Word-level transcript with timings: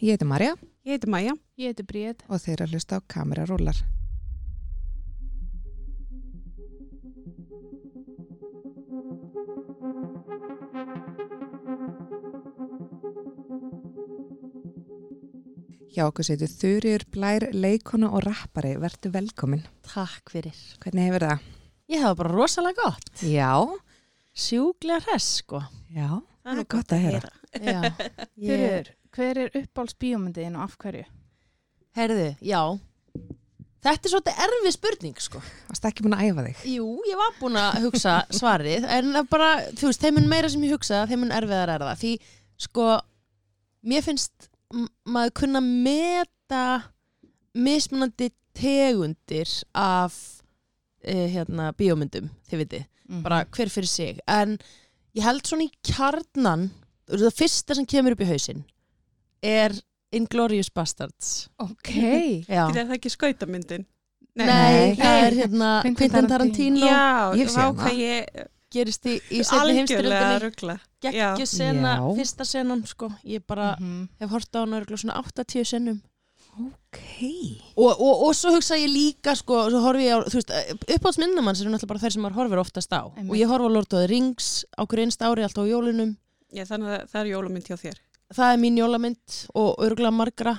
Ég 0.00 0.10
heiti 0.14 0.24
Marja 0.24 0.54
Ég 0.82 0.92
heiti 0.96 1.08
Maja. 1.12 1.34
Ég 1.60 1.66
heiti 1.70 1.84
Bríð. 1.84 2.22
og 2.28 2.40
þeir 2.40 2.62
að 2.64 2.72
hlusta 2.74 2.96
á 2.96 3.00
kamerarúlar. 3.14 3.76
Hjá 15.90 16.04
okkur 16.06 16.26
setur 16.26 16.50
Þurriur 16.54 17.04
Blær, 17.10 17.48
leikona 17.52 18.10
og 18.14 18.22
rappari. 18.24 18.76
Vertu 18.80 19.10
velkomin. 19.12 19.64
Takk 19.86 20.30
fyrir. 20.32 20.56
Hvernig 20.82 21.08
hefur 21.08 21.26
það? 21.26 21.48
Ég 21.90 22.04
hafa 22.04 22.18
bara 22.22 22.34
rosalega 22.36 22.84
gott. 22.86 23.10
Já. 23.26 23.50
Sjúglega 24.32 25.02
hress, 25.08 25.40
sko. 25.42 25.60
Já. 25.90 26.20
Það 26.46 26.62
er 26.62 26.68
gott 26.76 26.94
að 26.94 27.04
heyra. 27.04 27.32
Já. 27.58 27.80
Ég, 28.38 28.46
Þurriður, 28.46 28.90
hver 29.16 29.40
er 29.44 29.50
uppáhalds 29.62 29.96
bíómyndiðin 30.00 30.58
og 30.58 30.68
af 30.68 30.76
hverju? 30.80 31.06
herðu, 31.98 32.28
já. 32.44 32.60
Þetta 33.80 34.06
er 34.06 34.12
svolítið 34.12 34.40
erfið 34.44 34.74
spurning, 34.76 35.20
sko. 35.24 35.40
Varst 35.70 35.86
ekki 35.88 36.04
búin 36.04 36.14
að 36.14 36.26
æfa 36.28 36.44
þig? 36.46 36.64
Jú, 36.74 36.88
ég 37.08 37.18
var 37.18 37.32
búin 37.40 37.56
að 37.58 37.78
hugsa 37.86 38.16
svarið, 38.36 38.84
en 38.84 39.14
það 39.16 39.30
bara, 39.32 39.48
þú 39.80 39.88
veist, 39.88 40.04
þeim 40.04 40.18
mun 40.18 40.28
meira 40.30 40.50
sem 40.52 40.66
ég 40.68 40.74
hugsa, 40.76 41.00
þeim 41.08 41.24
mun 41.24 41.34
erfiðar 41.34 41.72
er 41.74 41.84
það. 41.86 42.02
Því, 42.02 42.12
sko, 42.66 42.86
mér 43.88 44.04
finnst 44.04 44.50
maður 45.08 45.34
kunna 45.40 45.64
meta 45.64 46.64
mismunandi 47.56 48.30
tegundir 48.54 49.50
af 49.74 50.14
uh, 51.02 51.26
hérna, 51.32 51.72
bíómyndum, 51.74 52.28
þið 52.50 52.64
vitið. 52.64 52.86
Mhm. 53.10 53.22
bara 53.26 53.44
hver 53.50 53.70
fyrir 53.70 53.90
sig 53.90 54.18
en 54.30 54.58
ég 55.18 55.24
held 55.26 55.42
svona 55.46 55.66
í 55.66 55.72
kjarnan 55.82 56.68
það 57.10 57.34
fyrsta 57.34 57.74
sem 57.74 57.88
kemur 57.90 58.14
upp 58.14 58.22
í 58.22 58.28
hausinn 58.28 58.60
er 59.42 59.72
Inglourious 60.12 60.70
Bastards 60.74 61.48
Ok. 61.62 61.90
er 62.48 62.86
það 62.86 62.96
ekki 62.98 63.10
skautamyndin? 63.14 63.86
Nei, 64.38 64.46
Nei. 64.46 64.94
það 64.98 65.24
er 65.26 65.36
hérna 65.42 65.68
Quentin 65.82 66.28
Tarantino 66.30 66.86
Já, 66.86 67.34
Ég 67.38 67.48
sé 67.50 67.60
hana. 67.60 67.90
ég 67.90 68.46
gerist 68.70 69.06
í, 69.10 69.16
í 69.34 69.40
setni 69.42 69.74
heimstyrjöldinni 69.80 70.76
geggju 71.02 71.46
sena, 71.50 71.96
Já. 71.98 72.04
fyrsta 72.20 72.44
senan 72.46 72.84
sko, 72.86 73.08
ég 73.26 73.42
bara 73.46 73.76
Mhm. 73.80 74.08
hef 74.20 74.30
hort 74.30 74.52
á 74.54 74.60
hana 74.62 74.78
örugglega 74.80 75.02
svona 75.02 75.16
80 75.18 75.64
senum 75.66 76.00
Ok. 76.60 76.98
og, 77.76 77.90
og, 78.00 78.22
og 78.28 78.34
svo 78.34 78.52
hugsa 78.54 78.76
ég 78.78 78.90
líka 78.90 79.34
sko, 79.38 79.68
svo 79.70 79.80
horfi 79.84 80.06
ég 80.08 80.14
á, 80.14 80.18
þú 80.26 80.38
veist, 80.38 80.50
uppáhaldsminnumanns 80.94 81.60
eru 81.62 81.70
náttúrulega 81.72 81.88
bara 81.92 82.00
þær 82.04 82.12
sem 82.14 82.22
maður 82.22 82.38
horfir 82.40 82.62
oftast 82.62 82.92
á 82.92 83.02
Einmitt. 83.16 83.30
og 83.30 83.36
ég 83.38 83.46
horfa 83.50 83.70
Lord 83.70 83.86
of 83.94 84.00
the 84.02 84.06
Rings 84.10 84.64
á 84.78 84.82
hverju 84.86 85.06
einst 85.06 85.22
ári 85.22 85.42
alltaf 85.46 85.64
á 85.66 85.70
jólunum 85.70 86.16
Já, 86.52 86.64
þannig 86.66 86.90
að 86.90 87.04
það 87.12 87.20
er 87.20 87.28
jólumynd 87.30 87.66
hjá 87.70 87.76
þér. 87.78 87.98
Það 88.34 88.52
er 88.54 88.60
mín 88.62 88.78
jólamynd 88.80 89.38
og 89.58 89.80
örgulega 89.84 90.14
margra. 90.14 90.56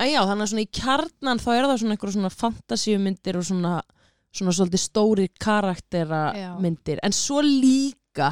En 0.00 0.08
já, 0.08 0.20
þannig 0.24 0.46
að 0.46 0.52
svona 0.52 0.64
í 0.64 0.70
kjarnan 0.72 1.42
þá 1.42 1.50
er 1.52 1.66
það 1.68 1.80
svona 1.82 1.96
einhverja 1.96 2.16
svona 2.16 2.32
fantasíumyndir 2.32 3.38
og 3.38 3.46
svona, 3.48 3.72
svona 4.32 4.54
svolítið 4.56 4.82
stóri 4.86 5.26
karaktera 5.40 6.22
Já. 6.38 6.50
myndir 6.62 7.02
en 7.04 7.12
svo 7.16 7.42
líka 7.44 8.30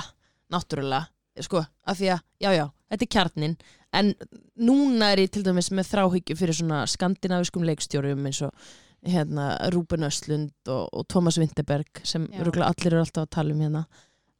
náttúrulega, 0.50 1.10
sko, 1.44 1.60
af 1.60 1.98
því 1.98 2.12
að 2.14 2.22
já, 2.40 2.50
já, 2.56 2.64
þetta 2.90 3.06
er 3.06 3.12
kjarnin 3.16 3.56
en 4.00 4.12
núna 4.56 5.10
er 5.12 5.24
ég 5.26 5.34
til 5.34 5.44
dæmis 5.44 5.70
með 5.74 5.90
þráhyggju 5.90 6.38
fyrir 6.38 6.56
svona 6.56 6.84
skandinaviskum 6.90 7.66
leikstjórum 7.66 8.24
eins 8.30 8.40
og 8.46 8.70
hérna 9.06 9.52
Rúben 9.72 10.04
Östlund 10.06 10.52
og, 10.68 10.88
og 10.92 11.06
Thomas 11.08 11.38
Winterberg 11.40 12.02
sem 12.04 12.26
örgulega 12.36 12.70
allir 12.70 12.94
eru 12.94 13.04
alltaf 13.04 13.26
að 13.26 13.34
tala 13.36 13.54
um 13.54 13.62
hérna 13.64 13.84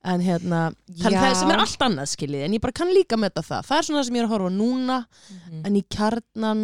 en 0.05 0.21
hérna, 0.25 0.61
Já. 0.89 1.11
það 1.11 1.35
sem 1.37 1.51
er 1.51 1.59
allt 1.61 1.79
annað 1.85 2.09
skiljið, 2.15 2.45
en 2.47 2.53
ég 2.57 2.61
bara 2.61 2.73
kann 2.73 2.89
líka 2.95 3.17
með 3.21 3.35
það 3.43 3.67
það 3.69 3.79
er 3.79 3.83
svona 3.89 4.01
það 4.01 4.07
sem 4.07 4.15
ég 4.17 4.23
er 4.23 4.29
að 4.29 4.35
horfa 4.35 4.51
núna 4.57 5.07
Mhm. 5.31 5.67
en 5.67 5.75
í 5.77 5.83
kjarnan 5.89 6.63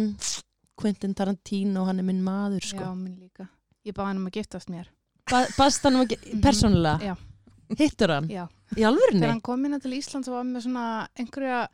Quentin 0.77 1.13
Tarantino, 1.15 1.85
hann 1.85 1.99
er 1.99 2.03
minn 2.03 2.23
maður 2.23 2.61
Já, 2.61 2.67
sko. 2.77 2.95
minn 2.95 3.17
líka. 3.17 3.47
Ég 3.85 3.93
baði 3.93 4.05
hann 4.07 4.17
um 4.17 4.27
að 4.27 4.31
giftast 4.33 4.69
mér. 4.69 4.85
ba 5.29 5.45
Bast 5.57 5.83
hann 5.83 5.95
um 5.95 6.05
ekki, 6.05 6.17
Mhm. 6.33 6.41
persónulega 6.41 6.99
Já. 7.01 7.15
hittur 7.77 8.09
hann, 8.09 8.27
Já. 8.29 8.47
í 8.75 8.81
alvörinni 8.83 9.21
Þegar 9.21 9.29
hann 9.29 9.41
kom 9.41 9.65
inn 9.65 9.79
til 9.79 9.91
Íslands 9.91 10.27
og 10.27 10.33
var 10.33 10.43
með 10.43 10.63
svona 10.65 11.07
einhverja 11.17 11.67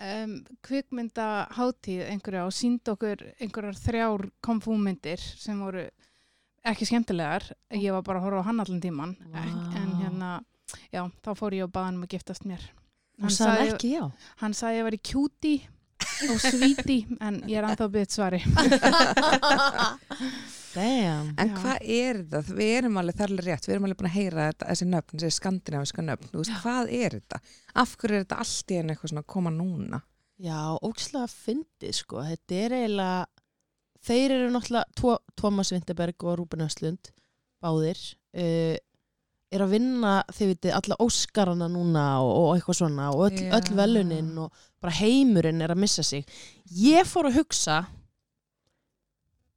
um, 0.00 0.44
kvikmynda 0.62 1.48
hátíð 1.52 2.08
einhverja 2.10 2.46
og 2.46 2.52
sínd 2.52 2.80
okkur 2.88 3.16
einhverjar 3.40 3.76
þrjár 3.76 4.30
komfúmyndir 4.42 5.18
sem 5.18 5.58
voru 5.60 5.86
ekki 6.64 6.86
skemmtilegar. 6.86 7.42
Ég 7.72 7.90
var 7.92 8.02
bara 8.02 8.20
að 8.20 8.24
horfa 8.24 8.40
á 8.40 8.44
hann 8.46 8.60
allan 8.60 8.80
tíman. 8.80 9.16
Vá. 9.32 9.42
En 9.76 9.92
hérna, 10.00 10.44
já, 10.92 11.02
þá 11.24 11.30
fór 11.38 11.56
ég 11.58 11.66
og 11.66 11.72
baði 11.74 11.90
hann 11.90 12.00
um 12.00 12.06
að 12.06 12.14
giftast 12.16 12.44
mér. 12.48 12.64
hann 13.20 13.30
sagði 13.36 13.58
hann 13.66 13.74
ekki 13.76 13.92
já 13.94 14.04
Hann 14.42 14.54
sagði 14.56 14.72
að 14.72 14.78
ég 14.80 14.88
væri 14.88 15.00
cutie 15.12 15.60
og 16.32 16.40
sweetie 16.42 17.18
en 17.22 17.40
ég 17.50 17.58
er 17.60 17.66
anþá 17.68 17.86
byggt 17.94 18.14
svari. 18.16 18.40
damn 20.74 21.32
En 21.38 21.50
Já. 21.52 21.56
hvað 21.60 21.84
er 21.84 22.20
það? 22.32 22.50
Við 22.56 22.70
erum 22.78 22.96
alveg 23.00 23.18
þar 23.18 23.32
alveg 23.34 23.46
rétt, 23.48 23.66
við 23.68 23.74
erum 23.76 23.86
alveg 23.88 24.00
búin 24.00 24.08
að 24.10 24.16
heyra 24.16 24.46
þetta, 24.50 24.68
þessi 24.70 24.88
nöfn, 24.88 25.20
þessi 25.22 25.36
skandinaviska 25.38 26.04
nöfn, 26.06 26.30
þú 26.32 26.40
veist, 26.42 26.54
hvað 26.62 26.92
er 26.98 27.16
þetta? 27.18 27.40
Af 27.82 27.92
hverju 28.00 28.16
er 28.18 28.24
þetta 28.24 28.38
allt 28.44 28.72
í 28.72 28.78
enn 28.80 28.92
eitthvað 28.94 29.12
svona 29.12 29.24
að 29.26 29.30
koma 29.34 29.52
núna? 29.54 30.02
já, 30.42 30.58
ógislega 30.82 31.28
fyndið 31.30 31.92
sko 32.00 32.22
þetta 32.26 32.56
er 32.64 32.72
eiginlega 32.80 33.26
þeir 34.08 34.32
eru 34.34 34.48
náttúrulega 34.50 34.96
Tó 34.98 35.12
Thomas 35.38 35.70
Winterberg 35.70 36.24
og 36.26 36.38
Rúben 36.40 36.64
Östlund 36.64 37.12
báðir 37.62 38.00
uh, 38.34 38.74
er 39.52 39.64
að 39.64 39.74
vinna 39.76 40.12
þið 40.32 40.52
vitið 40.52 40.76
alla 40.78 40.98
Óskarana 41.04 41.68
núna 41.70 42.04
og, 42.24 42.30
og 42.42 42.52
eitthvað 42.56 42.78
svona 42.80 43.08
og 43.12 43.26
öll, 43.28 43.40
Já. 43.40 43.50
öll 43.58 43.76
velunin 43.78 44.30
og 44.44 44.64
bara 44.82 44.96
heimurinn 44.98 45.62
er 45.62 45.74
að 45.74 45.82
missa 45.84 46.04
sig 46.06 46.24
ég 46.78 47.08
fór 47.08 47.30
að 47.30 47.42
hugsa 47.42 47.82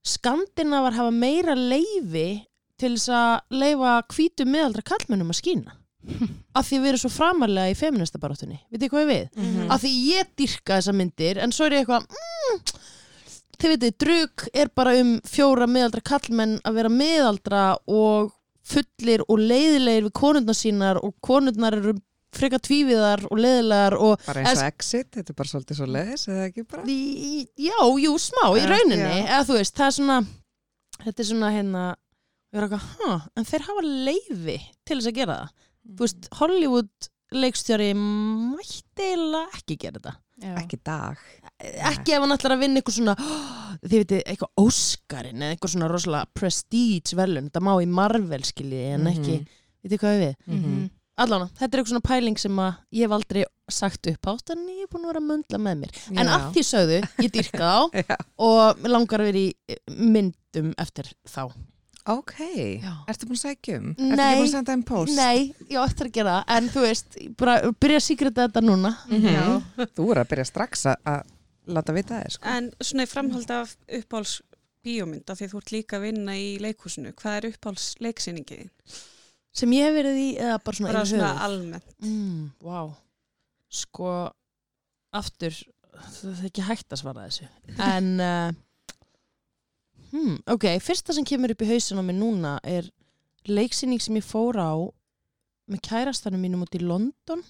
Skandinavar 0.05 0.93
hafa 0.93 1.11
meira 1.13 1.55
leifi 1.57 2.43
til 2.77 2.93
þess 2.93 3.09
að 3.15 3.57
leifa 3.57 3.95
hvítu 4.13 4.45
miðaldra 4.45 4.83
kallmennum 4.85 5.31
að 5.33 5.39
skína 5.39 5.77
af 6.57 6.67
því 6.67 6.81
við 6.81 6.89
erum 6.91 7.01
svo 7.01 7.09
framarlega 7.09 7.73
í 7.73 7.77
feminista 7.79 8.19
baráttunni, 8.21 8.59
veitir 8.69 8.91
hvað 8.93 9.05
ég 9.05 9.09
við? 9.09 9.39
Mhm. 9.41 9.71
af 9.73 9.81
því 9.81 9.93
ég 10.11 10.35
dyrka 10.37 10.77
þessa 10.77 10.93
myndir 10.93 11.41
en 11.41 11.55
svo 11.55 11.65
er 11.65 11.79
ég 11.79 11.85
eitthvað 11.85 12.05
mm, 12.05 12.59
þið 13.55 13.73
veitir, 13.73 13.95
drug 14.03 14.45
er 14.53 14.71
bara 14.77 14.93
um 15.01 15.15
fjóra 15.25 15.65
miðaldra 15.71 16.03
kallmenn 16.05 16.59
að 16.61 16.77
vera 16.81 16.91
miðaldra 16.93 17.63
og 17.89 18.33
fullir 18.65 19.23
og 19.29 19.39
leiðilegir 19.41 20.07
við 20.07 20.13
konurnar 20.17 20.57
sínar 20.57 20.99
og 21.01 21.15
konurnar 21.25 21.77
eru 21.77 21.95
frekar 22.35 22.59
tvíviðar 22.65 23.23
og 23.29 23.39
leiðilegar 23.39 23.95
og 23.95 24.23
Bara 24.25 24.43
eins 24.43 24.59
og 24.59 24.67
exit, 24.67 25.11
þetta 25.15 25.31
er 25.31 25.37
bara 25.39 25.51
svolítið 25.51 25.79
svo 25.79 25.87
leiðis, 25.87 26.25
eða 26.31 26.47
ekki 26.49 26.65
bara? 26.67 26.83
í, 26.91 27.45
já, 27.67 27.77
jú, 28.03 28.15
smá 28.19 28.43
í 28.59 28.65
rauninni. 28.67 29.21
Eða 29.23 29.43
þú 29.47 29.59
veist, 29.59 29.75
það 29.77 29.87
er 29.87 29.95
svona 29.99 30.17
þetta 31.05 31.23
er 31.23 31.29
svona 31.29 31.53
hérna 31.55 31.85
ég 32.55 32.59
er 32.59 32.67
eitthvað, 32.67 32.89
huh, 32.99 33.29
en 33.35 33.47
þeir 33.51 33.67
hafa 33.69 33.85
leiði 33.87 34.57
til 34.87 34.99
þess 34.99 35.11
að 35.11 35.17
gera 35.21 35.39
það. 35.39 35.55
Þú 35.85 36.05
veist, 36.07 36.29
Hollywood 36.41 37.09
leikstjóri 37.35 37.89
mætti 37.97 39.09
eiginlega 39.09 39.59
ekki 39.59 39.79
gera 39.81 39.99
þetta 39.99 40.15
Já. 40.43 40.51
Ekki 40.59 40.77
dag. 40.83 41.15
ekki 41.63 42.11
ef 42.11 42.19
hann 42.25 42.33
ætlar 42.35 42.51
að 42.57 42.59
vinna 42.65 42.81
eitthvað 42.81 42.97
svona 42.97 43.13
þið 43.87 43.93
veitir, 44.01 44.23
eitthvað 44.27 44.65
Óskarinn 44.65 45.41
eða 45.45 45.55
eitthvað 45.55 45.71
svona 45.75 45.87
rosalega 45.91 46.25
prestige 46.35 47.15
velun 47.15 47.47
þetta 47.49 47.61
má 47.63 47.71
í 47.79 47.87
Marvel 47.87 48.43
skilji 48.43 48.81
en 48.97 49.07
ekki 49.13 49.37
Mhm. 49.39 49.45
veitir 49.85 50.01
hvað 50.01 50.15
ég 50.15 50.23
við 50.25 50.35
Mhm. 50.57 50.89
allána, 51.17 51.47
þetta 51.55 51.63
er 51.71 51.79
eitthvað 51.79 51.93
svona 51.93 52.09
pæling 52.09 52.37
sem 52.37 52.55
að 52.59 52.75
ég 52.91 53.05
hef 53.07 53.11
aldrei 53.15 53.43
sagt 53.71 54.07
upp 54.11 54.27
átt 54.33 54.49
en 54.51 54.67
ég 54.67 54.83
er 54.83 54.87
búin 54.91 55.05
að 55.05 55.13
vera 55.13 55.21
að 55.23 55.29
möndla 55.31 55.57
með 55.57 55.79
mér 55.79 55.91
en 56.19 56.27
Já. 56.27 56.35
að 56.35 56.51
því 56.53 56.63
sögðu, 56.73 56.99
ég 57.23 57.31
dýrka 57.31 57.57
þá 57.57 58.17
og 58.49 58.83
langar 58.91 59.23
að 59.23 59.31
vera 59.31 59.39
í 59.39 59.55
myndum 59.95 60.73
eftir 60.77 61.13
þá 61.25 61.47
Ok, 62.07 62.33
Já. 62.83 62.91
ertu 63.09 63.25
búin 63.25 63.37
að 63.39 63.43
sækja 63.47 63.77
um? 63.79 63.87
Ertu 63.95 64.09
Nei. 64.15 64.25
ekki 64.25 64.39
búin 64.41 64.45
að 64.47 64.51
senda 64.51 64.73
einn 64.75 64.83
post? 64.85 65.15
nei, 65.17 65.53
ég 65.71 65.79
eftir 65.81 66.05
að 66.09 66.11
gera 66.19 66.33
það 66.35 66.57
en 66.57 66.67
þú 66.69 66.81
veist, 66.85 67.15
bara 67.37 67.55
byrja 67.81 67.97
að 68.01 68.05
síkrita 68.09 68.45
þetta 68.47 68.61
núna 68.61 68.91
Mhm. 69.09 69.31
Já. 69.33 69.87
Þú 69.95 70.11
er 70.11 70.17
að 70.21 70.29
byrja 70.29 70.45
strax 70.51 70.85
að- 70.85 71.01
að 71.05 71.23
láta 71.67 71.93
vita 71.95 72.19
þér, 72.21 72.31
sko. 72.35 72.45
En 72.45 72.71
svona 72.79 73.03
í 73.03 73.09
framhald 73.09 73.49
af 73.51 73.75
uppáhalds 73.89 74.41
bíómynda 74.85 75.33
því 75.33 75.49
þú 75.49 75.57
ert 75.57 75.71
líka 75.73 75.97
að 75.97 76.01
vinna 76.05 76.31
í 76.37 76.59
leikhúsinu. 76.61 77.13
Hvað 77.15 77.37
er 77.43 77.49
uppáhalds 77.51 77.95
leiksýningið? 77.99 78.69
sem 79.55 79.71
ég 79.71 79.83
hef 79.87 79.93
verið 79.95 80.17
í, 80.19 80.37
eða 80.37 80.59
bara 80.63 80.75
svona 80.77 80.91
Bara 80.93 81.05
svona 81.05 81.39
almennt. 81.39 81.83
Mm, 82.03 82.51
wow. 82.61 82.93
Sko, 83.71 84.29
aftur, 85.15 85.55
það 85.95 86.39
er 86.43 86.49
ekki 86.49 86.61
hægt 86.67 86.89
að 86.91 86.99
svara 87.01 87.25
þessu. 87.25 87.47
En, 87.79 88.19
uh, 88.19 88.51
hmm, 90.11 90.37
ok, 90.55 90.67
fyrsta 90.83 91.15
sem 91.15 91.25
kemur 91.27 91.53
upp 91.53 91.63
í 91.65 91.69
hausinn 91.69 92.01
á 92.01 92.03
mig 92.05 92.17
núna 92.17 92.55
er 92.63 92.87
leiksýning 93.49 94.01
sem 94.01 94.17
ég 94.17 94.25
fór 94.25 94.57
á 94.57 94.73
með 95.71 95.83
kærastanum 95.87 96.41
mínum 96.41 96.65
út 96.65 96.77
í 96.77 96.81
London. 96.83 97.41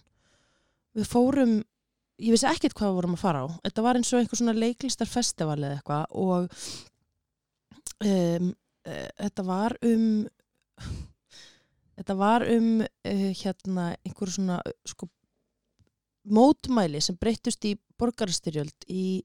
Við 0.96 1.08
fórum, 1.12 1.56
ég 2.22 2.36
vissi 2.36 2.48
ekkert 2.48 2.76
hvað 2.78 2.92
við 2.92 3.00
vorum 3.00 3.18
að 3.18 3.24
fara 3.24 3.42
á. 3.44 3.48
Þetta 3.68 3.86
var 3.86 4.00
eins 4.00 4.12
og 4.14 4.22
einhver 4.22 4.40
svona 4.40 4.56
leiklistarfestival 4.56 5.58
eða 5.60 5.80
eitthvað 5.80 6.06
og 6.24 6.48
um, 8.04 8.54
uh, 8.88 9.10
þetta 9.20 9.46
var 9.50 9.78
um 9.86 10.08
þetta 11.96 12.18
var 12.20 12.48
um 12.52 12.72
uh, 12.84 13.30
hérna 13.42 13.92
einhver 14.06 14.32
svona 14.32 14.60
sko, 14.88 15.10
mótmæli 16.26 17.02
sem 17.04 17.18
breyttust 17.20 17.68
í 17.68 17.76
borgarstyrjöld 18.00 18.88
í 18.92 19.24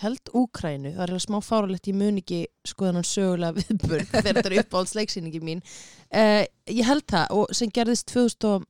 held 0.00 0.30
Úkrænu, 0.34 0.90
það 0.94 1.02
er 1.02 1.10
eiginlega 1.10 1.26
smá 1.26 1.38
fáralegt 1.44 1.88
ég 1.90 1.96
mun 1.98 2.18
ekki 2.22 2.40
sko 2.66 2.88
þennan 2.88 3.06
sögulega 3.06 3.56
viðburð 3.60 4.06
þegar 4.10 4.34
þetta 4.38 4.48
er 4.48 4.58
uppáhaldsleiksýningi 4.62 5.40
mín. 5.44 5.60
Uh, 6.08 6.42
ég 6.70 6.86
held 6.88 7.06
það 7.12 7.26
og 7.36 7.44
sem 7.56 7.70
gerðist 7.74 8.06
2013 8.12 8.66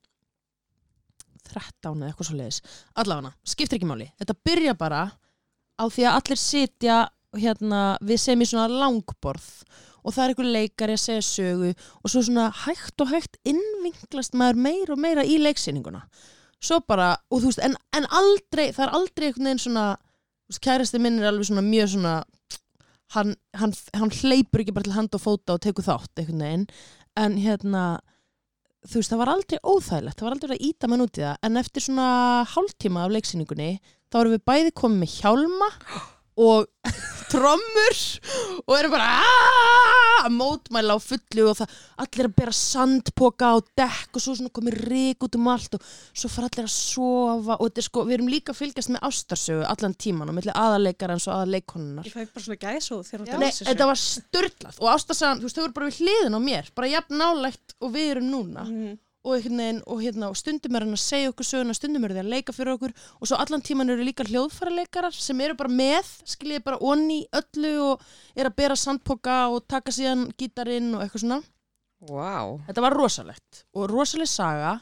eða 1.95 2.09
eitthvað 2.11 2.29
svo 2.29 2.37
leiðis 2.39 2.61
allavega, 2.99 3.31
skiptir 3.55 3.77
ekki 3.79 3.91
máli. 3.91 4.09
Þetta 4.21 4.41
byrja 4.51 4.75
bara 4.79 5.03
á 5.79 5.85
því 5.87 6.03
að 6.09 6.17
allir 6.21 6.41
sitja 6.43 6.97
hérna, 7.39 7.81
við 8.05 8.19
sem 8.21 8.43
í 8.45 8.47
svona 8.49 8.69
langborð 8.69 9.49
og 10.03 10.13
það 10.13 10.23
er 10.25 10.33
einhver 10.33 10.51
leikari 10.57 10.95
að 10.97 11.05
segja 11.05 11.25
sögu 11.25 11.71
og 11.73 12.11
svo 12.11 12.23
svona 12.27 12.49
hægt 12.65 13.03
og 13.03 13.13
hægt 13.13 13.39
innvinklast 13.49 14.35
maður 14.39 14.63
meira 14.67 14.97
og 14.97 15.01
meira 15.01 15.25
í 15.25 15.39
leiksýninguna. 15.41 16.03
Svo 16.63 16.79
bara, 16.87 17.15
og 17.31 17.43
þú 17.43 17.51
veist, 17.51 17.63
en, 17.63 17.77
en 17.97 18.07
aldrei 18.11 18.69
það 18.75 18.85
er 18.85 18.97
aldrei 18.99 19.29
einhvern 19.29 19.49
veginn 19.49 19.63
svona 19.63 19.87
kærasti 20.63 21.01
minn 21.01 21.21
er 21.21 21.31
alveg 21.31 21.49
svona 21.49 21.65
mjög 21.65 21.95
svona 21.95 22.15
hann, 23.15 23.35
hann, 23.59 23.75
hann 23.97 24.15
hleypur 24.21 24.63
ekki 24.63 24.75
bara 24.77 24.89
til 24.89 24.97
hand 24.97 25.15
og 25.17 25.23
fóta 25.23 25.57
og 25.57 25.63
tekur 25.65 25.87
þátt 25.87 26.23
einhvern 26.23 26.45
veginn, 26.45 26.67
en 27.21 27.37
hérna 27.41 27.83
þú 28.89 28.99
veist, 28.99 29.13
það 29.13 29.21
var 29.21 29.33
aldrei 29.33 29.59
óþægilegt 29.63 30.19
það 30.19 30.27
var 30.27 30.37
aldrei 30.37 30.57
að 30.57 30.65
íta 30.69 30.91
mann 30.91 31.05
út 31.05 31.19
í 31.19 31.23
það. 31.23 31.37
En 31.47 31.61
eftir 31.61 31.85
svona 31.85 32.09
hálftíma 32.53 33.05
af 33.05 33.13
leiksýningunni 33.15 33.71
þá 34.11 34.19
erum 34.23 34.35
við 34.35 34.45
bæði 34.51 34.75
komið 34.81 35.03
með 35.03 35.15
hjálma. 35.21 35.71
og 35.71 36.11
trommur 37.33 37.99
og 38.69 38.75
erum 38.77 38.93
bara 38.93 39.07
að 40.23 40.35
mótmæla 40.37 40.95
á 40.97 40.99
fullu 41.03 41.47
og 41.51 41.57
það 41.59 41.77
allir 42.05 42.29
að 42.29 42.35
bera 42.39 42.55
sandpoka 42.57 43.49
á 43.53 43.57
dekk 43.81 44.19
og 44.19 44.25
svo 44.25 44.35
svona 44.37 44.53
komið 44.55 44.77
rík 44.91 45.25
út 45.27 45.39
um 45.39 45.49
allt 45.53 45.77
og 45.79 45.87
svo 46.13 46.31
fara 46.33 46.51
allir 46.51 46.69
að 46.69 46.75
sofa 46.75 47.57
og 47.59 47.65
þetta 47.69 47.83
er 47.83 47.87
sko, 47.89 48.05
við 48.09 48.17
erum 48.19 48.31
líka 48.33 48.53
að 48.55 48.61
fylgjast 48.63 48.93
með 48.95 49.07
ástarsögu 49.09 49.65
allan 49.73 49.97
tíman 50.05 50.33
og 50.33 50.37
milli 50.39 50.55
aðarleikarans 50.55 51.29
og 51.29 51.35
aðarleikonunnar 51.39 52.09
Ég 52.09 52.17
fæ 52.17 52.27
bara 52.33 52.45
svona 52.47 52.61
gæsóð 52.67 53.07
þegar 53.09 53.25
þú 53.25 53.33
Nei, 53.33 53.47
dansir. 53.49 53.71
þetta 53.71 53.89
var 53.93 54.03
störtlað 54.03 54.83
og 54.83 54.93
ástarsagan, 54.97 55.41
þú 55.43 55.49
veist, 55.49 55.57
þau 55.57 55.65
voru 55.67 55.79
bara 55.81 55.91
við 55.93 56.03
hliðin 56.03 56.37
á 56.37 56.41
mér 56.49 56.71
bara 56.77 56.93
jafn 56.93 57.19
nálægt 57.23 57.77
og 57.81 57.97
við 57.97 58.13
erum 58.17 58.29
núna. 58.33 58.67
Mhm. 58.69 58.93
Og, 59.23 59.37
veginn, 59.37 59.81
og, 59.87 60.01
hérna, 60.03 60.29
og 60.33 60.39
stundum 60.39 60.75
er 60.75 60.85
hann 60.85 60.97
að 60.97 61.03
segja 61.03 61.31
okkur 61.31 61.47
söguna, 61.47 61.77
stundum 61.77 62.07
eru 62.07 62.17
þeir 62.17 62.27
að 62.27 62.33
leika 62.35 62.55
fyrir 62.57 62.75
okkur 62.75 62.95
og 63.21 63.29
svo 63.31 63.39
allan 63.39 63.63
tíman 63.65 63.93
eru 63.95 64.07
líka 64.07 64.27
hljóðfæraleikarar 64.27 65.15
sem 65.15 65.43
eru 65.45 65.57
bara 65.59 65.71
með, 65.73 66.09
skiljiði 66.35 66.65
bara 66.67 66.81
onni 66.83 67.21
öllu 67.39 67.75
og 67.87 68.07
er 68.35 68.51
að 68.51 68.57
bera 68.59 68.79
sandpoka 68.79 69.45
og 69.53 69.67
taka 69.71 69.95
síðan 69.95 70.29
gítarinn 70.39 70.95
og 70.97 71.05
eitthvað 71.05 71.27
svona 71.27 71.43
Vá. 72.03 72.59
þetta 72.67 72.83
var 72.83 72.99
rosalegt 72.99 73.63
og 73.79 73.87
rosaleg 73.93 74.31
saga 74.31 74.81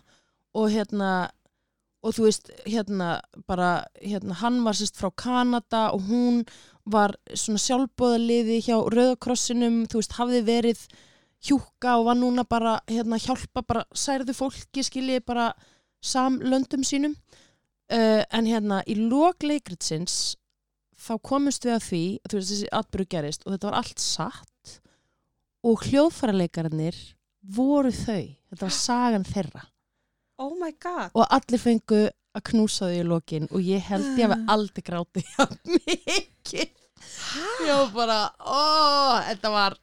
og 0.57 0.73
hérna 0.73 1.11
og 2.01 2.17
þú 2.17 2.27
veist, 2.31 2.49
hérna 2.65 3.19
bara 3.49 3.85
hérna, 4.01 4.39
hann 4.41 4.63
var 4.65 4.79
sérst 4.79 4.97
frá 4.97 5.11
Kanada 5.13 5.91
og 5.93 6.09
hún 6.09 6.43
var 6.89 7.13
svona 7.35 7.61
sjálfbóðaliði 7.61 8.63
hjá 8.65 8.77
Rauðakrossinum 8.81 9.83
þú 9.91 10.01
veist, 10.01 10.17
hafði 10.17 10.41
verið 10.47 10.87
hjúka 11.45 11.97
og 11.99 12.09
var 12.11 12.19
núna 12.19 12.45
bara 12.49 12.79
hérna 12.89 13.19
hjálpa 13.21 13.63
bara 13.67 13.85
særðu 13.97 14.35
fólki 14.37 14.85
skiljiði 14.85 15.25
bara 15.27 15.51
samlöndum 16.05 16.85
sínum. 16.87 17.17
Uh, 17.91 18.23
en 18.31 18.47
hérna 18.47 18.85
í 18.87 18.95
lok 18.95 19.43
leikritsins 19.43 20.37
þá 21.01 21.17
komumst 21.27 21.65
við 21.67 21.75
að 21.75 21.87
því 21.89 22.05
þú 22.29 22.39
veist 22.39 22.53
þessi 22.53 22.69
atbyrðu 22.79 23.11
gerist 23.11 23.47
og 23.47 23.55
þetta 23.55 23.71
var 23.71 23.79
allt 23.81 24.03
satt 24.05 24.77
og 25.67 25.83
hljóðfæraleikarinnir 25.89 26.97
voru 27.57 27.93
þau. 27.93 28.31
Þetta 28.51 28.65
var 28.67 28.77
sagan 28.77 29.27
þeirra. 29.27 29.65
Oh 30.41 30.55
my 30.61 30.73
god. 30.81 31.11
Og 31.17 31.27
allir 31.27 31.61
fengu 31.61 32.05
að 32.37 32.45
knúsa 32.53 32.89
þau 32.89 33.01
í 33.01 33.07
lokin 33.09 33.49
og 33.51 33.65
ég 33.65 33.83
held 33.91 34.21
ég 34.21 34.29
hafi 34.31 34.47
aldrei 34.55 34.85
grátið 34.87 35.33
hjá 35.33 35.47
mikið. 35.67 36.77
Ég 37.67 37.75
var 37.75 37.93
bara 37.95 38.19
ó, 38.39 39.21
þetta 39.27 39.53
var 39.53 39.77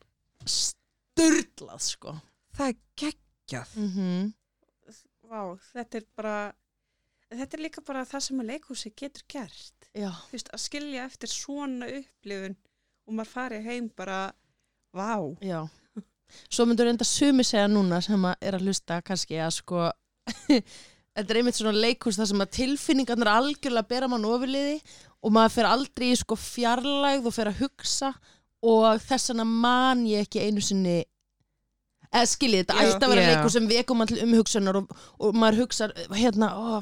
sturdlað 1.18 1.84
sko. 1.84 2.16
Það 2.58 2.68
er 2.72 2.78
geggjað. 3.02 3.76
mm 3.76 3.92
-hmm. 3.96 4.34
Vá, 5.28 5.60
þetta 5.74 5.98
er 5.98 6.06
bara 6.16 6.54
Þetta 7.28 7.58
er 7.58 7.62
líka 7.62 7.82
bara 7.84 8.06
það 8.08 8.22
sem 8.24 8.40
að 8.40 8.46
leikhúsi 8.48 8.94
getur 8.96 9.24
gert. 9.28 9.90
Já, 9.92 10.12
Þú 10.30 10.32
veist, 10.32 10.50
að 10.54 10.62
skilja 10.64 11.06
eftir 11.06 11.28
svona 11.28 11.86
upplifun 11.86 12.56
og 13.08 13.14
maður 13.14 13.32
fari 13.34 13.60
heim 13.64 13.90
bara 13.96 14.32
Vá. 14.96 15.36
Já. 15.44 15.68
Svo 16.50 16.66
myndur 16.66 16.88
reynda 16.88 17.04
sumi 17.08 17.44
segja 17.44 17.68
núna 17.68 18.02
sem 18.04 18.24
að 18.28 18.36
er 18.42 18.58
að 18.58 18.68
hlusta 18.68 19.02
kannski 19.02 19.40
að 19.40 19.54
sko 19.58 19.84
þetta 21.18 21.28
er 21.28 21.40
einmitt 21.40 21.60
svona 21.60 21.76
leikhús 21.76 22.20
þar 22.20 22.30
sem 22.32 22.44
að 22.44 22.56
tilfinningarnar 22.58 23.32
algjörlega 23.32 23.90
bera 23.92 24.10
mann 24.12 24.28
ofurliði 24.28 24.82
og 25.24 25.34
maður 25.34 25.56
fer 25.56 25.70
aldrei 25.70 26.10
í 26.12 26.18
sko 26.20 26.36
fjarlægð 26.40 27.30
og 27.30 27.36
fer 27.36 27.52
að 27.52 27.62
hugsa 27.64 28.12
og 28.64 29.00
þess 29.06 29.30
vegna 29.34 29.46
man 29.46 30.06
ég 30.10 30.26
ekki 30.28 30.42
einu 30.48 30.62
sinni 30.62 31.04
eða 32.08 32.28
skiljið, 32.32 32.62
þetta 32.64 32.84
ætti 32.88 33.04
að 33.06 33.12
vera 33.12 33.22
Já. 33.26 33.30
leikur 33.36 33.52
sem 33.52 33.66
vekum 33.68 33.98
mann 34.00 34.08
til 34.08 34.22
umhugsunar 34.24 34.78
og, 34.80 34.92
og 35.20 35.36
maður 35.36 35.58
hugsar, 35.66 35.92
hérna 36.16 36.48
ó, 36.56 36.80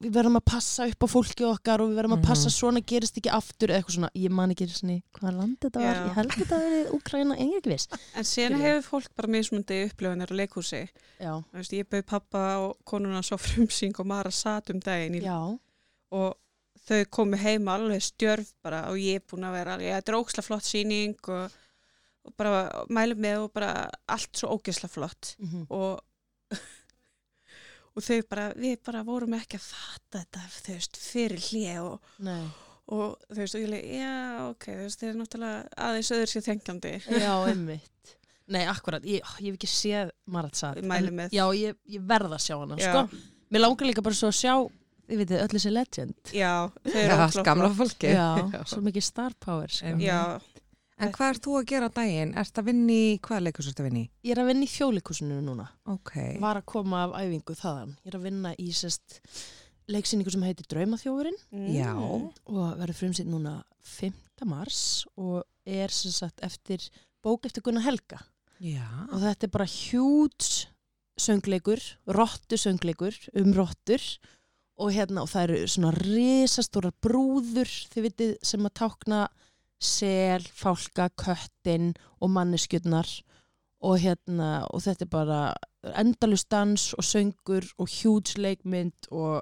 við 0.00 0.12
verðum 0.14 0.38
að 0.38 0.44
passa 0.46 0.86
upp 0.86 1.04
á 1.04 1.08
fólki 1.10 1.44
okkar 1.44 1.82
og 1.82 1.90
við 1.90 1.98
verðum 1.98 2.14
að 2.16 2.22
passa 2.28 2.46
Mhm. 2.48 2.54
svona 2.54 2.80
gerist 2.86 3.18
ekki 3.18 3.32
aftur 3.34 3.68
eða 3.74 3.80
eitthvað 3.82 3.96
svona, 3.96 4.10
ég 4.14 4.30
man 4.30 4.54
ekki 4.54 4.68
svona, 4.70 4.96
hvaða 5.18 5.32
land 5.40 5.58
þetta 5.66 5.82
var, 5.82 5.94
Já. 5.98 6.04
ég 6.06 6.14
held 6.20 6.30
þetta 6.38 6.54
að 6.60 6.64
verið 6.68 6.94
Úkraina, 7.00 7.34
en 7.36 7.48
ég 7.50 7.52
er 7.52 7.60
ekki 7.60 7.72
viss 7.74 7.88
En 8.14 8.24
síðan 8.24 8.54
Skilja. 8.54 8.62
hefur 8.70 8.88
fólk 8.94 9.10
bara 9.16 9.28
mismundi 9.34 9.80
upplifunir 9.90 10.30
á 10.30 10.34
leikhúsi 10.40 10.82
já, 11.20 11.32
Þú 11.50 11.58
veist, 11.58 11.72
Ég 11.80 11.90
bauð 11.90 12.06
pappa 12.06 12.44
og 12.62 12.76
konuna 12.86 13.22
svo 13.26 13.36
frumsýng 13.42 13.98
og 14.00 14.06
Mara 14.06 14.30
sat 14.30 14.70
um 14.70 14.78
daginn 14.80 15.18
í, 15.18 15.24
já, 15.26 15.58
og 16.12 16.36
þau 16.88 17.00
komu 17.12 17.38
heima 17.40 17.76
alveg 17.76 18.04
stjörf 18.04 18.52
bara 18.64 18.86
og 18.90 19.00
ég 19.00 19.20
er 19.20 19.26
búin 19.28 19.46
að 19.48 19.56
vera 19.58 19.74
alveg, 19.76 19.96
þetta 19.98 20.12
er 20.12 20.20
ógisla 20.20 20.44
flott 20.46 20.66
sýning 20.66 21.32
og, 21.34 21.58
og 22.26 22.36
bara 22.40 22.62
mælum 22.92 23.20
með 23.24 23.44
og 23.44 23.52
bara 23.56 23.72
allt 24.10 24.40
svo 24.40 24.54
ógisla 24.56 24.90
flott. 24.90 25.34
Mhm, 25.42 25.66
og 25.76 26.00
og 27.94 28.06
þau 28.06 28.18
bara, 28.30 28.48
við 28.56 28.80
bara 28.86 29.04
vorum 29.06 29.36
ekki 29.38 29.60
að 29.60 29.68
fatta 29.68 30.22
þetta, 30.22 30.46
þau 30.56 30.72
veist, 30.72 31.00
fyrir 31.04 31.46
hlið 31.50 31.82
og, 31.84 32.10
nei. 32.26 32.42
og 32.90 33.06
þau 33.28 33.42
veist, 33.42 33.58
og 33.58 33.64
ég 33.64 33.72
leik, 33.74 33.86
já, 34.00 34.14
ok, 34.48 34.70
þú 34.70 34.86
veist, 34.86 35.02
þau 35.02 35.10
er 35.10 35.20
náttúrulega 35.20 35.84
aðeins 35.88 36.12
öður 36.16 36.32
sér 36.32 36.46
þengjandi. 36.48 36.94
Já, 37.20 37.34
einmitt. 37.52 38.16
Nei, 38.50 38.64
akkurat, 38.66 39.04
ég, 39.06 39.22
ég 39.22 39.52
hef 39.52 39.60
ekki 39.60 39.68
séð 39.70 40.08
Marat 40.34 40.58
Ég 40.74 40.86
mæli 40.90 41.12
með. 41.14 41.34
Já, 41.36 41.44
ég, 41.54 41.76
ég 41.86 42.02
verð 42.02 42.34
að 42.34 42.42
sjá 42.48 42.56
hana, 42.58 42.78
Já. 42.80 42.90
sko. 42.90 43.20
Mér 43.50 43.62
langar 43.62 43.86
líka 43.86 44.02
bara 44.02 44.16
svo 44.18 44.30
að 44.30 44.38
sjá 44.40 44.54
Þið 45.10 45.18
veitir, 45.24 45.40
öll 45.42 45.50
þessi 45.56 45.70
legend 45.74 46.30
Já, 46.36 46.52
þau 46.70 46.94
eru 46.94 47.08
Já, 47.10 47.16
ógeðslega 47.18 47.46
gamla 47.50 47.68
flott. 47.74 47.78
fólki. 47.96 48.10
Já, 48.54 48.60
svo 48.70 48.80
mikið 48.86 49.06
star 49.10 49.34
power 49.42 49.72
sko. 49.74 49.96
Já, 50.04 50.20
En 51.00 51.08
hvað 51.16 51.30
ert 51.32 51.44
þú 51.46 51.52
að 51.56 51.68
gera 51.70 51.86
á 51.88 51.96
daginn? 51.96 52.34
Ert 52.36 52.58
að 52.60 52.66
vinna 52.68 52.92
í, 52.92 53.04
hvaða 53.24 53.44
leikus 53.46 53.68
ert 53.70 53.78
að 53.80 53.86
vinna 53.88 54.00
í? 54.02 54.08
Ég 54.28 54.34
er 54.34 54.40
að 54.42 54.48
vinna 54.50 54.66
í 54.66 54.68
þjólikúsinu 54.68 55.38
núna 55.46 55.64
Ok. 55.88 56.10
Var 56.42 56.58
að 56.60 56.66
koma 56.68 56.98
af 57.06 57.14
æfingu 57.22 57.56
þaðan 57.56 57.94
Ég 58.04 58.10
er 58.12 58.18
að 58.18 58.26
vinna 58.28 58.52
í 58.60 58.66
sest 58.76 59.16
leiksýningu 59.90 60.30
sem 60.34 60.44
heitir 60.44 60.68
Draumaþjófurinn 60.70 61.38
Mm. 61.50 61.70
Já. 61.72 61.94
og 61.96 62.76
verður 62.78 62.98
frumsýtt 63.00 63.30
núna 63.32 63.54
5. 63.82 64.12
mars 64.46 64.82
og 65.16 65.40
er 65.66 65.88
sem 65.90 66.12
sagt 66.12 66.44
eftir 66.46 66.84
bók 67.24 67.48
eftir 67.48 67.64
Gunnar 67.64 67.82
Helga 67.88 68.20
Já. 68.60 68.84
og 69.10 69.24
þetta 69.24 69.48
er 69.48 69.54
bara 69.56 69.66
hjút 69.72 70.66
söngleikur, 71.20 71.80
rottu 72.12 72.56
söngleikur 72.60 73.16
um 73.40 73.50
rottur 73.56 74.04
og 74.80 74.94
hérna 74.96 75.24
og 75.24 75.30
það 75.30 75.46
eru 75.46 75.68
svona 75.68 75.92
risastórar 75.98 76.94
brúður 77.04 77.70
þið 77.92 78.06
vitið 78.06 78.32
sem 78.50 78.66
að 78.66 78.76
tákna 78.80 79.20
sel, 79.80 80.44
fálka, 80.44 81.08
köttin 81.20 81.92
og 82.20 82.32
manneskjurnar. 82.34 83.08
Og 83.80 84.00
hérna 84.02 84.66
og 84.68 84.82
þetta 84.84 85.06
er 85.06 85.12
bara 85.12 85.40
endalust 85.96 86.50
dans 86.52 86.90
og 86.98 87.06
söngur 87.06 87.64
og 87.80 87.88
hjúts 87.88 88.36
leikmynd 88.36 89.08
og 89.10 89.40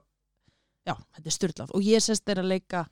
já, 0.89 0.95
þetta 1.17 1.31
er 1.31 1.35
styrlað 1.35 1.73
og 1.77 1.85
ég 1.87 2.05
sérst 2.05 2.33
er 2.33 2.41
að 2.43 2.51
leika 2.53 2.85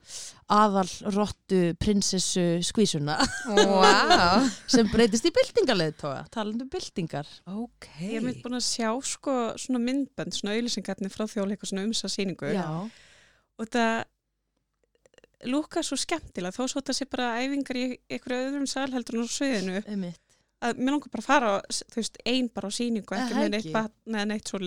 aðal 0.53 0.87
rottu 1.15 1.61
prinsessu 1.81 2.45
skvísuna. 2.65 3.17
Vá. 3.47 4.43
sem 4.73 4.89
breytist 4.91 5.27
í 5.27 5.33
byltingarleðtóa 5.35 6.27
talandi 6.33 6.65
um 6.67 6.71
byltingar. 6.71 7.31
Ok. 7.51 7.89
Ég 8.03 8.17
hef 8.17 8.27
mynd 8.27 8.43
búin 8.45 8.59
að 8.59 8.67
sjá 8.67 8.91
sko 9.07 9.37
svona 9.59 9.81
myndbönd, 9.83 10.35
svona 10.37 10.55
auðlýsingarnir 10.57 11.13
frá 11.13 11.25
þjóðleika 11.31 11.69
svona 11.69 11.87
um 11.87 11.95
þessa 11.95 12.13
sýningu. 12.13 12.53
Já, 12.55 12.67
og 13.57 13.73
það 13.73 13.97
lúka 15.47 15.83
svo 15.85 15.97
skemmtilega 15.99 16.55
þó 16.55 16.63
svo 16.65 16.81
þetta 16.81 16.95
sé 16.97 17.09
bara 17.09 17.33
æfingar 17.43 17.77
í 17.77 17.89
einhverju 18.09 18.47
öðrum 18.47 18.69
sal 18.69 18.89
heldur 18.93 19.19
en 19.19 19.27
á 19.27 19.29
sviðinu. 19.29 19.81
Einmitt 19.85 20.26
að 20.65 20.79
mér 20.81 20.95
langar 20.95 21.13
bara 21.13 21.23
að 21.23 21.27
fara 21.27 21.49
á, 21.53 21.55
þú 21.69 21.99
veist, 21.99 22.19
ein 22.25 22.49
bara 22.53 22.69
á 22.69 22.77
sýningu 22.77 23.15
Er 23.15 23.23
ekki 23.23 23.37
með 23.37 23.49
neitt 23.53 23.59
ekki? 23.61 23.73
batn 23.75 24.17
eða 24.17 24.29
neitt 24.31 24.51
svo 24.51 24.61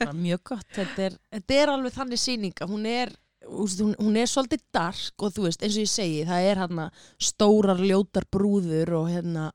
bara 0.00 0.14
mjög 0.18 0.44
gott 0.50 0.78
þetta 0.78 1.04
er, 1.06 1.18
þetta 1.36 1.58
er 1.58 1.72
alveg 1.76 1.96
þannig 1.96 2.22
sýning 2.22 2.62
að 2.64 2.72
hún 2.74 2.88
er 2.90 3.14
hún, 3.46 3.94
hún 3.98 4.18
er 4.18 4.30
svolítið 4.30 4.64
dark 4.74 5.24
og 5.24 5.34
þú 5.34 5.46
veist, 5.46 5.62
eins 5.62 5.78
og 5.78 5.86
ég 5.86 5.92
segi, 5.92 6.22
það 6.28 6.48
er 6.50 6.62
hérna 6.62 6.88
stórar 7.22 7.82
ljótar 7.82 8.26
brúður 8.30 8.96
og 9.00 9.10
hérna 9.12 9.50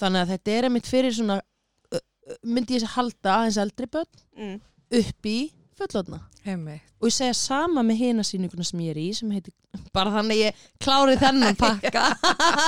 þannig 0.00 0.24
að 0.24 0.34
þetta 0.34 0.56
er 0.56 0.68
einmitt 0.68 0.88
fyrir 0.90 1.16
svona 1.16 1.40
myndi 2.46 2.78
ég 2.78 2.86
að 2.86 2.96
halda 2.96 3.36
aðeins 3.38 3.60
eldri 3.60 3.90
börn 3.92 4.24
mm. 4.38 4.56
upp 5.02 5.28
í 5.28 5.38
fullotna 5.78 6.22
og 7.02 7.08
ég 7.08 7.14
segja 7.14 7.34
sama 7.36 7.84
með 7.86 8.02
hina 8.02 8.24
sýninguna 8.26 8.66
sem 8.66 8.82
ég 8.84 8.94
er 8.94 9.00
í 9.02 9.08
sem 9.16 9.30
heitir, 9.34 9.54
bara 9.94 10.12
þannig 10.16 10.40
ég 10.40 10.66
klári 10.82 11.16
þennan 11.20 11.58
pakka. 11.58 12.04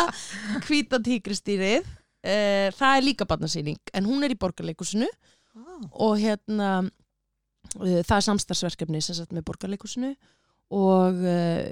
Hvíta 0.66 1.00
tíkristýrið 1.02 1.86
uh, 2.24 2.68
það 2.74 2.96
er 2.96 3.06
líka 3.06 3.28
barnasýning 3.28 3.94
en 3.94 4.08
hún 4.08 4.24
er 4.24 4.34
í 4.34 4.40
borgarleikusinu 4.40 5.08
og 5.92 6.16
hérna 6.22 6.70
uh, 6.84 8.00
það 8.02 8.16
er 8.18 8.26
samstarfsverkefni 8.28 9.02
sem 9.04 9.18
sagt 9.18 9.34
með 9.36 9.46
borgarleikusinu 9.50 10.14
og 10.74 11.20
uh, 11.20 11.68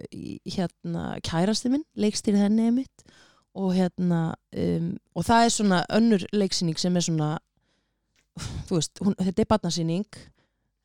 hérna 0.46 1.16
kærasti 1.24 1.72
minn 1.72 1.86
leikstýrið 1.98 2.46
henni 2.46 2.68
er 2.68 2.76
mitt 2.82 3.06
og 3.58 3.74
hérna 3.76 4.34
um, 4.56 4.92
og 5.16 5.26
það 5.28 5.46
er 5.46 5.56
svona 5.56 5.80
önnur 5.92 6.22
leiksýning 6.32 6.78
sem 6.80 6.94
er 6.96 7.04
svona 7.04 7.32
þú 8.38 8.78
veist, 8.78 9.02
hún, 9.04 9.16
þetta 9.18 9.44
er 9.44 9.50
barnasýning. 9.50 10.20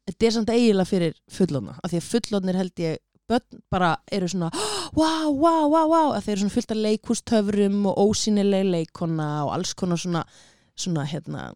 Þetta 0.08 0.28
er 0.28 0.36
samt 0.36 0.52
eiginlega 0.54 0.88
fyrir 0.88 1.18
fullorna 1.32 1.76
af 1.84 1.92
því 1.92 2.00
að 2.00 2.10
fullornir 2.12 2.60
held 2.62 2.84
ég 2.84 3.00
börn 3.30 3.62
bara 3.72 3.92
eru 4.12 4.28
svona 4.32 4.50
wow, 4.96 5.30
wow, 5.36 5.66
wow, 5.72 5.88
wow 5.92 6.14
að 6.16 6.24
þeir 6.26 6.34
eru 6.36 6.42
svona 6.46 6.56
fullt 6.56 6.72
af 6.76 6.82
leikhústöfrum 6.86 7.86
og 7.92 8.02
ósýnileg 8.08 8.66
leikona 8.72 9.30
og 9.46 9.54
alls 9.58 9.74
konar 9.78 10.00
svona 10.02 10.24
svona 10.78 11.06
hérna 11.10 11.52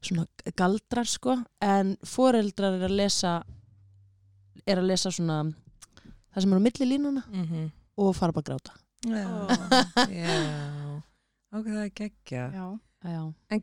svona 0.00 0.26
galdrar 0.56 1.08
sko 1.08 1.38
en 1.64 1.96
foreldrar 2.04 2.76
er 2.78 2.88
að 2.88 2.96
lesa 3.02 3.36
er 4.66 4.78
að 4.80 4.90
lesa 4.92 5.10
svona 5.10 5.42
það 6.32 6.42
sem 6.42 6.52
eru 6.52 6.60
á 6.60 6.66
milli 6.68 6.86
línuna 6.92 7.22
Mm 7.32 7.46
-hmm. 7.46 7.70
og 7.96 8.16
fara 8.16 8.32
bara 8.32 8.42
að 8.42 8.50
gráta 8.50 8.72
Já, 9.06 9.48
já. 10.10 11.02
Ok, 11.52 11.66
það 11.66 11.84
er 11.84 11.90
geggja. 11.94 12.50
Já. 12.52 12.78
Já. 13.04 13.62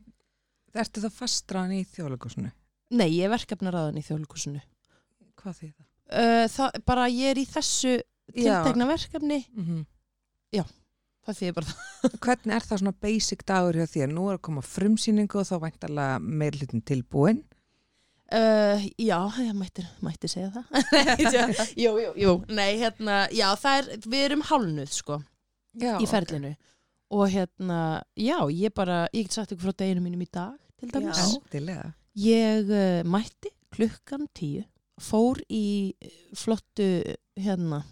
Ertu 0.74 1.00
það 1.00 1.12
fastraðan 1.12 1.72
í 1.72 1.84
þjóðleikursinu? 1.84 2.50
Nei, 2.90 3.08
ég 3.18 3.24
er 3.24 3.30
verkefnaráðan 3.34 3.98
í 3.98 4.02
þjóðleikusinu 4.02 4.60
Hvað 5.36 5.58
því 5.58 5.68
það? 5.74 5.86
Uh, 6.12 6.44
það, 6.50 6.80
bara 6.86 7.08
ég 7.12 7.34
er 7.34 7.42
í 7.42 7.46
þessu 7.48 7.98
tiltekna 8.34 8.88
verkefni. 8.88 9.44
Mm 9.54 9.84
það 11.24 11.38
þýðir 11.38 11.56
bara 11.56 11.70
það. 11.70 12.14
Hvernig 12.26 12.54
er 12.56 12.66
það 12.68 12.80
svona 12.82 12.94
basic 13.04 13.44
dagur 13.48 13.78
hjá 13.78 13.86
þér? 13.94 14.12
Nú 14.12 14.28
er 14.28 14.38
að 14.38 14.44
koma 14.48 14.64
frumsýningu 14.66 15.40
og 15.40 15.48
þá 15.48 15.54
væntalega 15.64 16.20
meir 16.42 16.58
hlutin 16.58 16.84
tilbúin. 16.86 17.42
Uh, 18.34 18.80
já, 18.98 19.18
ég 19.44 19.56
mætti, 19.56 19.84
mætti 20.02 20.30
segja 20.32 20.50
það. 20.54 20.70
Nei, 20.94 21.66
Jú, 21.78 21.94
jú, 22.00 22.12
jú. 22.18 22.36
Nei, 22.56 22.70
hérna, 22.80 23.24
já, 23.34 23.46
það 23.60 23.80
er, 23.80 24.06
við 24.10 24.28
erum 24.28 24.46
hálnuð 24.48 24.94
sko, 24.96 25.18
Já, 25.78 25.92
í 26.00 26.08
ferlinu. 26.10 26.54
Og 27.14 27.28
hérna, 27.30 27.80
já, 28.18 28.38
ég 28.50 28.72
bara 28.74 29.04
ég 29.12 29.28
get 29.28 29.36
sagt 29.36 29.52
ykkur 29.54 29.68
frá 29.68 29.84
deginu 29.84 30.02
mínum 30.02 30.24
í 30.24 30.30
dag 30.32 30.56
til 30.80 30.90
dæmis, 30.90 31.20
Já, 31.52 31.76
ég 32.24 32.72
uh, 32.72 33.04
mætti 33.06 33.52
klukkan 33.74 34.26
tíu 34.34 34.64
fór 35.00 35.40
í 35.50 35.94
eh, 36.00 36.14
flottu 36.38 36.86
hérna, 37.40 37.82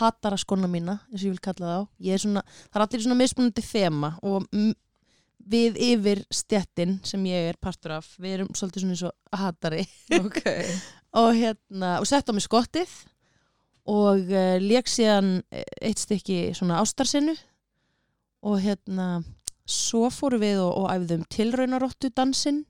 hatara 0.00 0.38
skona 0.38 0.68
mína 0.70 1.00
eins 1.10 1.22
og 1.22 1.26
ég 1.30 1.34
vil 1.34 1.42
kalla 1.42 1.66
það 1.66 1.80
á 1.80 1.84
ég 2.06 2.14
er 2.14 2.22
svona, 2.22 2.42
það 2.70 2.78
er 2.78 2.84
allir 2.86 3.04
svona 3.06 3.18
mismunandi 3.18 3.64
þema 3.66 4.10
og 4.22 4.46
við 5.50 5.78
yfir 5.82 6.22
stjettin 6.32 6.98
sem 7.06 7.22
ég 7.28 7.50
er 7.50 7.58
partur 7.60 7.96
af 7.98 8.08
við 8.20 8.36
erum 8.36 8.50
svolítið 8.54 8.84
svona 8.84 8.96
eins 8.96 9.04
og 9.08 9.40
hatari. 9.40 9.84
Ok. 10.20 10.42
og 11.20 11.30
hérna 11.34 11.96
og 11.98 12.08
sett 12.08 12.28
á 12.28 12.32
mig 12.36 12.44
skottið 12.44 12.92
og 13.90 14.30
uh, 14.30 14.56
leik 14.62 14.90
síðan 14.90 15.40
eh, 15.50 15.64
eitt 15.82 16.02
stykki 16.02 16.52
svona 16.56 16.80
ástarsinnu. 16.82 17.34
Og 18.46 18.60
hérna 18.62 19.20
svo 19.68 20.08
fórum 20.12 20.42
við 20.42 20.62
og, 20.62 20.84
og 20.84 20.86
æfðum 20.94 21.26
tilraunaróttu 21.32 22.10
dansinn 22.14 22.64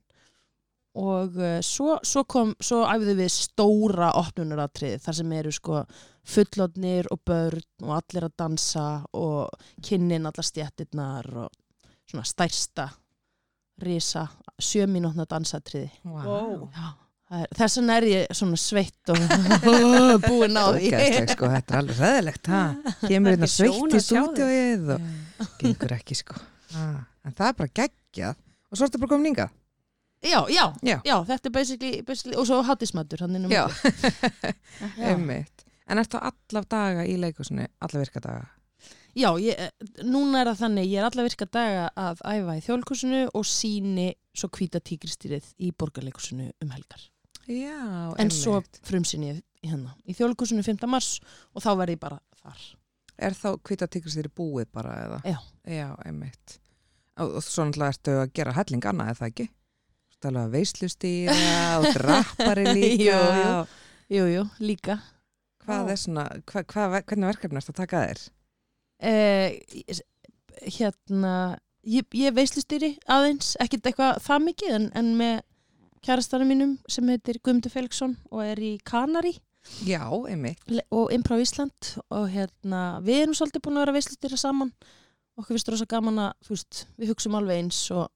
og 0.99 1.37
uh, 1.39 1.59
svo, 1.63 1.99
svo 2.03 2.25
kom 2.27 2.55
svo 2.61 2.81
æfðum 2.91 3.21
við 3.21 3.31
stóra 3.35 4.09
opnunaratriði 4.19 4.99
þar 5.05 5.19
sem 5.21 5.33
eru 5.39 5.53
sko 5.55 5.85
fullotnir 6.31 7.07
og 7.15 7.21
börn 7.27 7.63
og 7.87 7.93
allir 7.97 8.27
að 8.29 8.35
dansa 8.43 8.87
og 9.17 9.53
kynnin 9.87 10.27
allar 10.29 10.47
stjættirnar 10.47 11.29
og 11.45 11.53
svona 12.11 12.27
stærsta 12.27 12.89
risa 13.81 14.27
sjöminútna 14.61 15.25
dansatriði 15.31 15.89
Wow. 16.05 16.67
Já, 16.75 16.89
er- 17.39 17.55
þess 17.57 17.79
vegna 17.79 17.97
er 18.01 18.07
ég 18.11 18.35
svona 18.37 18.59
sveitt 18.61 19.13
og 19.15 19.23
búin 20.27 20.59
á 20.59 20.67
því. 20.75 20.91
Sko, 21.31 21.49
þetta 21.55 21.77
er 21.77 21.79
alveg 21.85 22.01
ræðilegt, 22.03 22.51
ha? 22.51 22.63
Kemur 23.07 23.33
hérna 23.37 23.49
sveitt 23.49 23.95
í 23.97 24.03
stúdíóið 24.05 24.91
og 24.97 25.55
gengur 25.63 25.95
ekki, 25.97 26.19
sko. 26.19 26.37
Ah, 26.75 26.99
en 27.25 27.33
það 27.39 27.47
er 27.53 27.57
bara 27.63 27.73
geggjað. 27.81 28.43
Og 28.71 28.79
svo 28.79 28.87
ertu 28.91 29.01
bara 29.03 29.13
komin 29.15 29.31
hingað. 29.31 29.55
Já, 30.21 30.45
já, 30.53 30.67
Já. 30.85 30.99
já, 31.05 31.17
þetta 31.25 31.49
er 31.49 31.53
basically, 31.55 32.01
basically 32.05 32.37
og 32.37 32.45
svo 32.49 32.59
hátismatur 32.67 33.23
hann 33.25 33.39
innum. 33.39 33.53
En 35.91 35.99
ertu 35.99 36.21
alla 36.23 36.63
daga 36.71 37.05
í 37.09 37.17
leikusinu, 37.19 37.65
alla 37.83 38.03
virka 38.03 38.21
daga? 38.23 38.49
já 39.17 39.27
ég, 39.43 39.59
eh, 39.59 39.71
núna 40.07 40.41
er 40.41 40.47
það 40.53 40.61
þannig, 40.61 40.87
ég 40.87 41.01
er 41.01 41.07
alla 41.09 41.25
virka 41.27 41.47
daga 41.51 41.87
að 41.99 42.21
æfa 42.31 42.57
í 42.57 42.61
þjólkursinu 42.67 43.23
og 43.35 43.47
síni 43.49 44.11
svo 44.37 44.49
hvíta 44.55 44.79
tígristýrið 44.79 45.49
í 45.59 45.73
borgarleikusinu 45.75 46.51
um 46.63 46.71
helgar. 46.71 47.03
Já, 47.51 48.15
En 48.19 48.31
svo 48.31 48.61
frumsinni 48.87 49.41
í 49.65 49.73
hennar 49.73 49.97
í 50.07 50.15
þjólkursinu 50.15 50.63
5. 50.63 50.87
mars 50.87 51.17
og 51.55 51.65
þá 51.65 51.71
verð 51.83 51.97
ég 51.97 52.03
bara 52.05 52.21
þar. 52.43 52.61
Er 53.19 53.35
þá 53.37 53.49
hvita 53.67 53.89
tíkristýri 53.91 54.31
búið 54.33 54.71
bara 54.73 54.95
eða? 55.05 55.23
Já. 55.27 55.39
Já, 55.67 55.89
einmitt. 56.07 56.61
Og, 57.21 57.35
og 57.41 57.45
svo 57.45 57.67
náttúrulega 57.67 57.97
ertu 57.97 58.15
að 58.23 58.31
gera 58.39 58.55
helling 58.57 58.87
annað, 58.87 59.11
eða 59.17 59.33
ekki? 59.33 59.49
Ert 60.21 60.29
alveg 60.29 60.43
að 60.45 60.55
veislustýra 60.59 61.61
og 61.81 61.87
drappari 61.97 62.65
líka. 62.77 63.17
Jú, 64.11 64.21
jú. 64.21 64.27
Jú, 64.35 64.43
líka. 64.61 64.99
Hvað 65.65 65.93
er 65.95 66.01
svona, 66.03 66.25
hva, 66.51 66.63
hva, 66.69 66.85
hvernig 67.01 67.31
verkefni 67.31 67.61
ertu 67.61 67.73
að 67.73 67.79
taka 67.81 68.03
þér? 68.05 68.21
eh, 69.01 70.01
hérna 70.77 71.33
ég, 71.89 72.05
ég 72.13 72.35
veislustýri 72.37 72.91
aðeins 73.09 73.55
ekkert 73.65 73.87
eitthvað 73.89 74.19
það 74.27 74.43
mikið 74.51 74.75
en, 74.77 74.89
en 75.01 75.09
með 75.17 75.39
kjærastanum 76.05 76.51
mínum 76.53 76.75
sem 76.91 77.09
heitir 77.09 77.39
Guðmundur 77.41 77.73
Felixson 77.73 78.19
og 78.29 78.43
er 78.45 78.61
í 78.61 78.75
Kanari 78.85 79.39
Já, 79.89 80.03
einmitt. 80.29 80.61
og 80.93 81.13
Improv 81.17 81.41
Ísland 81.45 81.95
og 82.13 82.29
hérna 82.33 82.99
við 83.05 83.23
erum 83.25 83.37
svolítið 83.39 83.65
búin 83.65 83.79
að 83.81 83.87
vera 83.87 83.97
veislustýra 83.97 84.41
saman 84.41 84.75
okkur 85.41 85.55
finnst 85.55 85.73
rosa 85.73 85.89
gaman 85.89 86.21
að 86.27 86.35
þú 86.45 86.57
veist, 86.59 86.83
við 87.01 87.15
hugsum 87.15 87.37
alveg 87.41 87.63
eins 87.63 87.81
og 87.97 88.11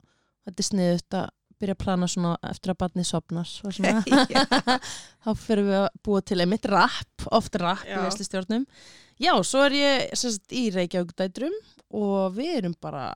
þetta 0.44 0.60
er 0.60 0.68
sniðut 0.68 1.18
að 1.22 1.32
byrja 1.64 1.76
að 1.78 1.82
plana 1.84 2.08
svona 2.10 2.34
eftir 2.46 2.74
að 2.74 2.80
barnið 2.84 3.08
sopnar 3.08 3.50
þá 5.24 5.30
fyrir 5.40 5.66
við 5.66 5.78
að 5.80 5.88
búa 6.06 6.22
til 6.22 6.40
einmitt 6.44 6.68
rapp, 6.70 7.26
oft 7.34 7.58
rapp 7.60 7.86
í 7.88 7.94
Já. 7.94 8.02
veislustjórnum 8.04 8.68
Já, 9.22 9.34
svo 9.46 9.62
er 9.68 9.76
ég 9.78 10.16
sérst, 10.18 10.48
í 10.50 10.68
Reykjavík 10.74 11.14
dætrum 11.18 11.54
og 11.94 12.34
við 12.34 12.58
erum 12.58 12.74
bara 12.82 13.12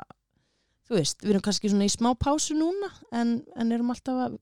þú 0.89 0.99
veist, 0.99 1.19
við 1.25 1.35
erum 1.35 1.45
kannski 1.45 1.71
svona 1.73 1.89
í 1.89 1.93
smá 1.93 2.13
pásu 2.19 2.57
núna 2.57 2.91
en, 3.13 3.41
en 3.59 3.75
erum 3.75 3.91
alltaf 3.93 4.23
að 4.29 4.39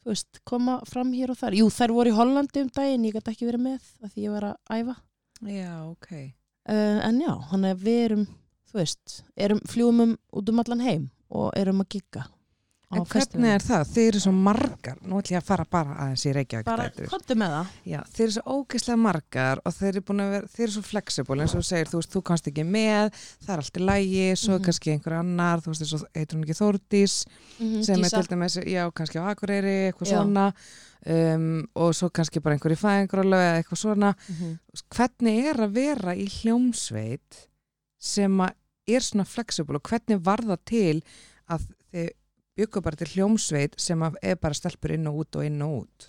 þú 0.00 0.12
veist, 0.14 0.40
koma 0.48 0.78
fram 0.88 1.12
hér 1.12 1.34
og 1.34 1.36
þar. 1.36 1.58
Jú, 1.58 1.68
þær 1.68 1.92
voru 1.92 2.12
í 2.12 2.16
Hollandi 2.16 2.64
um 2.64 2.70
daginn, 2.72 3.04
ég 3.04 3.18
gæti 3.18 3.34
ekki 3.34 3.48
verið 3.50 3.66
með 3.66 3.90
af 4.00 4.14
því 4.14 4.24
ég 4.24 4.32
var 4.32 4.46
að 4.48 4.78
æfa. 4.80 4.96
Já, 5.50 5.74
ok. 5.84 6.08
uh, 6.72 6.98
en 7.04 7.20
já, 7.20 7.32
hann 7.52 7.68
er 7.68 7.76
við 7.84 8.00
erum 8.08 8.26
þú 8.70 8.80
veist, 8.80 9.22
erum 9.36 9.60
fljúum 9.68 10.04
um 10.04 10.12
út 10.36 10.52
um 10.52 10.62
allan 10.62 10.84
heim 10.84 11.08
og 11.30 11.50
erum 11.58 11.82
að 11.84 11.96
gigga 11.96 12.24
En 12.90 13.04
hvernig 13.06 13.52
er 13.54 13.62
það? 13.62 13.82
Þið 13.94 14.06
eru 14.10 14.20
svo 14.24 14.30
margar, 14.34 14.96
nú 15.06 15.18
ætlum 15.20 15.36
ég 15.36 15.38
að 15.38 15.46
fara 15.46 15.64
bara 15.70 15.92
aðeins 16.02 16.24
í 16.26 16.32
Reykjavík 16.34 16.66
bara, 16.66 16.86
komdu 17.12 17.36
með 17.38 17.52
það 17.54 17.66
Já, 17.86 18.00
þeir 18.10 18.24
eru 18.24 18.34
svo 18.34 18.54
ógeðslega 18.56 18.98
margar 18.98 19.60
og 19.64 19.74
þeir 19.76 19.88
eru 19.92 20.02
búin 20.08 20.22
að 20.24 20.30
vera, 20.34 20.48
þeir 20.50 20.64
eru 20.64 20.74
svo 20.74 20.82
flexible 20.88 21.44
eins 21.44 21.54
og 21.54 21.60
þú 21.62 21.68
segir, 21.68 21.90
þú 21.92 22.00
veist, 22.00 22.10
þú 22.16 22.22
kannst 22.30 22.48
ekki 22.50 22.64
með 22.66 23.12
það 23.44 23.52
er 23.54 23.62
allt 23.62 23.78
í 23.78 23.84
lægi, 23.86 24.24
svo 24.42 24.52
er 24.54 24.58
Mhm. 24.58 24.64
kannski 24.66 24.90
einhver 24.96 25.16
annar, 25.20 25.62
þú 25.62 25.70
veist, 25.70 25.94
og 25.94 26.06
heitur 26.18 26.36
hún 26.36 26.44
ekki 26.48 26.58
Þórdís 26.58 27.14
Mhm, 27.60 27.82
sem 27.84 27.96
Dísa. 28.02 28.18
er 28.18 28.22
til 28.26 28.36
dæmis, 28.36 28.56
já, 28.66 28.90
kannski 28.92 29.18
á 29.22 29.24
Akureyri 29.30 29.92
eitthvað 29.92 30.10
Já. 30.10 30.18
svona 30.18 30.52
um, 31.06 31.68
og 31.76 31.94
svo 31.94 32.10
kannski 32.10 32.42
bara 32.42 32.56
einhver 32.58 32.74
í 32.74 32.76
fæðingrölu 32.76 33.38
eða 33.38 33.62
eitthvað 33.62 33.78
svona, 33.86 34.14
Mhm. 34.28 34.58
hvernig 34.90 35.44
er 35.46 35.54
að 35.54 35.72
vera 35.72 36.14
í 36.16 36.26
hljómsveit 36.26 37.46
sem 37.98 38.40
er 38.40 39.00
svona 39.00 39.24
flexible 39.26 39.76
og 39.76 39.82
hvernig 39.84 40.20
var 40.22 40.38
það 40.38 40.58
til 40.66 41.02
að 41.48 41.60
þið 41.94 42.10
byggu 42.60 42.82
bara 42.84 43.00
til 43.00 43.10
hljómsveit 43.14 43.78
sem 43.80 44.04
er 44.04 44.36
bara 44.40 44.56
stelpur 44.56 44.94
inn 44.94 45.08
og 45.10 45.24
út 45.24 45.40
og 45.40 45.48
inn 45.48 45.60
og 45.64 45.82
út. 45.82 46.06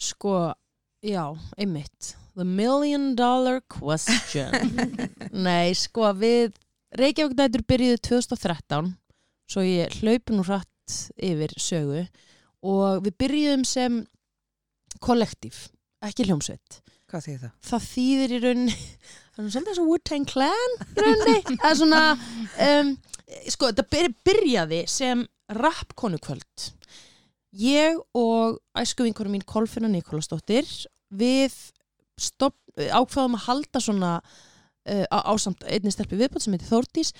Sko, 0.00 0.52
já, 1.04 1.24
einmitt. 1.56 2.16
The 2.34 2.44
million 2.44 3.14
dollar 3.14 3.60
question. 3.70 4.50
Nei, 5.46 5.72
sko, 5.78 6.10
við 6.18 6.56
Reykjavík 6.98 7.34
dætur 7.38 7.64
byrjuðu 7.66 8.00
2013 8.06 8.92
svo 9.50 9.64
ég 9.66 9.94
hlaupi 10.00 10.34
nú 10.34 10.44
hratt 10.46 10.98
yfir 11.14 11.52
sögu 11.60 12.04
og 12.64 13.04
við 13.04 13.16
byrjuðum 13.20 13.64
sem 13.68 14.00
kollektív, 15.04 15.56
ekki 16.04 16.26
hljómsveit. 16.28 16.80
Hvað 17.10 17.26
þýð 17.26 17.40
það? 17.42 17.52
það 17.68 17.88
þýðir 17.88 18.34
í 18.34 18.38
rauninni 18.42 18.76
það 19.34 19.44
er 19.44 19.50
svolítið 19.50 19.72
eins 19.72 19.82
og 19.82 19.90
Wu-Tang 19.90 20.28
Clan 20.30 20.76
í 20.86 21.04
rauninni. 21.04 21.58
Það 21.60 21.68
er 21.70 21.78
svona 21.80 22.02
um, 22.68 22.92
sko 23.50 23.70
þetta 23.70 23.86
byr, 23.94 24.10
byrjaði 24.26 24.80
sem 24.90 25.26
rappkonukvöld 25.52 26.68
ég 27.54 28.00
og 28.16 28.58
æsku 28.78 29.06
vinkonum 29.06 29.36
mín 29.36 29.46
Kolfinna 29.46 29.90
Nikolasdóttir 29.92 30.66
við 31.14 31.54
stopp, 32.18 32.56
ákvaðum 32.74 33.38
að 33.38 33.46
halda 33.48 33.82
svona 33.82 34.12
uh, 34.20 35.06
ásamt 35.10 35.64
einnig 35.66 35.94
stelpi 35.94 36.18
viðbátt 36.18 36.46
sem 36.46 36.54
heitir 36.56 36.70
Þórdís 36.70 37.12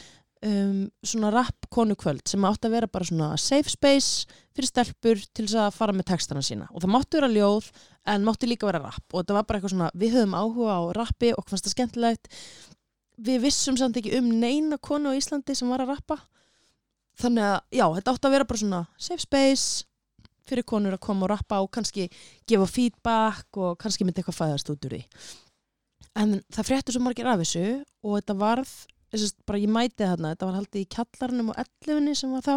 um, 0.45 0.85
svona 1.07 1.31
rap 1.35 1.69
konu 1.73 1.97
kvöld 1.99 2.25
sem 2.29 2.45
átti 2.47 2.69
að 2.69 2.77
vera 2.77 2.91
bara 2.91 3.09
svona 3.09 3.31
safe 3.41 3.73
space 3.73 4.29
fyrir 4.55 4.71
stelpur 4.71 5.25
til 5.33 5.47
þess 5.47 5.61
að 5.65 5.79
fara 5.79 5.95
með 5.97 6.11
textana 6.13 6.43
sína. 6.45 6.69
Og 6.73 6.85
það 6.85 6.95
mátti 6.95 7.19
vera 7.19 7.33
ljóð 7.33 7.71
en 8.13 8.27
mátti 8.27 8.51
líka 8.51 8.69
vera 8.69 8.83
rap 8.85 9.05
og 9.11 9.23
þetta 9.23 9.39
var 9.39 9.49
bara 9.49 9.61
eitthvað 9.61 9.75
svona 9.75 9.91
við 9.95 10.19
höfum 10.19 10.37
áhuga 10.39 10.79
á 10.79 10.83
rappi 10.99 11.33
og 11.35 11.49
fannst 11.49 11.69
það 11.69 11.77
skemmtilegt. 11.77 12.31
Við 13.25 13.43
vissum 13.47 13.79
samt 13.79 13.99
ekki 13.99 14.15
um 14.19 14.31
neina 14.43 14.79
konu 14.83 15.15
á 15.15 15.19
Íslandi 15.19 15.55
sem 15.57 15.71
var 15.71 15.85
að 15.85 15.95
rappa 15.95 16.21
þannig 17.21 17.49
að 17.49 17.59
já, 17.79 17.85
þetta 17.99 18.15
átti 18.15 18.29
að 18.29 18.35
vera 18.37 18.49
bara 18.51 18.63
svona 18.63 18.81
safe 18.97 19.25
space 19.25 19.85
fyrir 20.49 20.67
konur 20.69 20.97
að 20.97 21.05
koma 21.07 21.27
og 21.27 21.33
rappa 21.33 21.61
og 21.65 21.71
kannski 21.73 22.09
gefa 22.49 22.67
feedback 22.69 23.61
og 23.61 23.79
kannski 23.81 24.05
myndi 24.05 24.21
eitthvað 24.21 24.41
fæðast 24.43 24.73
út 24.73 24.89
úr 24.89 24.99
því. 24.99 25.05
En 26.21 26.37
það 26.53 26.69
fréttu 26.69 26.95
svo 26.95 27.03
margir 27.03 27.29
af 27.31 27.41
þessu 27.41 27.65
og 28.05 28.19
þetta 28.19 28.37
varð 28.39 28.75
þess, 29.15 29.37
bara 29.47 29.63
ég 29.63 29.73
mæti 29.73 30.05
þarna, 30.05 30.35
þetta 30.35 30.51
var 30.51 30.59
haldið 30.61 30.85
í 30.85 30.91
kjallarnum 30.95 31.51
og 31.53 31.63
ellefinni 31.65 32.15
sem 32.19 32.35
var 32.35 32.45
þá 32.45 32.55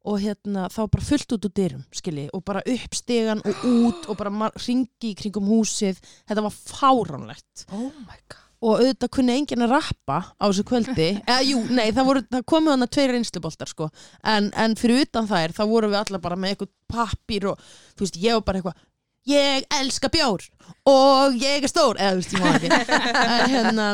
og 0.00 0.16
hérna 0.22 0.68
þá 0.72 0.80
bara 0.88 1.04
fullt 1.04 1.34
út 1.36 1.46
úr 1.46 1.54
dyrum 1.58 1.82
skilji 1.92 2.28
og 2.36 2.44
bara 2.48 2.62
upp 2.64 2.96
stegan 2.96 3.42
og 3.44 3.64
út 3.68 4.08
og 4.08 4.16
bara 4.20 4.50
ringi 4.56 5.12
í 5.12 5.16
kringum 5.18 5.50
húsið. 5.50 6.00
Þetta 6.28 6.46
var 6.46 6.56
fáránlegt. 6.56 7.66
Oh 7.68 7.90
my 8.06 8.16
god. 8.24 8.49
Og 8.60 8.76
auðvitað 8.76 9.12
kunni 9.16 9.36
enginn 9.38 9.64
að 9.64 9.72
rappa 9.74 10.18
á 10.36 10.44
þessu 10.44 10.64
kvöldi. 10.68 11.08
Eða 11.30 11.40
jú, 11.48 11.62
nei, 11.72 11.88
það, 11.96 12.06
voru, 12.10 12.22
það 12.28 12.44
komu 12.52 12.72
þannig 12.74 12.92
tveir 12.96 13.14
reynsluboltar 13.16 13.72
sko. 13.72 13.88
En, 14.34 14.50
en 14.52 14.76
fyrir 14.80 15.06
utan 15.06 15.28
þær, 15.30 15.56
þá 15.56 15.62
vorum 15.70 15.94
við 15.94 16.00
allar 16.02 16.22
bara 16.24 16.38
með 16.40 16.54
eitthvað 16.54 16.72
pappir 16.92 17.48
og 17.52 17.64
þú 17.96 18.04
veist, 18.04 18.20
ég 18.20 18.36
var 18.36 18.46
bara 18.46 18.60
eitthvað 18.60 18.86
ég 19.30 19.66
elska 19.80 20.10
bjór 20.12 20.44
og 20.88 21.40
ég 21.40 21.64
er 21.64 21.72
stór. 21.72 22.00
Eða 22.00 22.12
þú 22.12 22.20
veist, 22.20 22.36
ég 22.36 22.44
má 22.44 22.50
ekki. 22.56 22.70
En 23.40 23.54
hérna, 23.54 23.88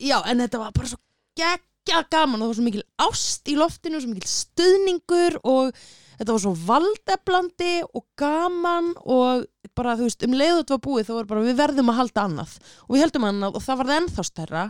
já, 0.00 0.18
en 0.24 0.44
þetta 0.44 0.62
var 0.62 0.74
bara 0.76 0.92
svo 0.92 1.00
geggja 1.36 2.02
gaman 2.12 2.40
og 2.40 2.46
það 2.46 2.50
var 2.50 2.58
svo 2.58 2.66
mikil 2.66 2.86
ást 3.06 3.52
í 3.52 3.60
loftinu, 3.60 4.00
svo 4.00 4.12
mikil 4.12 4.32
stuðningur 4.32 5.40
og 5.44 5.76
þetta 6.16 6.32
var 6.32 6.42
svo 6.46 6.54
valdeflandi 6.66 7.74
og 7.90 8.06
gaman 8.18 8.94
og 9.04 9.44
bara 9.76 9.96
þú 9.98 10.06
veist 10.08 10.24
um 10.26 10.36
leiðu 10.36 10.60
þetta 10.62 10.76
var 10.76 10.84
búið 10.86 11.08
þá 11.08 11.12
var 11.18 11.28
bara 11.32 11.44
við 11.46 11.58
verðum 11.60 11.90
að 11.92 11.98
halda 12.00 12.24
annað. 12.28 12.54
Og 12.86 12.94
við 12.96 13.04
heldum 13.06 13.26
annað 13.30 13.58
og 13.58 13.64
það 13.66 13.80
var 13.82 13.90
það 13.90 14.00
ennþá 14.02 14.24
stærra. 14.30 14.64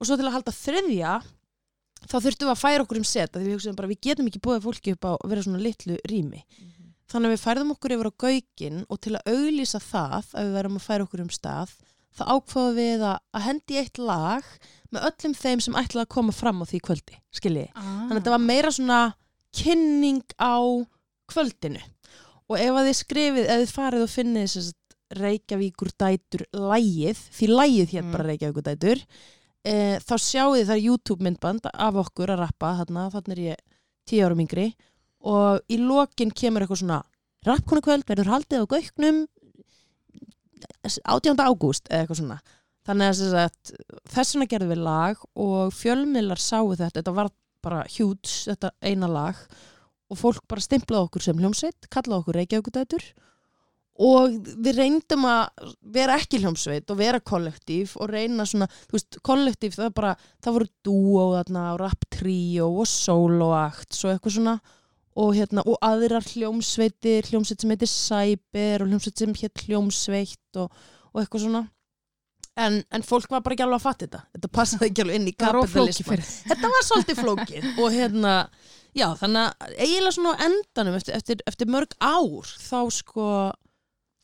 Og 0.00 0.08
svo 0.08 0.16
til 0.20 0.26
að 0.28 0.34
halda 0.38 0.54
þriðja 0.56 1.14
þá 2.10 2.16
þurftum 2.24 2.48
við 2.48 2.54
að 2.54 2.60
færa 2.64 2.84
okkur 2.86 3.00
um 3.00 3.06
set 3.10 3.34
því 3.36 3.44
við 3.46 3.54
hugsaðum 3.58 3.78
bara 3.80 3.90
við 3.90 4.00
getum 4.06 4.28
ekki 4.30 4.42
búið 4.46 4.62
fólki 4.66 4.94
upp 4.96 5.04
á 5.04 5.12
að 5.16 5.30
vera 5.34 5.44
svona 5.46 5.62
litlu 5.64 5.98
rými. 6.08 6.42
Þannig 7.10 7.26
að 7.28 7.34
við 7.34 7.42
færðum 7.44 7.72
okkur 7.74 7.94
yfir 7.96 8.08
á 8.08 8.20
gaugin 8.24 8.82
og 8.88 9.00
til 9.04 9.14
að 9.18 9.32
auglýsa 9.34 9.80
það 9.82 10.28
að 10.30 10.44
við 10.46 10.52
verðum 10.60 10.78
að 10.80 10.84
færa 10.86 11.06
okkur 11.08 11.22
um 11.24 11.32
stað 11.34 11.72
þá 12.16 12.22
ákvaðum 12.34 12.76
við 12.78 13.02
að, 13.06 13.18
að 13.36 13.44
hendi 13.46 13.76
eitt 13.80 13.98
lag 14.02 14.46
með 14.90 15.04
öllum 15.10 15.34
þeim 15.38 15.60
sem 15.66 15.76
ætlaði 15.78 16.02
að 16.06 16.12
koma 16.14 16.32
fram 16.34 16.62
á 16.62 16.64
því 16.70 16.80
kvöldi, 16.86 17.18
skilji 17.34 17.66
Ah. 17.74 17.82
þannig 17.82 18.14
að 18.14 18.18
þetta 18.20 18.32
var 18.34 18.42
meira 18.46 18.72
svona 18.74 19.00
kynning 19.54 20.22
á 20.38 20.54
kvöldinu 21.30 21.82
og 22.50 22.58
ef 22.58 22.76
að 22.76 22.88
þið 22.90 22.98
skrifið, 22.98 23.44
ef 23.46 23.64
þið 23.64 23.74
farið 23.78 24.06
og 24.06 24.14
finnið 24.14 24.70
Reykjavíkur 25.10 25.90
dætur 25.98 26.44
lægið, 26.54 27.18
því 27.34 27.46
lægið 27.50 27.94
hér 27.96 28.04
Mm. 28.04 28.12
bara 28.14 28.26
Reykjavíkur 28.28 28.62
dætur 28.62 29.00
e, 29.66 29.98
þá 29.98 30.14
sjáu 30.22 30.52
þið 30.54 30.68
það 30.70 30.84
YouTube 30.84 31.24
myndband 31.26 31.66
af 31.72 31.98
okkur 32.04 32.30
að 32.30 32.42
rappa, 32.44 32.76
þarna, 32.78 33.08
þarna 33.10 33.34
er 33.34 33.40
ég 33.42 33.56
tíu 34.06 34.22
árum 34.22 34.42
yngri 34.44 34.68
og 35.26 35.60
í 35.68 35.80
lokin 35.82 36.30
kemur 36.30 36.62
eitthvað 36.62 36.82
svona 36.84 37.00
rappkonu 37.44 37.82
kvöld 37.82 38.06
verður 38.06 38.30
haldið 38.30 38.62
á 38.62 38.70
gauknum 38.70 39.26
18. 40.86 41.42
ágúst 41.42 41.90
eða 41.90 42.04
eitthvað 42.04 42.20
svona 42.22 42.38
þannig 42.86 43.10
að 43.10 43.50
þess 44.14 44.34
vegna 44.36 44.48
gerðum 44.50 44.72
við 44.72 44.82
lag 44.86 45.26
og 45.34 45.74
fjölmiðlar 45.76 46.40
sáu 46.40 46.70
þetta 46.72 47.00
þetta 47.00 47.16
var 47.18 47.30
bara 47.60 47.82
hjúts, 47.92 48.46
þetta 48.48 48.70
eina 48.80 49.08
lag 49.10 49.36
og 50.10 50.18
fólk 50.18 50.46
bara 50.50 50.64
stimplaði 50.64 51.08
okkur 51.08 51.24
sem 51.24 51.42
hljómsveit, 51.42 51.90
kallaði 51.92 52.20
okkur 52.20 52.40
Reykjavíkudætur 52.40 53.10
og 54.00 54.36
við 54.64 54.78
reyndum 54.78 55.26
að 55.28 55.72
vera 55.92 56.16
ekki 56.16 56.40
hljómsveit 56.40 56.88
og 56.90 56.98
vera 57.02 57.20
kollektív 57.20 57.96
og 58.00 58.08
reyna 58.10 58.46
svona, 58.48 58.68
þú 58.88 58.96
veist, 58.96 59.18
kollektív 59.26 59.76
það 59.76 59.88
er 59.90 59.96
bara, 59.96 60.12
það 60.40 60.56
voru 60.56 60.70
dúo 60.88 61.24
þarna 61.34 61.64
og 61.74 61.80
rap 61.82 62.06
trio 62.16 62.70
og 62.80 62.88
soloakt 62.88 63.96
svo 63.96 64.12
eitthvað 64.12 64.38
svona 64.38 64.60
og 65.20 65.34
hérna, 65.36 65.64
og 65.66 65.76
aðrar 65.84 66.24
hljómsveitir 66.24 67.28
hljómsveit 67.28 67.62
sem 67.62 67.74
heitir 67.74 67.90
Cyber 67.90 68.84
og 68.84 68.90
hljómsveit 68.92 69.22
sem 69.22 69.36
hétt 69.42 69.64
hljómsveit 69.66 70.60
og, 70.62 70.82
og 71.12 71.22
eitthvað 71.22 71.44
svona. 71.44 71.62
En, 72.60 72.80
en 72.92 73.04
fólk 73.06 73.30
var 73.32 73.42
bara 73.44 73.56
ekki 73.56 73.64
alveg 73.64 73.80
að 73.80 73.86
fatta 73.86 74.06
þetta. 74.06 74.20
Þetta 74.36 74.50
passaði 74.54 74.88
ekki 74.90 75.04
alveg 75.04 75.18
inn 75.18 75.30
í 75.30 75.34
kapitalisman 75.38 76.24
þetta 76.50 76.72
var 76.74 76.86
svolítið 76.86 77.20
flókið 77.24 77.68
og 77.72 77.94
hérna, 77.94 78.34
já, 78.96 79.06
þannig 79.20 79.46
að 79.46 79.74
eiginlega 79.78 80.14
svona 80.16 80.34
á 80.34 80.42
endanum 80.48 80.96
eftir, 80.98 81.14
eftir, 81.18 81.42
eftir 81.46 81.70
mörg 81.70 81.94
ár 82.02 82.50
þá 82.60 82.80
sko 82.94 83.26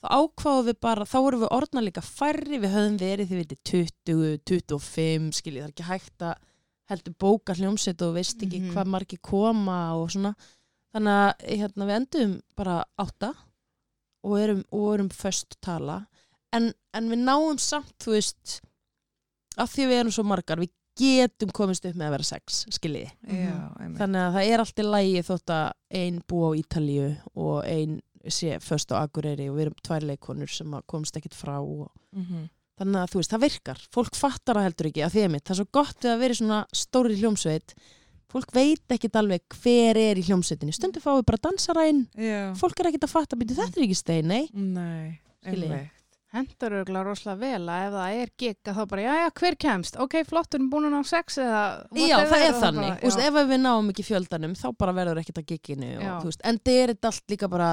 þá 0.03 0.09
ákváðum 0.21 0.67
við 0.69 0.81
bara, 0.85 1.07
þá 1.09 1.17
vorum 1.25 1.41
við 1.45 1.55
orðna 1.57 1.83
líka 1.87 2.03
færri, 2.05 2.59
við 2.63 2.75
höfum 2.75 2.99
verið 3.01 3.31
því 3.31 3.37
við 3.39 3.43
veitir 3.45 3.63
20, 3.71 4.37
25, 4.51 5.31
skiljið, 5.41 5.63
það 5.63 5.71
er 5.71 5.75
ekki 5.75 5.89
hægt 5.91 6.27
að 6.29 6.45
heldur 6.91 7.15
bóka 7.19 7.55
hljómsveit 7.59 8.03
og 8.07 8.13
veist 8.15 8.43
ekki 8.45 8.61
Mhm. 8.61 8.73
hvað 8.75 8.87
margir 8.93 9.19
koma 9.23 9.79
og 9.99 10.11
svona 10.15 10.35
þannig 10.95 11.17
að 11.23 11.49
hérna, 11.59 11.87
við 11.89 11.97
endum 11.97 12.35
bara 12.57 12.77
átta 12.99 13.33
og 14.27 14.37
erum, 14.39 14.63
og 14.73 14.95
erum 14.95 15.09
föst 15.11 15.57
tala 15.61 16.07
en, 16.53 16.73
en 16.95 17.11
við 17.11 17.25
náum 17.27 17.59
samt, 17.59 17.97
þú 17.99 18.15
veist 18.15 18.61
af 19.59 19.73
því 19.73 19.87
við 19.91 19.99
erum 20.01 20.13
svo 20.15 20.25
margar, 20.29 20.61
við 20.63 20.71
getum 20.97 21.53
komist 21.55 21.85
upp 21.89 21.95
með 21.97 22.07
að 22.09 22.15
vera 22.17 22.27
sex, 22.31 22.65
skiljiði 22.77 23.11
Já, 23.29 23.55
einmitt. 23.81 23.99
þannig 24.01 24.23
að 24.25 24.35
það 24.39 24.51
er 24.53 24.63
allt 24.65 24.83
í 24.83 24.87
lægi 24.87 25.23
þótt 25.31 25.55
að 25.57 25.73
ein 26.03 26.21
bú 26.29 26.43
á 26.47 26.51
Ítalíu 26.61 27.09
og 27.37 27.57
ein 27.65 27.99
sé 28.27 28.57
föst 28.65 28.91
á 28.91 28.99
Akureyri 29.05 29.49
og 29.51 29.57
við 29.59 29.67
erum 29.69 29.77
tvær 29.87 30.07
leikonur 30.09 30.51
sem 30.51 30.73
að 30.75 30.87
komst 30.91 31.17
ekkit 31.21 31.35
frá 31.39 31.59
og 31.63 31.91
Mhm. 32.17 32.49
þannig 32.81 33.01
að 33.03 33.11
þú 33.13 33.21
veist, 33.21 33.31
það 33.33 33.45
virkar 33.47 33.79
fólk 33.95 34.15
fattar 34.17 34.57
það 34.59 34.67
heldur 34.67 34.87
ekki 34.91 35.05
að 35.07 35.13
því 35.15 35.23
að 35.27 35.31
mitt, 35.31 35.45
það 35.45 35.51
er 35.55 35.61
svo 35.63 35.69
gott 35.73 36.01
við 36.01 36.11
að 36.13 36.19
vera 36.25 36.35
svona 36.35 36.59
stóri 36.75 37.17
hljómsveit 37.21 37.75
fólk 38.29 38.51
veit 38.53 38.83
ekkit 38.91 39.17
alveg 39.17 39.41
hver 39.63 39.97
er 39.97 40.17
í 40.19 40.25
hljómsveitinni 40.27 40.75
stundu 40.75 41.01
fáum 41.01 41.21
við 41.23 41.27
bara 41.31 41.39
Já. 42.19 42.53
fólk 42.59 42.81
er 42.81 42.91
ekkit 42.91 43.07
að 43.07 43.15
fatta, 43.15 43.37
býtu 43.37 43.55
þetta 43.55 43.79
er 43.79 43.85
ekki 43.87 43.97
stein, 43.97 44.27
nei 44.29 44.49
Nei, 44.53 45.21
einmitt. 45.47 45.91
Hendur 46.35 46.75
örgulega 46.81 47.07
rosalega 47.07 47.39
vel 47.39 47.69
að 47.71 47.85
ef 47.87 47.93
það 47.95 48.17
er 48.21 48.31
gig 48.43 48.57
að 48.71 48.79
þá 48.79 48.87
bara, 48.91 49.03
já, 49.05 49.13
já, 49.21 49.29
hver 49.41 49.57
kemst? 49.63 49.99
Ok, 50.03 50.17
flottur, 50.27 50.65
búin 50.73 50.89
að 50.89 50.97
ná 50.97 51.07
sex 51.07 51.39
eða 51.39 51.61
Já, 51.95 52.17
það 52.27 52.43
er 52.49 52.57
þannig, 52.59 52.89
bara, 52.89 52.97
Þú 52.99 53.11
veist, 53.11 53.23
ef 53.29 53.39
við 53.53 53.63
náum 53.63 53.93
ekki 53.93 54.07
fjöldanum 54.09 54.57
þá 54.59 54.67
bara 54.83 54.97
verður 54.97 55.21
ekkit 55.23 55.39
að 55.39 55.47
gigginu 55.53 55.93
og, 56.01 56.27
veist, 56.27 56.43
en 56.43 56.59
það 56.67 56.81
er 56.83 56.93
þetta 56.95 57.13
allt 57.13 57.35
líka 57.35 57.51
bara 57.53 57.71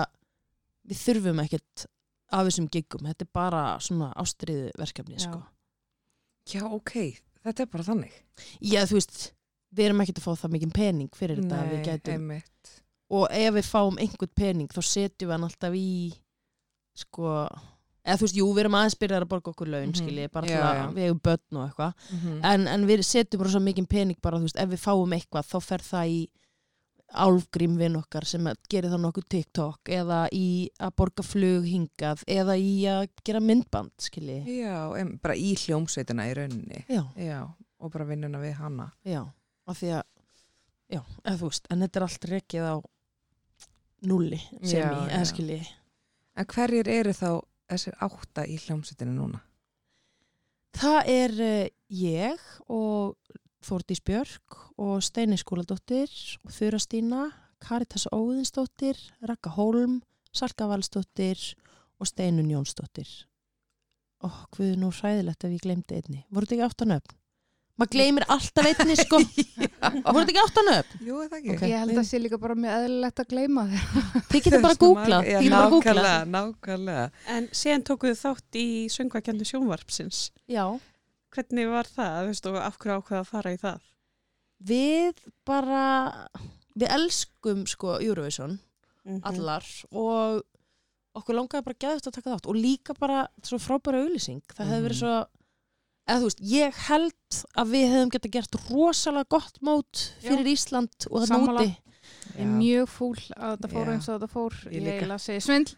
við 0.84 1.02
þurfum 1.02 1.44
ekkit 1.48 1.88
af 2.34 2.48
þessum 2.50 2.70
giggum, 2.78 3.10
þetta 3.10 3.26
er 3.26 3.32
bara 3.42 3.64
svona 3.84 4.12
ástriðu 4.22 4.70
verkefni, 4.80 5.18
Já. 5.18 5.26
sko 5.26 5.42
Já, 6.54 6.64
ok, 6.68 6.94
þetta 7.46 7.64
er 7.64 7.70
bara 7.72 7.86
þannig. 7.88 8.16
Já, 8.60 8.82
þú 8.90 8.98
veist, 9.00 9.20
við 9.74 9.90
erum 9.90 10.02
ekkit 10.04 10.20
að 10.20 10.26
fá 10.28 10.34
það 10.44 10.56
mikið 10.58 10.74
pening 10.78 11.14
fyrir 11.18 11.40
þetta 11.42 11.60
að 11.60 11.70
við 11.72 11.86
Nei, 11.88 12.16
einmitt. 12.18 12.74
og 13.14 13.28
ef 13.32 13.54
við 13.58 13.70
fáum 13.70 14.00
einhvern 14.02 14.34
pening 14.38 14.74
þá 14.74 14.82
setjum 14.86 15.30
við 15.30 15.36
hann 15.38 15.48
alltaf 15.48 15.78
í 15.78 15.88
sko 17.00 17.30
eða 18.06 18.18
þú 18.20 18.26
veist, 18.28 18.36
jú, 18.36 18.48
við 18.54 18.60
erum 18.66 18.76
aðeins 18.80 18.98
byrjar 19.00 19.24
að 19.26 19.30
borga 19.32 19.52
okkur 19.54 19.68
laun, 19.72 19.90
Mhm. 19.92 20.00
skiljið, 20.02 20.32
bara 20.32 20.48
Já, 20.48 20.62
að 20.62 20.94
við 20.94 21.08
hefum 21.08 21.22
börn 21.24 21.58
og 21.58 21.70
eitthvað 21.70 21.94
Mhm. 22.12 22.40
en, 22.44 22.68
en 22.68 22.88
við 22.88 23.00
setjum 23.04 23.48
svo 23.48 23.60
mikið 23.64 23.88
pening 23.90 24.18
bara, 24.22 24.38
þú 24.38 24.42
veist, 24.44 24.60
ef 24.60 24.70
við 24.70 24.80
fáum 24.84 25.14
eitthvað 25.14 25.48
þá 25.48 25.62
fer 25.64 25.78
það 25.80 26.08
í 26.10 26.28
álfgrím 27.14 27.78
vinn 27.78 27.96
okkar 27.96 28.26
sem 28.26 28.44
gerir 28.70 28.90
það 28.90 29.02
nokkuð 29.04 29.28
TikTok 29.30 29.80
eða 29.86 30.28
í 30.34 30.70
að 30.82 30.96
borga 30.98 31.24
flug 31.24 31.64
hingað 31.70 32.24
eða 32.26 32.56
í 32.58 32.82
að 32.90 33.08
gera 33.24 33.40
myndband, 33.40 33.92
skiljið 34.02 34.48
Já, 34.48 34.96
em, 35.00 35.20
bara 35.22 35.36
í 35.36 35.54
hljómsveitina 35.54 36.26
í 36.26 36.34
rauninni. 36.34 36.86
Já, 36.90 37.04
Já, 37.16 37.54
og 37.80 37.92
bara 37.92 38.06
vinnuna 38.06 38.40
við 38.42 38.54
hana. 38.56 38.92
já, 39.06 39.22
af 39.68 39.78
því 39.80 39.92
að 39.94 40.04
já, 40.92 41.02
eða 41.24 41.38
þú 41.38 41.50
veist, 41.52 41.68
en 41.70 41.80
þetta 41.82 41.96
er 41.98 42.02
allt 42.02 42.26
rekið 42.34 42.64
á 42.66 42.76
núli, 44.04 44.40
sem 44.64 44.80
Já, 44.82 44.90
já. 44.92 45.10
eða 45.10 45.30
skiljið 45.32 45.68
En 46.36 46.46
hverjir 46.46 46.88
eru 46.88 47.12
þá 47.14 47.42
þessir 47.72 47.98
átta 48.04 48.46
í 48.50 48.58
hljómsveitinu 48.60 49.16
núna? 49.16 49.42
Það 50.74 51.10
er 51.14 51.34
uh, 51.46 51.66
ég 51.94 52.46
og 52.72 53.18
Þórdís 53.64 54.02
Björk 54.04 54.58
og 54.82 55.04
Steini 55.06 55.38
Skúladóttir 55.40 56.12
og 56.44 56.52
Þura 56.52 56.80
Stína, 56.82 57.28
Karitas 57.64 58.10
Óðinsdóttir, 58.12 58.98
Raka 59.24 59.54
Hólm, 59.56 60.02
Salka 60.36 60.68
Valsdóttir 60.68 61.40
og 62.02 62.10
Steinun 62.10 62.52
Jónsdóttir. 62.52 63.08
Ó, 64.24 64.28
hvað 64.52 64.74
er 64.74 64.80
nú 64.82 64.90
hræðilegt 64.92 65.46
ef 65.48 65.54
ég 65.54 65.64
glemdi 65.64 66.00
einni. 66.00 66.24
Voru 66.32 66.48
þetta 66.48 66.58
ekki 66.58 66.68
áttan 66.68 66.96
öfn? 66.98 67.16
Maður 67.80 67.92
gleymir 67.96 68.26
alltaf 68.30 68.68
einni 68.70 68.96
sko 69.00 69.20
voru 69.24 70.22
þetta 70.22 70.34
ekki 70.34 70.42
áttan 70.44 70.70
upp? 70.76 70.92
Jú, 71.02 71.20
er 71.24 71.30
það 71.32 71.38
ekki? 71.40 71.54
Ok. 71.56 71.64
Ég 71.72 71.82
held 71.84 71.98
að 72.04 72.08
sé 72.10 72.20
líka 72.22 72.40
bara 72.44 72.56
mjög 72.60 72.76
eðlilegt 72.80 73.22
að 73.24 73.30
gleyma 73.34 73.64
þér. 73.72 73.88
þið 74.32 74.44
getur 74.48 74.64
bara 74.66 74.76
að 74.78 74.82
googla 74.84 75.22
googla 75.24 75.54
nákvæmlega, 75.56 76.20
nákvæmlega. 76.36 77.06
En 77.38 77.48
síðan 77.64 77.86
tókuðu 77.90 78.20
þátt 78.22 78.60
í 78.62 78.68
söngvakjandu 78.94 79.50
sjónvarpsins. 79.50 80.22
já, 80.52 80.66
Hvernig 81.34 81.66
var 81.74 81.88
það, 81.90 82.18
þú 82.22 82.30
veist, 82.30 82.46
og 82.52 82.58
af 82.62 82.76
hverju 82.78 83.00
ákveða 83.02 83.22
að 83.24 83.30
fara 83.34 83.54
í 83.56 83.62
það? 83.64 83.80
við 84.64 85.18
bara 85.44 85.80
við 86.80 86.88
elskum 86.96 87.66
sko 87.68 87.98
Eurovision 88.00 88.60
Mhm. 89.04 89.20
allar 89.28 89.66
og 89.92 90.44
okkur 91.20 91.36
langaði 91.36 91.66
bara 91.66 91.76
gæðist 91.84 92.08
að 92.08 92.14
taka 92.16 92.30
þátt 92.38 92.48
og 92.48 92.56
líka 92.56 92.94
bara 92.96 93.26
svo 93.44 93.58
frábæra 93.60 94.00
auðlýsing 94.06 94.40
það 94.56 94.70
hefði 94.72 94.86
verið 94.86 95.00
svo 95.02 95.16
eða 96.08 96.20
þú 96.20 96.30
veist, 96.30 96.44
ég 96.54 96.82
held 96.88 97.40
að 97.56 97.72
við 97.74 97.88
hefðum 97.94 98.14
geta 98.16 98.34
gert 98.36 98.60
rosalega 98.70 99.32
gott 99.38 99.62
mót 99.64 100.04
fyrir 100.24 100.52
Ísland 100.54 101.08
og 101.10 101.26
það 101.28 101.48
móti 101.48 101.72
Ég 102.34 102.42
er 102.44 102.50
mjög 102.50 102.88
fúl 102.90 103.18
að 103.36 103.52
þetta 103.54 103.70
fór 103.70 103.84
Já. 103.88 103.92
eins 103.94 104.08
og 104.08 104.16
þetta 104.16 104.30
fór. 104.32 104.56
Ég 104.66 104.74
Ég 104.74 104.84
líka. 104.84 104.94
eiginlega 104.96 105.22
segi 105.22 105.42
svindl. 105.44 105.74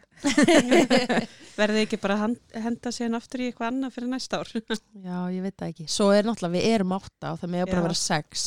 Verðið 1.59 1.81
ekki 1.81 1.99
bara 2.03 2.17
að 2.25 2.35
henda 2.63 2.93
síðan 2.95 3.17
aftur 3.19 3.43
í 3.43 3.49
eitthvað 3.49 3.71
annað 3.71 3.95
fyrir 3.95 4.11
næsta 4.11 4.39
ár? 4.39 4.51
Já, 5.07 5.17
ég 5.35 5.43
veit 5.45 5.57
það 5.59 5.71
ekki. 5.73 5.87
Svo 5.91 6.07
er 6.15 6.27
náttúrulega, 6.27 6.55
við 6.55 6.77
erum 6.77 6.95
átta 6.95 7.33
og 7.33 7.41
það 7.41 7.53
með 7.55 7.65
bara 7.65 7.75
Já. 7.75 7.81
að 7.81 7.87
vera 7.89 7.99
sex. 8.01 8.45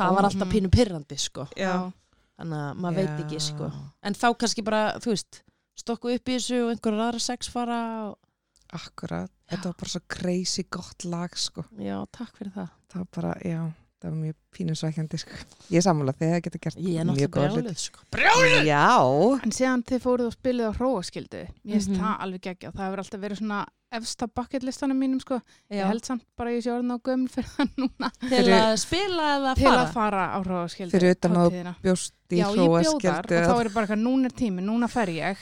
Það 0.00 0.10
Ó. 0.10 0.14
var 0.16 0.28
alltaf 0.30 0.52
pínu 0.54 0.72
pyrrandi, 0.72 1.20
sko. 1.20 1.46
Já. 1.58 1.74
Þannig 2.40 2.64
að 2.64 2.80
maður 2.84 2.98
veit 3.02 3.22
ekki, 3.26 3.42
sko. 3.50 3.70
Já. 3.70 3.84
En 4.08 4.18
þá 4.22 4.26
kannski 4.40 4.66
bara, 4.70 4.82
þú 5.02 5.12
veist, 5.14 5.42
stokku 5.80 6.14
upp 6.14 6.30
í 6.32 6.38
þessu 6.38 6.62
og 6.64 6.74
einhverjar 6.74 7.06
aðra 7.10 7.24
sex 7.26 7.52
fara 7.52 7.80
og... 8.08 8.18
Akkurat, 8.72 9.30
þetta 9.50 9.64
var 9.72 9.76
bara 9.80 9.90
svo 9.90 10.00
crazy 10.08 10.62
gott 10.70 11.04
lag 11.04 11.32
sko. 11.36 11.64
Já, 11.82 11.96
takk 12.14 12.36
fyrir 12.38 12.52
það. 12.54 12.68
Það 12.92 13.00
var 13.02 13.08
bara, 13.16 13.32
já, 13.42 13.60
það 14.00 14.10
var 14.12 14.18
mjög 14.20 14.36
pínusvækjandi 14.56 15.18
sko. 15.24 15.38
Ég 15.70 15.80
er 15.80 15.86
sammála 15.86 16.14
þegar 16.20 16.36
það 16.36 16.44
getur 16.46 16.62
gert 16.66 16.76
Ég 16.78 17.00
er 17.00 17.04
mjög 17.04 17.10
náttúrulega 17.10 17.34
góða 17.34 17.50
hluti. 17.50 17.90
brjálið, 18.14 18.60
sko. 18.60 18.68
Já, 18.70 19.42
En 19.44 19.50
síðan 19.58 19.82
þið 19.90 20.04
fóruð 20.06 20.26
og 20.30 20.36
spiluð 20.38 20.70
á 20.70 20.72
hróaskildu. 20.78 21.42
Ég 21.66 21.74
veist 21.74 21.90
Mhm. 21.90 22.00
það 22.00 22.20
alveg 22.20 22.40
geggja. 22.46 22.70
Það 22.72 22.86
hefur 22.86 23.02
alltaf 23.04 23.20
verið 23.20 23.38
svona 23.42 23.66
efsta 23.92 24.28
bucketlistanum 24.30 24.98
mínum 25.02 25.18
sko. 25.22 25.40
Ég 25.74 25.82
held 25.88 26.04
samt 26.06 26.22
bara 26.38 26.52
ég 26.54 26.62
sé 26.62 26.70
orðin 26.70 26.94
á 26.94 26.98
gömul 27.02 27.28
fyrir 27.32 27.50
það 27.56 27.72
núna. 27.82 28.10
Til 28.22 28.44
að 28.54 28.76
spila 28.84 29.28
eða 29.36 29.54
Til 29.58 29.66
að 29.72 29.92
fara 29.96 30.24
á 30.30 30.38
hróaskildu. 30.44 30.94
Fyrir 30.94 31.16
utan 31.16 31.34
að- 31.36 31.48
hátíðina. 31.50 31.74
bjóst 31.82 32.14
í 32.30 32.38
Já, 32.38 32.46
hróaskjöldu 32.54 33.34
og 33.40 33.46
þá 33.50 33.54
er 33.64 33.68
bara 33.74 33.86
eitthvað, 33.86 34.02
núna 34.04 34.30
er 34.30 34.34
tími, 34.38 34.62
núna 34.62 34.86
fer 34.88 35.10
ég 35.10 35.36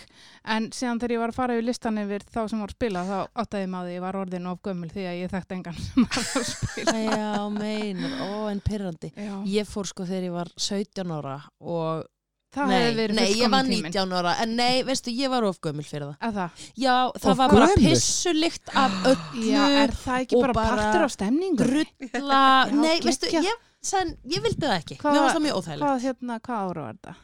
en 0.49 0.71
síðan 0.73 0.97
þegar 1.03 1.13
ég 1.13 1.21
var 1.21 1.33
að 1.35 1.37
fara 1.37 1.57
yfir 1.59 1.67
listan 1.69 1.99
yfir 2.01 2.25
þá 2.25 2.39
sem 2.49 2.63
var 2.65 2.73
að 2.73 2.77
spila, 2.79 3.03
þá 3.05 3.19
áttaði 3.45 3.67
ég 3.67 3.73
maður 3.75 3.93
ég 3.93 4.01
var 4.07 4.17
orðin 4.23 4.47
of 4.49 4.63
gömul 4.65 4.89
því 4.95 5.05
að 5.11 5.19
ég 5.21 5.35
þekkti 5.35 5.59
engan 5.59 5.77
sem 5.85 6.07
var 6.09 6.23
að 6.41 6.49
spila 6.49 6.95
Já, 7.05 7.49
meinar, 7.53 8.15
ó, 8.25 8.49
en 8.49 8.61
pyrrandi. 8.65 9.13
Já. 9.13 9.35
Ég 9.45 9.69
fór 9.69 9.85
sko 9.93 10.07
þegar 10.09 10.25
ég 10.31 10.33
var 10.41 10.49
17 10.57 11.13
ára 11.19 11.37
og... 11.61 12.07
Það 12.49 12.71
nei, 12.71 12.79
hefði 12.81 12.95
verið 12.99 13.17
nei, 13.19 13.25
ég 13.29 13.35
fullkomin 13.37 13.53
var 13.53 13.67
tíminn. 13.69 13.93
19 13.93 14.13
ára, 14.19 14.31
en 14.43 14.53
nei, 14.57 14.83
veistu, 14.89 15.13
ég 15.13 15.29
var 15.35 15.45
ofgömmul 15.45 15.85
fyrir 15.85 16.07
það. 16.09 16.15
Að 16.29 16.39
það? 16.39 16.63
Já, 16.81 16.95
það 17.19 17.31
Of 17.33 17.39
var 17.43 17.53
bara 17.53 17.67
gömul? 17.69 17.83
pissulikt 17.85 18.71
af 18.73 18.95
öllu. 19.11 19.43
Já, 19.51 19.65
er 19.83 19.93
það 20.05 20.23
ekki 20.25 20.37
og 20.39 20.45
bara, 20.47 20.55
bara 20.57 20.77
partur 20.87 21.05
af 21.05 21.13
stemningu? 21.13 21.59
drulla, 21.61 22.41
Já, 22.71 22.79
nei, 22.81 22.95
veistu, 23.05 23.29
geggjað. 23.29 23.51
ég, 23.51 23.67
sen, 23.93 24.15
ég 24.33 24.47
vildi 24.49 24.65
það 24.65 24.77
ekki, 24.81 24.97
Hvað- 25.03 25.19
mér 25.19 25.27
varst 25.27 25.37
það 25.39 25.45
mjög 25.49 25.59
óþægilegt 25.61 25.85
Hvað, 25.85 26.01
hérna, 26.09 26.39
hvað 26.49 26.65
ára 26.73 26.87
var 26.89 26.97
þetta? 27.03 27.15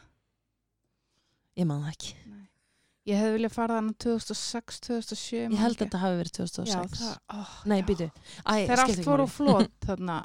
ég 1.57 1.67
man 1.69 1.81
það 1.85 1.95
ekki, 1.95 2.13
Ég 3.05 3.19
hefði 3.21 3.33
viljað 3.35 3.51
fara 3.53 3.75
þannig 3.77 3.97
2006, 4.01 4.79
2007 4.87 5.41
ég 5.53 5.59
held 5.61 5.75
að 5.75 5.81
þetta 5.83 5.99
hafi 6.01 6.15
verið 6.21 6.33
2006 6.39 6.71
Já, 6.73 6.79
það, 7.01 7.17
ó, 7.29 7.41
nei, 7.69 7.75
já. 7.77 7.85
býtu, 7.85 8.07
Æ, 8.09 8.53
Þegar 8.65 8.81
skiptir 8.81 8.81
allt 8.81 8.95
ekki 8.95 9.05
á 9.05 9.13
máli. 9.13 9.27
flót 9.35 9.75
þarna, 9.89 10.15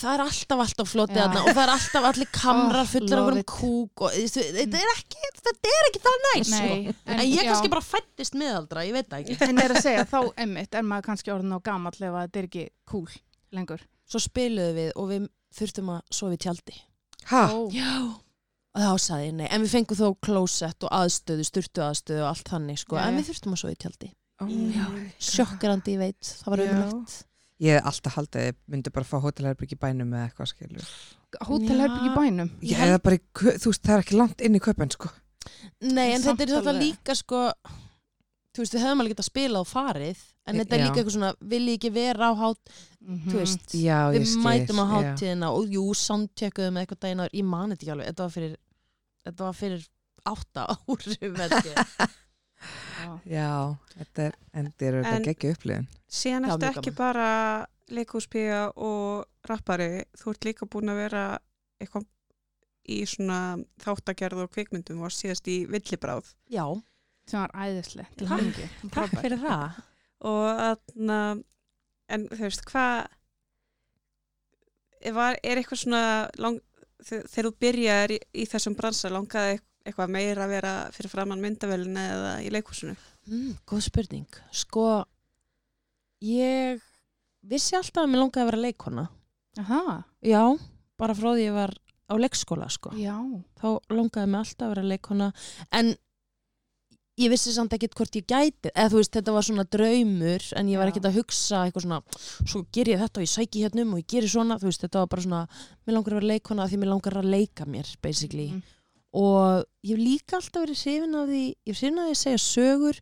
það 0.00 0.10
er 0.14 0.22
alltaf 0.24 0.60
alltaf 0.64 0.88
flotið 0.90 1.18
þarna 1.20 1.40
og 1.44 1.48
það 1.50 1.62
er 1.64 1.72
alltaf 1.74 2.06
allir 2.10 2.28
kamrar 2.32 2.80
Oh, 2.84 2.90
fullir 2.94 3.20
af 3.20 3.38
it. 3.40 3.46
kúk 3.52 4.02
og 4.06 4.16
þetta 4.16 4.80
er 4.80 4.92
ekki, 4.94 5.30
þetta 5.40 5.72
er 5.74 5.88
ekki 5.90 6.02
það 6.06 6.16
næs. 6.24 6.48
Sko. 6.48 6.62
nei, 6.64 6.94
en 7.06 7.22
ég 7.24 7.34
já. 7.42 7.48
kannski 7.50 7.70
bara 7.74 7.84
fættist 7.84 8.38
miðaldra, 8.40 8.84
ég 8.88 8.96
veit 8.96 9.08
það 9.12 9.24
ekki. 9.24 9.36
En 9.48 9.62
er 9.64 9.74
að 9.76 9.82
segja, 9.84 10.04
þá 10.08 10.18
emmitt 10.46 10.74
er 10.80 10.86
maður 10.88 11.08
kannski 11.10 11.34
orðin 11.34 11.56
á 11.56 11.60
gamall 11.68 11.94
ef 11.98 12.16
þetta 12.18 12.40
er 12.42 12.48
ekki 12.50 12.64
cool 12.90 13.10
lengur. 13.54 13.84
Svo 14.08 14.20
spiluðum 14.24 14.78
við 14.80 14.90
og 14.96 15.08
við 15.12 15.28
þurftum 15.58 15.92
að 15.94 16.00
sofa 16.20 16.34
í 16.38 16.42
tjaldi. 16.44 16.76
Já, 17.24 17.44
og 18.74 18.80
þá 18.82 18.94
saði 18.98 19.28
ég 19.28 19.36
nei 19.38 19.46
en 19.48 19.62
við 19.62 19.70
fengum 19.76 19.96
þó 20.00 20.08
klósett 20.24 20.82
og 20.84 20.90
aðstöðu, 20.96 21.44
sturtu 21.46 21.84
aðstöðu 21.84 22.24
og 22.24 22.30
allt 22.32 22.48
þannig 22.50 22.80
sko, 22.82 22.96
Já, 22.98 23.04
en 23.06 23.14
já. 23.14 23.18
við 23.20 23.28
þurftum 23.30 23.54
að 23.54 23.62
sofa 23.62 23.76
í 23.76 23.80
tjaldi. 23.84 24.10
Já. 24.74 24.86
sjokkrandi, 25.22 25.92
ég 25.94 26.00
veit, 26.02 26.32
það 26.42 26.50
var 26.56 26.62
umlegt 26.64 27.14
Ég 27.62 27.76
hef 27.78 27.86
alltaf 27.86 28.14
haldið 28.18 28.40
að 28.40 28.46
ég 28.50 28.56
myndi 28.66 28.90
bara 28.90 29.06
fá 29.06 29.20
hótelherbyggi 29.22 29.76
bænum 29.78 30.08
með 30.10 30.24
eitthvað 30.28 30.48
skilur. 30.50 30.88
Hótelherbyggi 31.46 32.08
í 32.08 32.10
Já. 32.10 32.16
bænum 32.18 32.50
held- 32.60 32.92
hef 32.94 33.02
bara, 33.02 33.16
í 33.16 33.20
þú 33.62 33.70
veist, 33.70 33.82
það 33.84 33.94
er 33.98 34.02
ekki 34.02 34.16
langt 34.18 34.40
inn 34.40 34.54
í 34.58 34.60
köpen 34.60 34.90
sko. 34.90 35.08
Nei, 35.80 36.12
en 36.14 36.22
Samt 36.22 36.40
þetta 36.40 36.42
er 36.42 36.56
þetta 36.58 36.72
alveg. 36.74 36.82
líka 36.82 37.14
sko 37.14 37.52
þú 38.54 38.58
veist, 38.62 38.74
við 38.74 38.80
hefum 38.84 39.00
alveg 39.04 39.14
getað 39.14 39.28
spilað 39.30 39.60
og 39.60 39.68
farið 39.70 40.18
en 40.46 40.56
þetta 40.60 40.72
er 40.74 40.78
Já. 40.80 40.84
líka 40.88 40.98
eitthvað 41.02 41.14
svona, 41.16 41.34
vil 41.40 41.66
ég 41.68 41.78
ekki 41.78 41.92
vera 41.92 42.30
á 42.30 42.32
hát, 42.34 42.58
Mhm. 43.04 43.30
þú 43.30 43.36
veist 43.38 43.70
Já, 43.74 44.00
við 44.12 44.26
skil. 44.26 44.42
mætum 44.42 44.78
á 44.82 44.84
já. 44.84 44.92
hátíðina 44.94 45.48
og 45.54 45.64
jú, 45.68 45.84
soundcheckuðum 45.94 46.78
eitthvað 46.82 47.00
daginn 47.00 47.18
áður, 47.22 47.34
ég 47.34 47.44
mani 47.44 47.74
þetta 47.76 47.82
ekki 47.84 47.92
alveg 47.94 48.06
þetta 48.10 48.24
var 48.24 48.30
fyrir, 48.30 48.56
þetta 49.26 49.44
var 49.44 49.52
fyrir 49.54 49.88
átta 50.26 50.66
árum. 50.88 52.08
Já. 53.28 53.50
Þetta 53.94 54.26
er, 54.28 54.34
en 54.54 54.66
þetta 54.70 54.86
er 54.88 54.98
þetta 55.02 55.22
geggja 55.28 55.52
upplifin. 55.56 55.86
Síðan 56.08 56.48
ertu 56.48 56.66
ekki 56.70 56.90
gaman. 56.90 56.98
bara 56.98 57.28
leikúspíja 57.94 58.60
og 58.76 59.24
rappari, 59.48 59.88
þú 60.18 60.30
ert 60.34 60.44
líka 60.48 60.66
búin 60.72 60.88
að 60.92 61.00
vera 61.02 61.24
eitthvað 61.82 62.06
í 62.88 62.98
svona 63.08 63.38
þáttagerð 63.84 64.42
og 64.44 64.50
kvikmyndum 64.54 65.02
og 65.04 65.12
síðast 65.12 65.48
í 65.48 65.58
villibráð 65.68 66.30
Já, 66.52 66.64
sem 67.28 67.40
var 67.40 67.52
æðislega 67.56 68.08
til 68.20 68.28
hamingju. 68.28 68.68
takk 68.92 69.14
fyrir 69.20 69.40
það 69.40 69.78
og 70.24 70.48
þarna 70.60 71.18
en 72.14 72.26
þú 72.28 72.40
veist, 72.44 72.64
hvað 72.68 73.06
var, 75.16 75.36
er 75.44 75.60
eitthvað 75.60 75.80
svona 75.82 76.02
lang, 76.40 76.60
þe- 77.04 77.24
þegar 77.28 77.48
þú 77.50 77.54
byrjar 77.64 78.14
í, 78.16 78.18
í 78.32 78.44
þessum 78.48 78.76
bransa, 78.78 79.10
langaði 79.12 79.56
eitthvað 79.58 79.70
meira 79.84 80.44
að 80.46 80.48
vera 80.54 80.72
fyrir 80.92 81.10
framann 81.12 81.40
myndavölinu 81.44 82.00
eða 82.00 82.30
í 82.44 82.50
leikhúsinu? 82.50 82.96
mm, 83.28 83.56
Góð 83.68 83.82
spurning. 83.90 84.26
Sko, 84.52 85.04
ég 86.24 86.80
vissi 87.44 87.76
alltaf 87.76 88.04
að 88.04 88.10
mér 88.14 88.22
langaði 88.24 88.44
að 88.44 88.50
vera 88.52 88.62
leikona 88.64 89.08
Aha, 89.60 90.04
Já, 90.24 90.42
bara 90.98 91.14
frá 91.14 91.34
því 91.36 91.44
ég 91.44 91.52
var 91.54 91.74
á 92.10 92.14
leikskóla 92.20 92.66
sko. 92.72 92.90
Já. 92.96 93.14
þá 93.60 93.68
langaði 93.92 94.26
mig 94.32 94.40
alltaf 94.40 94.66
að 94.66 94.72
vera 94.74 94.88
leikona 94.88 95.28
en 95.72 95.94
ég 97.20 97.30
vissi 97.30 97.52
samt 97.54 97.72
ekkert 97.76 97.94
hvort 97.94 98.16
ég 98.18 98.26
gæti 98.26 98.72
eða 98.74 98.90
þú 98.90 98.98
veist 98.98 99.14
þetta 99.14 99.32
var 99.36 99.46
svona 99.46 99.64
draumur 99.70 100.42
en 100.58 100.68
ég 100.72 100.80
var 100.80 100.90
ekkert 100.90 101.06
að 101.06 101.20
hugsa 101.20 101.60
eitthvað 101.68 101.84
svona 101.86 102.00
svo 102.50 102.64
ger 102.74 102.90
ég 102.90 102.98
þetta 103.04 103.20
og 103.20 103.26
ég 103.28 103.30
sæki 103.36 103.62
hérna 103.62 103.84
um 103.84 103.94
og 103.94 104.00
ég 104.02 104.08
geri 104.10 104.28
svona. 104.32 104.58
Þú 104.58 104.66
veist 104.72 104.82
þetta 104.82 105.04
var 105.04 105.12
bara 105.12 105.22
svona 105.22 105.42
mér 105.86 105.94
langar 105.94 106.12
að 106.16 106.18
vera 106.18 106.32
leikona 106.32 106.64
af 106.66 106.72
því 106.72 106.80
mér 106.82 106.90
langar 106.90 107.18
að 107.20 107.30
leika 107.36 107.64
mér 107.68 107.92
basically. 108.02 108.48
Mhm. 108.50 108.62
Og 109.14 109.64
ég 109.86 109.94
hef 109.94 110.00
líka 110.02 110.38
alltaf 110.40 110.64
verið 110.64 110.80
hrifin 110.82 111.14
af 111.20 111.28
því 111.30 111.42
ég 111.46 111.70
hef 111.70 111.80
hrifin 111.80 112.00
af 112.02 112.08
því 112.08 112.14
að 112.16 112.22
segja 112.24 112.42
sögur 112.44 112.98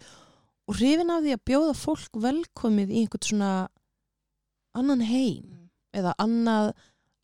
og 0.69 0.77
hrifin 0.79 1.13
af 1.15 1.23
því 1.25 1.35
að 1.37 1.45
bjóða 1.51 1.75
fólk 1.79 2.19
velkomið 2.27 2.93
í 2.93 3.03
einhvern 3.03 3.29
svona 3.29 3.53
annan 4.77 5.05
heim 5.05 5.71
eða 5.97 6.13
annað 6.23 6.73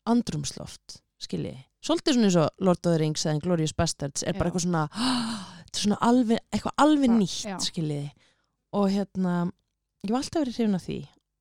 andrumsloft 0.09 0.99
skilji, 1.21 1.53
svolítið 1.83 2.15
svona 2.15 2.29
eins 2.29 2.37
og 2.39 2.63
Lord 2.65 2.79
of 2.79 2.93
the 2.93 2.97
Rings 3.01 3.25
eða 3.27 3.41
Glorious 3.43 3.73
Bastards 3.75 4.23
er 4.23 4.33
bara 4.37 4.49
Já. 4.49 4.53
eitthvað 4.53 4.65
svona 4.65 4.83
svona 5.79 5.97
alveg, 6.09 6.41
eitthvað 6.53 6.77
alveg 6.81 7.09
Bara- 7.11 7.19
nýtt 7.19 7.45
já. 7.45 7.57
skilji 7.61 8.01
og 8.73 8.89
hérna 8.93 9.35
ég 10.05 10.11
var 10.13 10.21
alltaf 10.23 10.41
verið 10.43 10.57
hrifin 10.59 10.77
af 10.79 10.85
því 10.87 10.99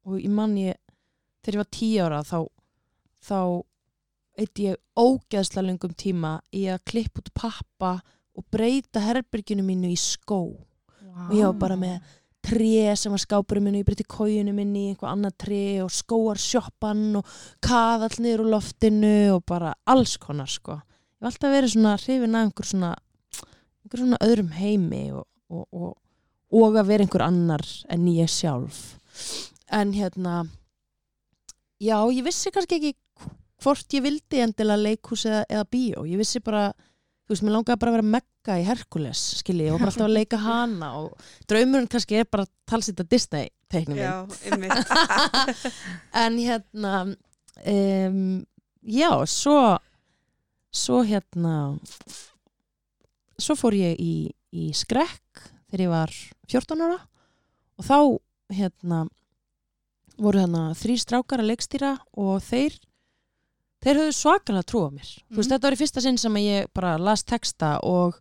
og 0.09 0.19
ég 0.21 0.31
man 0.33 0.57
ég, 0.59 0.77
þegar 1.45 1.57
ég 1.59 1.63
var 1.63 1.71
tíu 1.79 2.05
ára 2.05 2.21
þá, 2.27 2.39
þá 3.25 3.39
eitt 4.39 4.63
ég 4.63 4.79
ógeðslega 4.99 5.67
lengum 5.67 5.95
tíma 5.99 6.39
í 6.55 6.69
að 6.71 6.85
klippa 6.89 7.23
út 7.23 7.33
pappa 7.35 7.93
og 8.39 8.47
breyta 8.53 9.03
herberginu 9.03 9.65
mínu 9.67 9.91
í 9.91 9.99
skó 9.99 10.43
og 11.27 11.35
ég 11.35 11.45
var 11.49 11.59
bara 11.59 11.79
með 11.79 11.99
tré 12.49 12.95
sem 12.97 13.13
var 13.13 13.21
skápurinn 13.21 13.67
minni, 13.67 13.83
ég 13.83 13.89
breyti 13.89 14.07
kójunu 14.09 14.55
minni 14.55 14.85
í 14.87 14.91
einhvað 14.93 15.11
annað 15.11 15.37
tré 15.43 15.63
og 15.83 15.91
skóar 15.93 16.41
sjoppan 16.41 17.19
og 17.19 17.33
kaðall 17.65 18.23
niður 18.23 18.45
úr 18.45 18.53
loftinu 18.55 19.17
og 19.35 19.43
bara 19.49 19.75
alls 19.91 20.17
konar 20.23 20.51
sko. 20.51 20.79
Ég 20.79 21.25
var 21.25 21.33
alltaf 21.33 21.55
verið 21.55 21.75
svona 21.75 21.97
hrifin 21.99 22.37
af 22.39 22.47
einhver 22.47 22.69
svona, 22.71 22.93
einhver 23.83 24.05
svona 24.05 24.21
öðrum 24.25 24.53
heimi 24.55 25.03
og, 25.19 25.27
og, 25.51 25.67
og, 25.75 25.91
og 26.55 26.79
að 26.79 26.93
vera 26.93 27.07
einhver 27.07 27.27
annar 27.27 27.67
en 27.91 28.07
ég 28.13 28.31
sjálf. 28.33 28.81
En 29.75 29.93
hérna, 29.93 30.45
já, 31.83 31.99
ég 32.15 32.23
vissi 32.25 32.55
kannski 32.55 32.79
ekki 32.79 32.95
hvort 33.63 33.97
ég 33.97 34.05
vildi 34.05 34.43
endilega 34.45 34.85
leikhús 34.85 35.27
eða, 35.29 35.45
eða 35.49 35.67
bíó. 35.73 36.05
Ég 36.09 36.21
vissi 36.21 36.43
bara, 36.45 36.69
þú 37.27 37.35
veist, 37.35 37.45
mér 37.47 37.57
langaði 37.57 37.81
bara 37.83 37.93
að 37.93 37.99
vera 37.99 38.11
megga 38.17 38.59
í 38.59 38.67
Herkules, 38.69 39.23
skilji, 39.43 39.71
var 39.73 39.83
bara 39.83 39.93
alltaf 39.93 40.07
að 40.09 40.17
leika 40.17 40.41
hana 40.43 40.93
og 41.03 41.31
draumurinn 41.51 41.91
kannski 41.91 42.21
er 42.21 42.29
bara 42.31 42.47
að 42.47 42.53
talsita 42.71 43.07
Disney 43.09 43.51
teiknum 43.69 43.99
Já, 43.99 44.15
einmitt. 44.49 44.93
en 46.23 46.39
hérna 46.41 46.95
um, 47.05 48.23
já, 48.83 49.11
svo 49.29 49.59
svo 50.73 51.03
hérna 51.07 51.77
svo 53.39 53.57
fór 53.59 53.77
ég 53.77 54.01
í, 54.01 54.15
í 54.53 54.71
skrekk 54.77 55.45
þegar 55.69 55.85
ég 55.85 55.93
var 55.93 56.17
14 56.49 56.85
ára 56.87 56.99
og 57.79 57.87
þá 57.87 57.99
hérna 58.59 59.05
voru 60.19 60.43
hérna 60.43 60.65
þrý 60.79 60.99
strákar 60.99 61.43
að 61.43 61.53
leikstýra 61.53 61.93
og 62.19 62.41
þeir 62.45 62.79
þeir 63.85 64.01
höfðu 64.03 64.15
svakalega 64.19 64.67
trú 64.69 64.83
á 64.87 64.91
mér. 64.91 65.09
Þú 65.31 65.37
veist, 65.39 65.49
Mhm. 65.49 65.55
þetta 65.55 65.63
var 65.69 65.77
í 65.77 65.81
fyrsta 65.83 66.01
sinn 66.03 66.19
sem 66.19 66.35
ég 66.35 66.67
bara 66.75 66.97
las 66.99 67.23
texta 67.25 67.79
og 67.83 68.19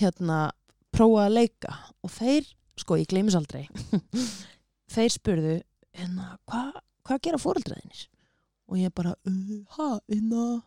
hérna 0.00 0.50
prófaði 0.92 1.26
að 1.26 1.34
leika. 1.38 1.74
Og 2.04 2.10
þeir, 2.10 2.46
sko, 2.76 2.96
ég 2.96 3.06
gleymis 3.10 3.34
aldrei. 3.34 3.68
Þeir 4.94 5.10
spurðu 5.14 5.62
hérna, 5.94 6.38
hvað 6.48 6.72
hva 7.06 7.18
gera 7.22 7.38
fóreldraðinir? 7.38 8.06
og 8.70 8.76
ég 8.78 8.92
bara, 8.94 9.16
uh, 9.26 9.64
ha, 9.76 9.98
hérna 10.08 10.62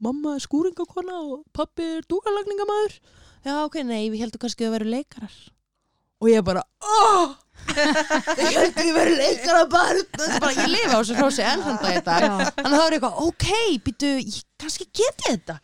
mamma 0.00 0.34
er 0.36 0.40
skúringakona 0.40 1.12
og 1.28 1.42
pappi 1.52 1.82
er 1.98 2.06
dúkalagningamæður 2.08 2.94
já, 3.44 3.64
ok, 3.66 3.82
nei, 3.84 4.08
við 4.08 4.22
heldum 4.24 4.40
kannski 4.40 4.64
að 4.64 4.70
vera 4.78 4.88
leikarar. 4.88 5.34
Og 6.22 6.28
ég 6.30 6.42
bara, 6.42 6.62
oh 6.80 7.34
ég 7.74 8.56
heldur 8.58 8.88
ég 8.88 8.96
vera 8.96 9.18
leikarar 9.18 9.68
bara, 9.72 9.98
þetta 9.98 10.28
er 10.28 10.40
bara 10.44 10.56
ég 10.58 10.72
lifa 10.72 10.94
á 10.94 11.00
þessu 11.00 11.18
hrósi 11.18 11.44
enn 11.46 11.64
þann 11.64 11.82
dag 11.82 12.00
dag. 12.06 12.26
Þannig 12.30 12.64
að 12.64 12.74
það 12.74 12.82
var 12.84 12.96
eitthvað, 12.96 13.20
ok, 13.28 13.50
býtu 13.86 14.10
ég 14.20 14.40
kannski 14.62 14.88
geti 14.90 15.28
þetta. 15.28 15.58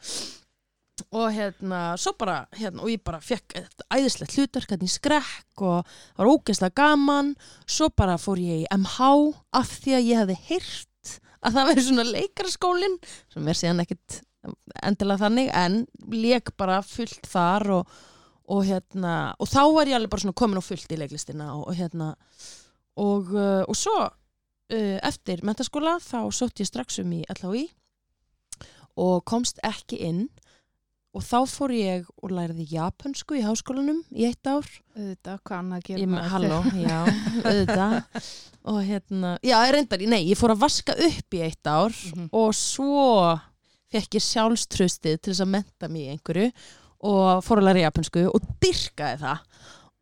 Og 1.17 1.27
hérna, 1.35 1.81
svo 1.99 2.13
bara 2.21 2.37
hérna, 2.55 2.85
og 2.85 2.93
ég 2.93 3.03
bara 3.03 3.23
fekk 3.25 3.57
æðislegt 3.91 4.37
hlutverk 4.37 4.75
hérna 4.75 4.87
í 4.87 4.93
skrekk 4.93 5.65
og 5.65 5.89
það 5.89 6.21
var 6.23 6.33
ógeðslega 6.35 6.77
gaman. 6.83 7.33
Svo 7.67 7.89
bara 7.97 8.19
fór 8.21 8.43
ég 8.43 8.65
í 8.65 8.69
MH 8.77 9.11
af 9.59 9.73
því 9.81 9.97
að 9.97 10.11
ég 10.11 10.23
hefði 10.23 10.39
heyrt 10.51 11.15
að 11.41 11.57
það 11.57 11.71
væri 11.71 11.87
svona 11.87 12.05
leikarskólin 12.11 12.99
sem 13.33 13.49
er 13.49 13.59
síðan 13.59 13.83
ekkit 13.87 14.21
endilega 14.85 15.25
þannig 15.25 15.51
en 15.57 15.81
leik 16.13 16.53
bara 16.61 16.81
fullt 16.85 17.27
þar 17.29 17.67
og, 17.81 17.99
og 18.51 18.65
hérna 18.67 19.15
og 19.39 19.49
þá 19.51 19.61
var 19.77 19.91
ég 19.91 19.97
alveg 19.99 20.11
bara 20.13 20.25
svona 20.25 20.39
komin 20.41 20.59
á 20.59 20.65
fullt 20.67 20.91
í 20.91 20.99
leiklistina 20.99 21.53
og, 21.55 21.69
og 21.71 21.77
hérna 21.79 22.09
og, 23.01 23.31
uh, 23.33 23.63
og 23.71 23.77
svo 23.79 23.97
uh, 24.03 24.99
eftir 25.07 25.45
mentaskóla 25.47 25.99
þá 26.03 26.19
sótt 26.35 26.61
ég 26.63 26.69
strax 26.71 26.99
um 27.05 27.13
í 27.15 27.23
LHI 27.39 27.69
og 29.01 29.23
komst 29.29 29.61
ekki 29.65 30.01
inn. 30.11 30.25
Og 31.11 31.25
þá 31.27 31.39
fór 31.51 31.73
ég 31.75 32.05
og 32.23 32.31
læriði 32.31 32.69
japansku 32.77 33.35
í 33.35 33.43
háskólanum 33.43 33.97
í 34.15 34.29
eitt 34.29 34.47
ár. 34.47 34.67
Auðvitað, 34.95 35.41
hvað 35.43 35.57
annað 35.57 35.87
gerir 35.89 36.11
með, 36.13 36.27
halló, 36.31 36.59
já, 36.87 36.99
auðvitað. 37.41 38.29
Og 38.71 38.79
hérna, 38.87 39.33
já, 39.43 39.57
reyndar, 39.75 40.05
nei, 40.07 40.21
ég 40.29 40.39
fór 40.39 40.55
að 40.55 40.61
vaska 40.63 40.95
upp 41.09 41.35
í 41.35 41.41
eitt 41.49 41.67
ár 41.67 41.91
Mhm. 42.13 42.29
og 42.31 42.55
svo 42.55 43.41
fekk 43.91 44.21
ég 44.21 44.23
sjálfströstið 44.29 45.19
til 45.19 45.33
þess 45.33 45.43
að 45.43 45.51
menta 45.57 45.89
mig 45.91 46.05
í 46.07 46.13
einhverju 46.15 46.53
og 47.07 47.45
fór 47.45 47.63
að 47.63 47.69
læra 47.69 47.85
japansku 47.87 48.27
og 48.29 48.49
dyrkaði 48.63 49.21
það. 49.23 49.45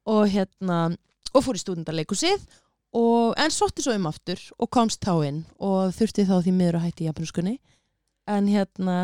Og 0.08 0.22
hérna, 0.32 0.78
og 1.34 1.44
fór 1.44 1.58
í 1.58 1.62
stúdendarleikusið 1.62 2.46
en 3.38 3.52
sótti 3.52 3.84
svo 3.84 3.92
um 3.94 4.06
aftur 4.08 4.40
og 4.56 4.70
komst 4.72 5.02
þá 5.04 5.12
inn 5.28 5.42
og 5.60 5.92
þurfti 5.96 6.24
þá 6.24 6.38
því 6.40 6.54
miður 6.56 6.78
að 6.78 6.86
hætti 6.86 7.08
japanskunni 7.08 7.58
en 8.28 8.48
hérna 8.48 8.96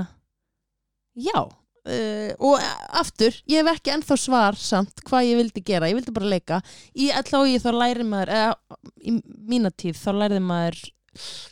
já 1.14 1.50
Uh, 1.84 2.32
og 2.40 2.62
aftur, 2.96 3.34
ég 3.44 3.60
hef 3.60 3.74
ekki 3.74 3.90
ennþá 3.92 4.16
svar 4.16 4.56
samt 4.56 5.02
hvað 5.04 5.26
ég 5.28 5.36
vildi 5.36 5.60
gera, 5.68 5.90
ég 5.90 5.98
vildi 5.98 6.14
bara 6.16 6.30
leika. 6.32 6.60
Í 6.96 7.10
LHI 7.12 7.58
þá 7.60 7.66
læri 7.76 8.06
maður 8.08 8.32
eða 8.32 8.78
í 9.04 9.12
mína 9.52 9.68
tíð 9.68 9.98
þá 10.00 10.06
læriði 10.16 10.44
maður 10.48 10.78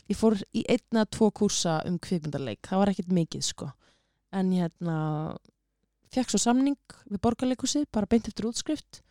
ég 0.09 0.17
fór 0.17 0.39
í 0.57 0.63
einna 0.73 1.05
tvo 1.05 1.29
kúrsa 1.37 1.75
um 1.85 1.99
kvikmyndarleik, 2.01 2.63
það 2.65 2.81
var 2.81 2.91
ekkert 2.95 3.13
mikið 3.13 3.45
sko, 3.45 3.69
en 4.33 4.49
hérna 4.57 4.97
fekk 6.13 6.33
svo 6.33 6.41
samning 6.41 6.97
við 7.09 7.21
borgarleikusið 7.23 7.87
bara 7.93 8.09
beint 8.09 8.27
eftir 8.29 8.47
útskrift 8.49 9.01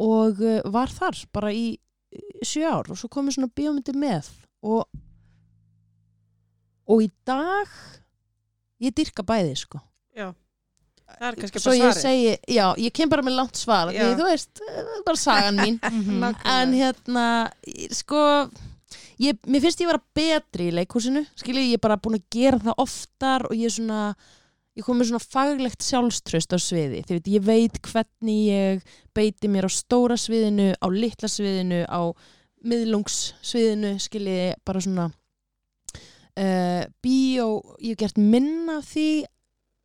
og 0.00 0.40
uh, 0.42 0.60
var 0.74 0.92
þar 0.92 1.18
bara 1.34 1.52
í 1.54 1.74
í 2.14 2.46
sjö 2.46 2.68
ár 2.68 2.90
og 2.92 2.98
svo 2.98 3.10
komið 3.12 3.38
svona 3.38 3.52
bíómyndi 3.56 3.94
með 3.98 4.30
og 4.64 4.86
og 6.84 7.02
í 7.04 7.10
dag 7.26 7.70
ég 8.84 8.92
dyrka 8.94 9.24
bæði 9.24 9.54
sko. 9.56 9.80
Já, 10.14 10.28
það 11.16 11.26
er 11.30 11.38
kannski 11.40 11.62
bara 11.62 11.76
svarið. 11.78 12.00
segi, 12.02 12.34
já, 12.56 12.66
ég 12.84 12.94
kem 12.94 13.10
bara 13.12 13.24
með 13.24 13.38
langt 13.38 13.58
svar 13.58 13.92
því 13.94 14.10
þú 14.18 14.28
veist, 14.28 14.62
er 14.68 15.02
bara 15.06 15.22
sagan 15.22 15.60
mín. 15.62 15.80
En 16.54 16.76
hérna, 16.76 17.26
sko 17.96 18.20
ég, 19.22 19.38
mér 19.48 19.64
finnst 19.64 19.80
ég 19.80 19.90
vera 19.90 20.02
betri 20.16 20.68
í 20.68 20.76
leikhúsinu 20.76 21.24
skilji, 21.40 21.70
ég 21.72 21.80
er 21.80 21.84
bara 21.86 22.00
búin 22.00 22.20
að 22.20 22.28
gera 22.36 22.60
það 22.62 22.82
oftar 22.84 23.48
og 23.48 23.56
ég 23.56 23.70
er 23.70 23.76
svona 23.78 24.02
ég 24.74 24.86
kom 24.86 24.98
með 24.98 25.12
svona 25.12 25.24
faglegt 25.24 25.86
sjálfströst 25.86 26.54
á 26.54 26.58
sviði. 26.58 27.02
Því 27.06 27.18
veit, 27.18 27.28
ég 27.34 27.44
veit 27.46 27.82
hvernig 27.86 28.40
ég 28.48 28.96
beiti 29.14 29.50
mér 29.50 29.68
á 29.68 29.70
stóra 29.72 30.16
sviðinu 30.18 30.72
á 30.78 30.86
litla 30.90 31.30
sviðinu, 31.30 31.84
á 31.86 32.10
miðlungssviðinu, 32.64 33.94
skilji 34.02 34.54
bara 34.64 34.82
svona 34.82 35.10
uh, 36.40 36.82
bíó, 37.04 37.46
ég 37.78 37.94
hef 37.94 38.02
gert 38.02 38.18
minna 38.20 38.80
því 38.84 39.08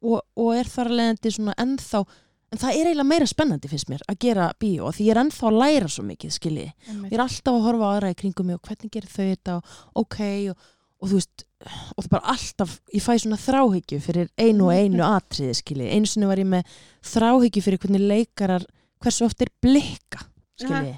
og, 0.06 0.24
og 0.40 0.56
er 0.56 0.70
þar 0.70 0.92
að 0.92 1.00
leiðandi 1.00 1.34
svona 1.36 1.56
ennþá 1.60 2.04
en 2.50 2.62
það 2.62 2.72
er 2.72 2.90
eiginlega 2.90 3.10
meira 3.10 3.28
spennandi 3.30 3.70
finnst 3.70 3.92
mér 3.92 4.04
að 4.10 4.20
gera 4.26 4.48
bíó 4.62 4.90
því 4.96 5.10
ég 5.10 5.14
er 5.14 5.22
ennþá 5.24 5.50
að 5.50 5.60
læra 5.62 5.92
svo 5.92 6.06
mikið 6.08 6.34
skilji 6.34 6.66
ég 6.66 7.14
er 7.14 7.24
alltaf 7.24 7.54
að 7.54 7.66
horfa 7.68 7.90
á 7.90 7.94
aðra 7.94 8.14
í 8.14 8.18
kringum 8.18 8.50
mig 8.50 8.58
og 8.58 8.66
hvernig 8.66 8.94
gerir 8.96 9.12
þau 9.12 9.26
þetta 9.26 9.58
og 9.60 10.04
ok 10.06 10.20
og, 10.54 10.66
og 11.00 11.12
þú 11.12 11.20
veist 11.20 11.46
og 11.68 12.04
það 12.04 12.12
bara 12.14 12.34
alltaf, 12.34 12.76
ég 12.96 13.04
fæ 13.04 13.14
svona 13.20 13.40
þráhyggju 13.40 14.00
fyrir 14.04 14.30
einu 14.40 14.70
og 14.70 14.76
einu 14.76 15.04
atriði 15.06 15.58
skilji. 15.60 15.90
Einu 15.92 16.10
sinni 16.10 16.30
var 16.30 16.40
ég 16.40 16.48
með 16.48 16.76
þráhyggju 17.12 17.64
fyrir 17.66 17.82
hvernig 17.84 18.06
leikarar, 18.12 18.68
hversu 19.04 19.28
oft 19.28 19.44
er 19.44 19.52
blikka 19.64 20.24
skilji. 20.60 20.96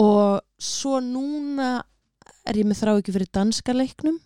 Og 0.00 0.40
svo 0.60 1.00
núna 1.04 1.76
er 2.48 2.60
ég 2.60 2.68
með 2.68 2.80
þráhyggju 2.82 3.16
fyrir 3.16 3.32
danska 3.32 3.76
leiknum 3.76 4.20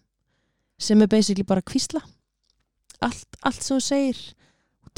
sem 0.78 1.02
er 1.02 1.10
basically 1.10 1.46
bara 1.46 1.64
kvísla 1.66 2.04
allt, 3.02 3.38
allt 3.42 3.62
sem 3.62 3.76
hún 3.76 3.84
segir. 3.84 4.20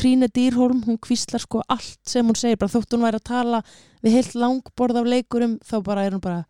Tríne 0.00 0.30
Dýrholm, 0.32 0.84
hún 0.86 0.96
kvíslar 1.00 1.42
sko 1.42 1.60
allt 1.68 2.00
sem 2.08 2.24
hún 2.24 2.36
segir, 2.38 2.60
bara 2.60 2.72
þótt 2.72 2.94
hún 2.96 3.04
væri 3.04 3.20
að 3.20 3.28
tala 3.28 3.60
við 4.04 4.16
heilt 4.16 4.36
langborð 4.38 5.00
af 5.00 5.08
leikurum 5.12 5.58
þá 5.66 5.76
bara 5.84 6.06
er 6.06 6.16
hún 6.16 6.24
bara 6.24 6.44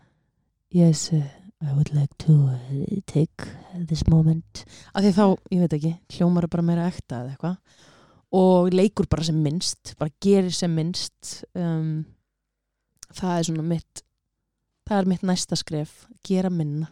yes, 0.75 1.09
uh, 1.15 1.25
I 1.63 1.73
would 1.77 1.91
like 1.93 2.15
to 2.25 2.33
uh, 2.33 3.01
take 3.07 3.45
this 3.89 4.07
moment. 4.09 4.65
Af 4.95 5.05
því 5.05 5.11
þá, 5.17 5.25
ég 5.53 5.61
veit 5.67 5.75
ekki, 5.77 5.93
hljómar 6.17 6.47
er 6.47 6.53
bara 6.55 6.65
meira 6.65 6.87
ekta 6.89 7.19
eða 7.25 7.35
eitthvað. 7.35 7.59
Og 8.41 8.71
leikur 8.73 9.09
bara 9.11 9.27
sem 9.27 9.37
minnst, 9.43 9.93
bara 10.01 10.13
gerir 10.25 10.55
sem 10.55 10.73
minnst 10.73 11.43
um, 11.59 12.05
það 13.13 13.35
er 13.41 13.49
svona 13.51 13.67
mitt 13.67 14.05
það 14.91 15.03
er 15.03 15.09
mitt 15.13 15.23
næsta 15.27 15.59
skref, 15.59 16.07
gera 16.27 16.51
minna 16.51 16.89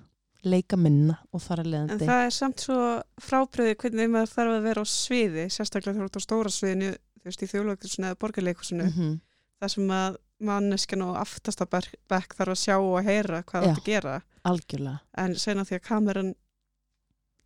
leika 0.46 0.76
minna 0.78 1.16
og 1.34 1.40
þar 1.42 1.62
að 1.62 1.66
En 1.66 1.72
leiðandi 1.72 2.06
það 2.06 2.24
er 2.28 2.34
samt 2.36 2.62
svo 2.62 2.76
frábriði 3.22 3.74
hvernig 3.80 4.10
maður 4.12 4.30
þarf 4.36 4.52
að 4.54 4.66
vera 4.68 4.82
á 4.82 4.86
sviði, 4.86 5.46
sérstaklega 5.50 5.98
þú 5.98 6.04
ert 6.06 6.18
á 6.18 6.22
stóra 6.22 6.52
sviðinu, 6.54 6.90
þú 7.18 7.26
veist, 7.26 7.42
í 7.42 7.48
þjóðlögðusinu 7.50 8.06
eða 8.10 8.18
borgarleikusinu, 8.22 8.86
Mhm. 8.92 9.16
þar 9.58 9.72
sem 9.74 9.88
að 9.98 10.18
manneskjan 10.40 11.02
og 11.02 11.16
aftasta 11.18 11.66
bekk 11.66 11.94
bekk 12.08 12.34
þarf 12.38 12.54
að 12.54 12.60
sjá 12.62 12.76
og 12.78 13.04
heyra 13.04 13.42
hvað 13.42 13.62
það 13.62 13.66
Já. 13.66 13.72
átt 13.72 13.80
að 13.82 13.84
gera, 13.92 14.22
algjörlega, 14.44 15.00
en 15.18 15.34
sena 15.34 15.64
því 15.64 15.74
að 15.78 15.82
kameran 15.88 16.34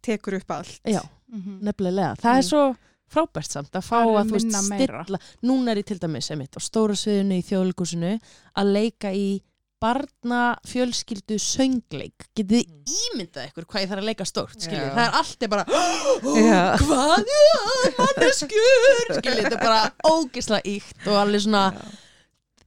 tekur 0.03 0.35
upp 0.41 0.51
allt. 0.51 0.81
já, 0.85 1.01
Mhm. 1.33 1.59
nefnilega 1.63 2.17
það 2.21 2.37
er 2.37 2.43
Mm. 2.43 2.49
svo 2.51 2.77
frábært 3.13 3.51
samt 3.51 3.71
að 3.73 3.83
fá 3.85 3.97
Það 4.03 4.11
er 4.11 4.19
að 4.21 4.27
þú 4.29 4.33
veist 4.33 4.47
minna 4.47 4.63
meira. 4.69 5.05
stilla 5.05 5.19
núna 5.43 5.71
er 5.71 5.77
ég 5.77 5.87
til 5.87 5.99
dæmis 5.99 6.31
emitt 6.31 6.57
á 6.57 6.61
stóra 6.61 6.95
sviðinu 6.97 7.39
í 7.39 7.45
þjóðleikusinu 7.49 8.21
að 8.57 8.73
leika 8.73 9.13
í 9.13 9.43
barna 9.81 10.57
fjölskyldu 10.65 11.39
söngleik 11.43 12.29
getið 12.37 12.63
þið 12.63 12.67
ímyndað 12.87 13.49
ykkur 13.51 13.65
hvað 13.67 13.83
ég 13.83 13.89
þarf 13.91 13.99
að 13.99 14.05
leika 14.05 14.25
stórt 14.25 14.61
skiljið, 14.61 14.89
Já. 14.89 14.95
það 14.95 15.09
er 15.09 15.15
allt 15.19 15.43
er 15.43 15.49
bara 15.49 15.65
Já. 15.67 16.77
hvað 16.77 17.19
er 17.19 17.93
manneskjur 17.99 19.17
skiljið, 19.19 19.43
þetta 19.43 19.59
er 19.59 19.65
bara 19.65 19.93
ógislega 20.05 20.63
íkt 20.65 21.07
og 21.07 21.15
alveg 21.27 21.41
svona 21.47 21.65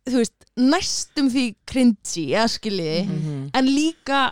þú 0.05 0.19
veist, 0.21 0.45
næstum 0.57 1.29
því 1.33 1.45
cringy, 1.67 2.25
eða 2.35 2.49
skiljiði 2.55 3.05
Mhm. 3.09 3.49
en 3.53 3.65
líka 3.71 4.23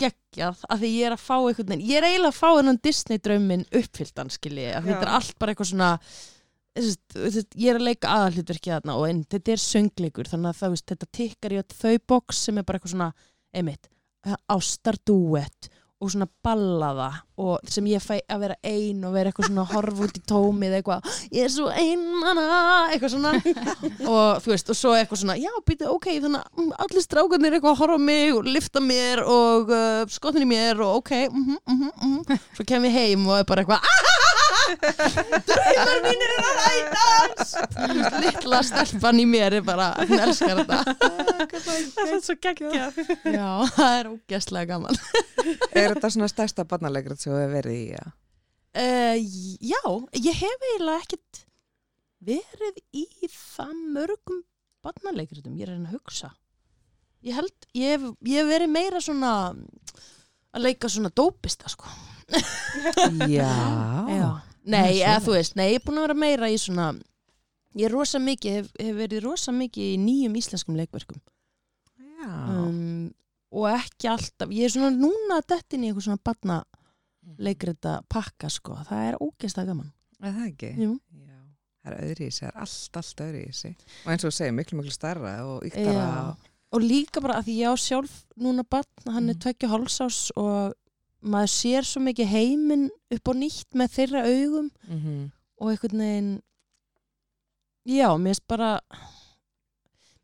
geggjað 0.00 0.62
að 0.72 0.80
því 0.82 0.90
ég 0.96 1.06
er 1.06 1.12
að 1.16 1.22
fá 1.22 1.34
einhvern 1.36 1.68
veginn 1.68 1.86
ég 1.88 1.96
er 2.00 2.06
eiginlega 2.08 2.32
að 2.32 2.38
fá 2.40 2.48
þennan 2.58 2.80
Disney 2.82 3.18
drauminn 3.18 3.66
uppfylltan 3.70 4.30
skilji, 4.32 4.68
að 4.74 4.86
þetta 4.88 5.02
er 5.06 5.12
allt 5.18 5.38
bara 5.38 5.52
eitthvað 5.54 5.70
svona 5.72 5.90
veist, 6.74 7.54
ég 7.60 7.68
er 7.70 7.76
að 7.78 7.84
leika 7.90 8.08
aðalhlutverki 8.08 8.72
þarna 8.72 8.96
og 8.96 9.08
en, 9.10 9.24
þetta 9.28 9.52
er 9.52 9.60
söngleikur 9.60 10.30
þannig 10.32 10.48
að 10.54 10.58
það, 10.62 10.70
veist, 10.74 10.86
þetta 10.86 11.10
tikkar 11.18 11.52
í 11.52 11.62
þau 11.82 11.98
box 12.08 12.36
sem 12.48 12.58
er 12.58 12.64
bara 12.64 12.78
eitthvað 12.80 12.94
svona 12.96 13.12
einmitt, 13.54 13.88
ástar 14.48 14.96
duett 15.04 15.68
og 16.02 16.10
svona 16.10 16.26
ballaða 16.42 17.10
og 17.42 17.70
sem 17.70 17.86
ég 17.90 18.02
fæ 18.02 18.18
að 18.30 18.42
vera 18.44 18.56
ein 18.66 19.02
og 19.06 19.14
vera 19.14 19.30
eitthvað 19.30 19.48
svona 19.48 19.64
að 19.64 19.74
horfa 19.76 20.06
út 20.06 20.18
í 20.18 20.22
tómið 20.28 20.76
eitthvað, 20.78 21.12
ég 21.34 21.46
er 21.46 21.52
svo 21.54 21.68
einmana 21.70 22.46
eitthvað 22.92 23.14
svona. 23.14 23.32
Og 24.12 24.42
þú 24.42 24.52
veist, 24.52 24.72
og 24.72 24.78
svo 24.78 24.94
eitthvað 24.96 25.22
svona, 25.22 25.38
já, 25.40 25.50
býta, 25.66 25.90
ok 25.92 26.08
þannig 26.10 26.42
að 26.42 26.60
mm, 26.60 26.72
allir 26.84 27.06
strákarnir 27.06 27.56
eitthvað 27.56 27.74
að 27.74 27.82
horfa 27.82 28.00
mig 28.02 28.34
og 28.36 28.50
lifta 28.50 28.82
mér 28.84 29.24
og 29.24 29.72
uh, 29.72 30.02
skottin 30.12 30.46
í 30.46 30.50
mér 30.52 30.82
og 30.84 31.00
ok, 31.00 31.14
mhm, 31.30 31.62
mhm, 31.70 31.94
mhm. 32.02 32.42
Svo 32.58 32.66
kem 32.68 32.90
ég 32.90 32.98
heim 32.98 33.26
og 33.30 33.40
er 33.40 33.48
bara 33.48 33.64
eitthvað 33.64 34.20
draumar 35.48 36.00
mínir 36.06 36.32
er 36.34 36.42
að 36.46 36.58
rætast 36.62 37.76
litla 38.22 38.60
stelpan 38.66 39.20
í 39.22 39.26
mér 39.28 39.58
er 39.58 39.64
bara, 39.66 39.90
hún 40.00 40.22
elskar 40.22 40.62
þetta 40.62 40.78
það 41.52 42.12
er 42.16 42.20
svo 42.24 42.36
geggjað 42.46 43.00
já, 43.34 43.48
það 43.76 43.96
er 43.98 44.10
ógæslega 44.12 44.70
gaman 44.74 45.00
Er 45.76 45.94
þetta 45.94 46.10
svona 46.14 46.28
stærsta 46.30 46.66
barnalegrat 46.68 47.20
sem 47.22 47.32
þú 47.32 47.38
hefur 47.40 47.56
verið 47.56 47.78
í? 47.78 47.86
Ja? 47.92 48.04
Uh, 48.72 49.16
já, 49.72 49.82
ég 50.16 50.38
hef 50.44 50.68
eiginlega 50.70 51.02
ekkert 51.02 51.42
verið 52.22 52.78
í 52.94 53.06
það 53.32 53.74
mörgum 53.96 54.40
barnaleikritum, 54.82 55.56
ég 55.58 55.66
er 55.66 55.74
að 55.74 55.80
reyna 55.80 55.90
að 55.92 55.98
hugsa 55.98 56.30
ég 57.22 57.36
held, 57.38 57.68
ég 57.78 57.96
hef, 57.96 58.06
ég 58.26 58.40
hef 58.42 58.48
verið 58.50 58.72
meira 58.72 59.02
svona 59.02 59.34
að 60.52 60.64
leika 60.66 60.88
svona 60.90 61.12
dópista 61.14 61.70
sko 61.72 61.90
Já. 63.28 63.50
já. 64.08 64.28
Nei, 64.64 65.00
eða 65.02 65.18
þú 65.24 65.32
veist, 65.34 65.56
nei, 65.58 65.72
ég 65.72 65.80
er 65.80 65.84
búin 65.86 65.98
að 65.98 66.06
vera 66.06 66.14
meira 66.22 66.48
í 66.52 66.58
svona 66.60 66.92
ég 67.74 67.86
er 67.88 67.90
rosa 67.96 68.18
mikið, 68.22 68.52
hef, 68.60 68.68
hef 68.78 68.96
verið 68.96 69.24
rosa 69.24 69.52
mikið 69.52 69.88
í 69.94 69.96
nýjum 69.98 70.36
íslenskum 70.38 70.76
leikverkum 70.78 71.18
Já. 72.22 72.28
um, 72.52 73.08
og 73.52 73.66
ekki 73.72 74.08
alltaf, 74.12 74.52
ég 74.54 74.68
er 74.68 74.74
svona 74.74 74.92
núna 74.94 75.40
dettin 75.48 75.82
í 75.84 75.90
eitthvað 75.90 76.06
svona 76.06 76.22
barna 76.24 76.60
leikrita 77.42 78.00
pakka 78.10 78.50
sko, 78.52 78.76
það 78.88 79.08
er 79.10 79.18
ógeðslega 79.22 79.72
gaman 79.72 79.90
Er 80.22 80.30
það 80.36 80.46
ekki? 80.52 80.68
Jú. 80.78 80.92
Já. 81.26 81.38
Það 81.82 81.92
er 81.92 82.04
öðri 82.06 82.26
í 82.28 82.30
sig, 82.30 82.44
það 82.46 82.52
er 82.52 82.60
allt, 82.62 82.98
allt 83.00 83.22
öðri 83.24 83.40
í 83.42 83.54
sig. 83.58 83.72
Og 84.04 84.10
eins 84.12 84.22
og 84.22 84.30
þú 84.30 84.34
segir, 84.36 84.52
miklu, 84.54 84.76
miklu 84.78 84.92
starra 84.94 85.32
og 85.50 85.64
yktara. 85.66 86.04
Já. 86.06 86.50
og 86.72 86.80
líka 86.86 87.20
bara 87.20 87.40
að 87.40 87.48
því 87.48 87.56
ég 87.58 87.72
á 87.74 87.76
sjálf 87.82 88.12
núna 88.38 88.62
barn, 88.64 88.86
hann 89.10 89.28
er 89.28 89.34
Mhm. 89.34 89.40
tveggja 89.42 89.68
hálsás 89.68 90.20
og 90.38 90.72
maður 91.22 91.52
sér 91.54 91.86
svo 91.86 92.02
mikið 92.02 92.26
heiminn 92.32 92.88
upp 93.14 93.28
á 93.30 93.32
nýtt 93.38 93.74
með 93.78 93.92
þeirra 93.96 94.22
augum 94.26 94.70
Mm 94.88 94.98
-hmm. 94.98 95.30
og 95.60 95.70
einhvern 95.70 95.98
veginn 95.98 96.32
já, 97.86 98.08
mér 98.18 98.34
finnst 98.34 98.46
bara 98.48 98.80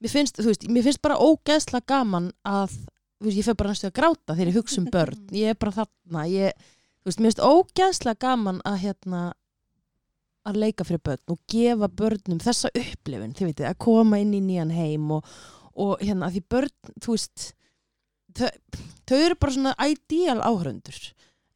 mér 0.00 0.10
finnst, 0.12 0.38
þú 0.38 0.46
veist, 0.52 0.68
mér 0.68 0.82
finnst 0.86 1.02
bara 1.02 1.18
ógeðslega 1.18 1.86
gaman 1.86 2.30
að, 2.46 2.70
þú 3.18 3.26
veist, 3.28 3.38
ég 3.38 3.44
fer 3.44 3.54
bara 3.58 3.70
næstu 3.70 3.86
að 3.88 3.96
gráta 3.98 4.34
þegar 4.34 4.48
ég 4.52 4.58
hugsa 4.58 4.80
um 4.80 4.88
börn, 4.94 5.26
ég 5.32 5.48
er 5.50 5.58
bara 5.58 5.72
þarna 5.72 6.24
ég, 6.30 6.52
þú 7.02 7.10
veist, 7.10 7.20
mér 7.20 7.30
finnst 7.32 7.44
ógeðslega 7.44 8.18
gaman 8.20 8.60
að 8.64 8.80
hérna 8.84 9.22
að 10.48 10.56
leika 10.62 10.84
fyrir 10.84 11.02
börn 11.04 11.34
og 11.34 11.38
gefa 11.50 11.88
börnum 11.88 12.38
þessa 12.40 12.70
upplifun, 12.74 13.34
þið 13.34 13.50
veitir, 13.50 13.66
að 13.68 13.78
koma 13.78 14.18
inn 14.22 14.34
í 14.34 14.40
nýjan 14.40 14.70
heim 14.72 15.10
og, 15.18 15.24
og 15.74 15.98
hérna 16.00 16.30
því 16.30 16.42
börn, 16.48 16.76
þú 17.02 17.16
veist 17.16 17.52
þau, 18.38 18.80
þau 19.08 19.18
eru 19.18 19.38
bara 19.42 19.54
svona 19.56 19.74
ideal 19.90 20.40
áhörundur 20.40 20.98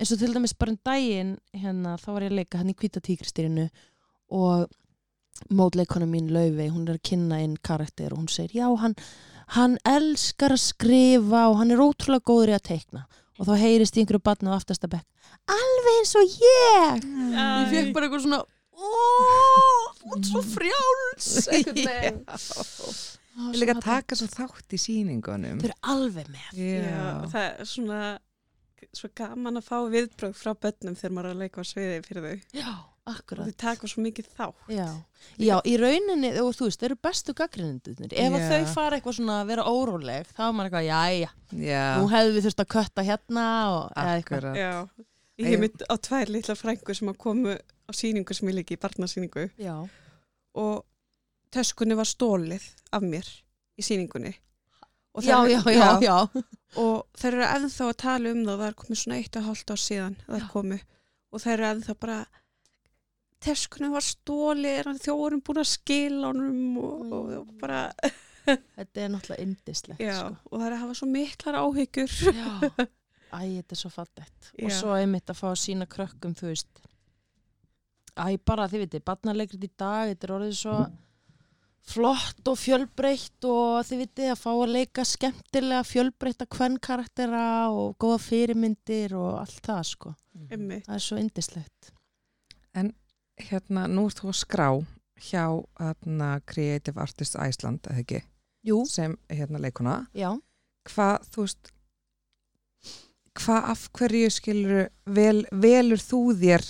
eins 0.02 0.12
og 0.12 0.20
til 0.20 0.32
dæmis 0.34 0.54
bara 0.58 0.74
um 0.74 0.78
daginn 0.84 1.34
hérna, 1.54 1.96
þá 2.00 2.08
var 2.12 2.26
ég 2.26 2.32
að 2.32 2.38
leika 2.40 2.60
hann 2.60 2.72
í 2.72 2.76
Hvíta 2.78 3.02
tíkristyrinu 3.04 3.68
og 4.32 4.66
mótleikona 5.52 6.06
mín 6.06 6.30
Laufey, 6.32 6.70
hún 6.70 6.88
er 6.88 6.98
að 6.98 7.06
kynna 7.08 7.40
inn 7.42 7.54
karakter 7.62 8.12
og 8.12 8.22
hún 8.22 8.30
segir, 8.30 8.62
já, 8.62 8.66
hann 8.82 8.96
hann 9.52 9.76
elskar 9.88 10.54
að 10.54 10.62
skrifa 10.64 11.46
og 11.50 11.58
hann 11.60 11.74
er 11.74 11.82
ótrúlega 11.82 12.24
góður 12.24 12.52
í 12.52 12.56
að 12.56 12.66
teikna. 12.70 13.06
Og 13.40 13.48
þá 13.48 13.54
heyrist 13.58 13.96
í 13.96 14.02
einhverju 14.02 14.22
batna 14.24 14.54
á 14.54 14.58
aftasta 14.58 14.88
bekk 14.90 15.08
alveg 15.50 15.98
eins 16.00 16.12
og 16.18 16.34
ég. 16.44 17.06
Ég 17.32 17.72
fekk 17.72 17.94
bara 17.96 18.08
eitthvað 18.08 18.26
svona 18.26 18.42
óóóó, 18.72 19.94
þú 19.98 20.14
ert 20.16 20.28
svo 20.30 20.44
frjáls. 20.52 21.30
Einhvern 21.56 22.22
veginn 23.36 23.54
Ég 23.54 23.60
líka 23.62 23.74
að 23.78 23.84
taka 23.86 24.18
svo 24.18 24.28
þátt 24.32 24.76
í 24.76 24.80
síningunum. 24.82 25.58
þau 25.62 25.68
eru 25.70 25.78
alveg 25.94 26.30
með 26.32 26.62
Já, 26.62 27.02
það 27.32 27.44
er 27.48 27.68
svona 27.72 28.00
svo 28.92 29.08
gaman 29.14 29.56
að 29.60 29.68
fá 29.68 29.76
viðbröð 29.88 30.32
frá 30.36 30.52
börnum 30.58 30.96
þegar 30.98 31.12
maður 31.14 31.28
er 31.30 31.36
að 31.36 31.42
leika 31.44 31.62
á 31.62 31.64
sviði 31.64 32.00
fyrir 32.02 32.24
þau 32.26 32.58
já, 32.58 32.72
akkurat 33.12 33.46
þau 33.46 33.54
taka 33.62 33.88
svo 33.92 34.02
mikið 34.02 34.26
þá 34.36 34.46
Já, 34.74 34.88
já 35.38 35.54
í 35.70 35.76
rauninni, 35.78 36.32
og 36.42 36.50
þú 36.58 36.66
veist, 36.66 36.80
þeir 36.82 36.90
eru 36.90 36.98
bestu 37.06 37.34
gaggrinundunir. 37.38 38.10
Ef 38.12 38.34
að 38.36 38.42
Já. 38.42 38.50
þau 38.50 38.74
fara 38.74 38.98
eitthvað 38.98 39.16
svona 39.20 39.38
að 39.44 39.52
vera 39.52 39.64
óróleg, 39.70 40.26
þá 40.34 40.42
er 40.48 40.52
maður 40.58 40.68
eitthvað, 40.72 40.88
jæja, 40.90 41.30
Já. 41.62 41.84
nú 42.02 42.10
hefðu 42.12 42.34
við 42.36 42.46
þurft 42.48 42.62
að 42.66 42.70
kötta 42.74 43.06
hérna 43.06 43.46
og 43.70 43.82
eitthvað. 44.02 44.18
Akkurat. 44.18 44.58
Já, 44.58 45.06
ég 45.42 45.48
hef 45.52 45.62
mynd 45.62 45.86
á 45.88 45.94
tvær 46.08 46.34
litla 46.36 46.58
frængu 46.58 46.94
sem 46.98 47.08
að 47.14 47.20
komu 47.22 47.54
á 47.56 47.90
síningu 47.94 48.34
sem 48.36 48.50
ég 48.50 48.58
leiki 48.60 48.76
í 48.76 48.82
barnasýningu 48.82 49.46
Já, 49.62 49.76
og 50.58 50.82
töskunni 51.52 51.98
var 51.98 52.08
stólið 52.08 52.64
af 52.92 53.04
mér 53.04 53.28
í 53.78 53.84
síningunni 53.84 54.32
já, 55.20 55.38
já, 55.48 55.60
já, 55.68 55.88
já. 56.00 56.16
og 56.80 57.04
þær 57.18 57.34
eru 57.34 57.48
ennþá 57.48 57.88
að 57.88 57.98
tala 58.00 58.32
um 58.32 58.44
það 58.46 58.62
það 58.62 58.68
er 58.68 58.78
komið 58.82 59.00
svona 59.02 59.18
eitt 59.18 59.40
síðan 59.82 60.16
að 60.24 60.36
þær 60.36 60.46
Já. 60.46 60.50
komu 60.52 60.78
og 61.32 61.42
þær 61.44 61.52
eru 61.52 61.68
ennþá 61.68 61.96
bara 62.00 62.18
töskunni 63.42 63.92
var 63.92 64.06
stólið 64.06 64.78
er 64.78 64.90
þjóðurum 65.02 65.42
búin 65.44 65.62
að 65.62 65.70
skila 65.72 66.30
honum 66.30 66.78
og, 66.80 67.12
og, 67.12 67.32
og 67.42 67.56
bara 67.60 67.86
Þetta 68.42 68.98
er 68.98 69.10
náttúrulega 69.12 69.44
indislegt, 69.44 70.00
sko. 70.02 70.32
og 70.50 70.62
þær 70.64 70.74
hafa 70.80 70.94
svo 70.98 71.06
miklar 71.06 71.58
áhyggjur 71.60 72.14
Já, 72.34 72.48
æ, 73.36 73.38
þetta 73.38 73.76
er 73.76 73.78
svo 73.78 73.90
fallegt. 73.92 74.48
Og 74.58 74.72
svo 74.74 74.96
einmitt 74.96 75.30
að 75.30 75.38
fá 75.38 75.46
að 75.52 75.60
sína 75.62 75.86
krökkum, 75.86 76.34
þú 76.34 76.48
veist. 76.50 76.82
Æ, 78.18 78.34
bara, 78.42 78.66
þið 78.72 78.82
veitir, 78.82 79.04
barnalegrið 79.06 79.68
í 79.68 79.70
dag, 79.78 80.10
þetta 80.10 80.26
er 80.26 80.34
orðið 80.40 80.56
svo 80.58 80.74
flott 81.82 82.46
og 82.48 82.56
fjölbreytt 82.60 83.44
og 83.48 83.82
þið 83.88 83.98
veitir 84.04 84.30
að 84.32 84.38
fá 84.38 84.50
að 84.52 84.72
leika 84.76 85.04
skemmtilega 85.08 85.82
fjölbreytta 85.88 86.46
kvennkaraktera 86.46 87.44
og 87.74 87.96
góða 88.00 88.20
fyrirmyndir 88.22 89.14
og 89.18 89.40
allt 89.42 89.58
það, 89.66 89.82
sko. 89.90 90.12
Einmitt. 90.48 90.86
Það 90.86 90.94
er 90.98 91.04
svo 91.08 91.18
indislegt. 91.20 91.90
Hérna, 93.42 93.86
nú 93.90 94.04
ert 94.06 94.20
þú 94.20 94.28
að 94.30 94.38
skrá 94.38 94.68
hjá 95.22 95.44
hérna, 95.80 96.28
Creative 96.46 97.00
Artists 97.02 97.36
Iceland, 97.40 97.80
eða 97.90 98.02
ekki, 98.04 98.20
Jú, 98.66 98.82
sem 98.86 99.16
hérna 99.32 99.58
leikuna. 99.58 100.06
já. 100.14 100.30
Hvað, 100.86 101.24
þú 101.32 101.44
veist, 101.46 101.72
hvað 103.38 103.68
af 103.72 103.84
hverju 103.96 104.30
skilur 104.34 104.88
vel, 105.06 105.44
velur 105.52 105.98
þú 106.02 106.20
þér, 106.38 106.64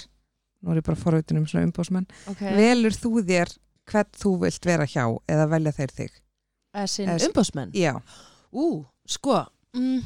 nú 0.62 0.70
er 0.72 0.80
ég 0.80 0.86
bara 0.86 1.00
forvitin 1.00 1.40
um 1.42 1.46
svona 1.46 1.66
umbósmenn, 1.68 2.06
Okay. 2.30 2.54
velur 2.56 2.92
þú 2.96 3.22
þér 3.26 3.52
hvern 3.90 4.10
þú 4.16 4.32
vilt 4.44 4.64
vera 4.66 4.86
hjá 4.86 5.04
eða 5.28 5.48
velja 5.48 5.72
þeir 5.72 5.94
þig? 5.98 6.18
Essin 6.74 7.08
Es- 7.08 7.28
umbóðsmenn. 7.28 7.72
Já, 7.76 8.00
Ú, 8.52 8.84
sko, 9.08 9.46
mm, 9.74 10.02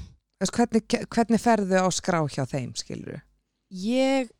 hvernig, 0.53 0.87
hvernig 1.11 1.41
ferðu 1.43 1.81
á 1.83 1.89
skrá 1.91 2.23
hjá 2.31 2.45
þeim, 2.47 2.75
skilur 2.79 3.23
ég 3.71 4.31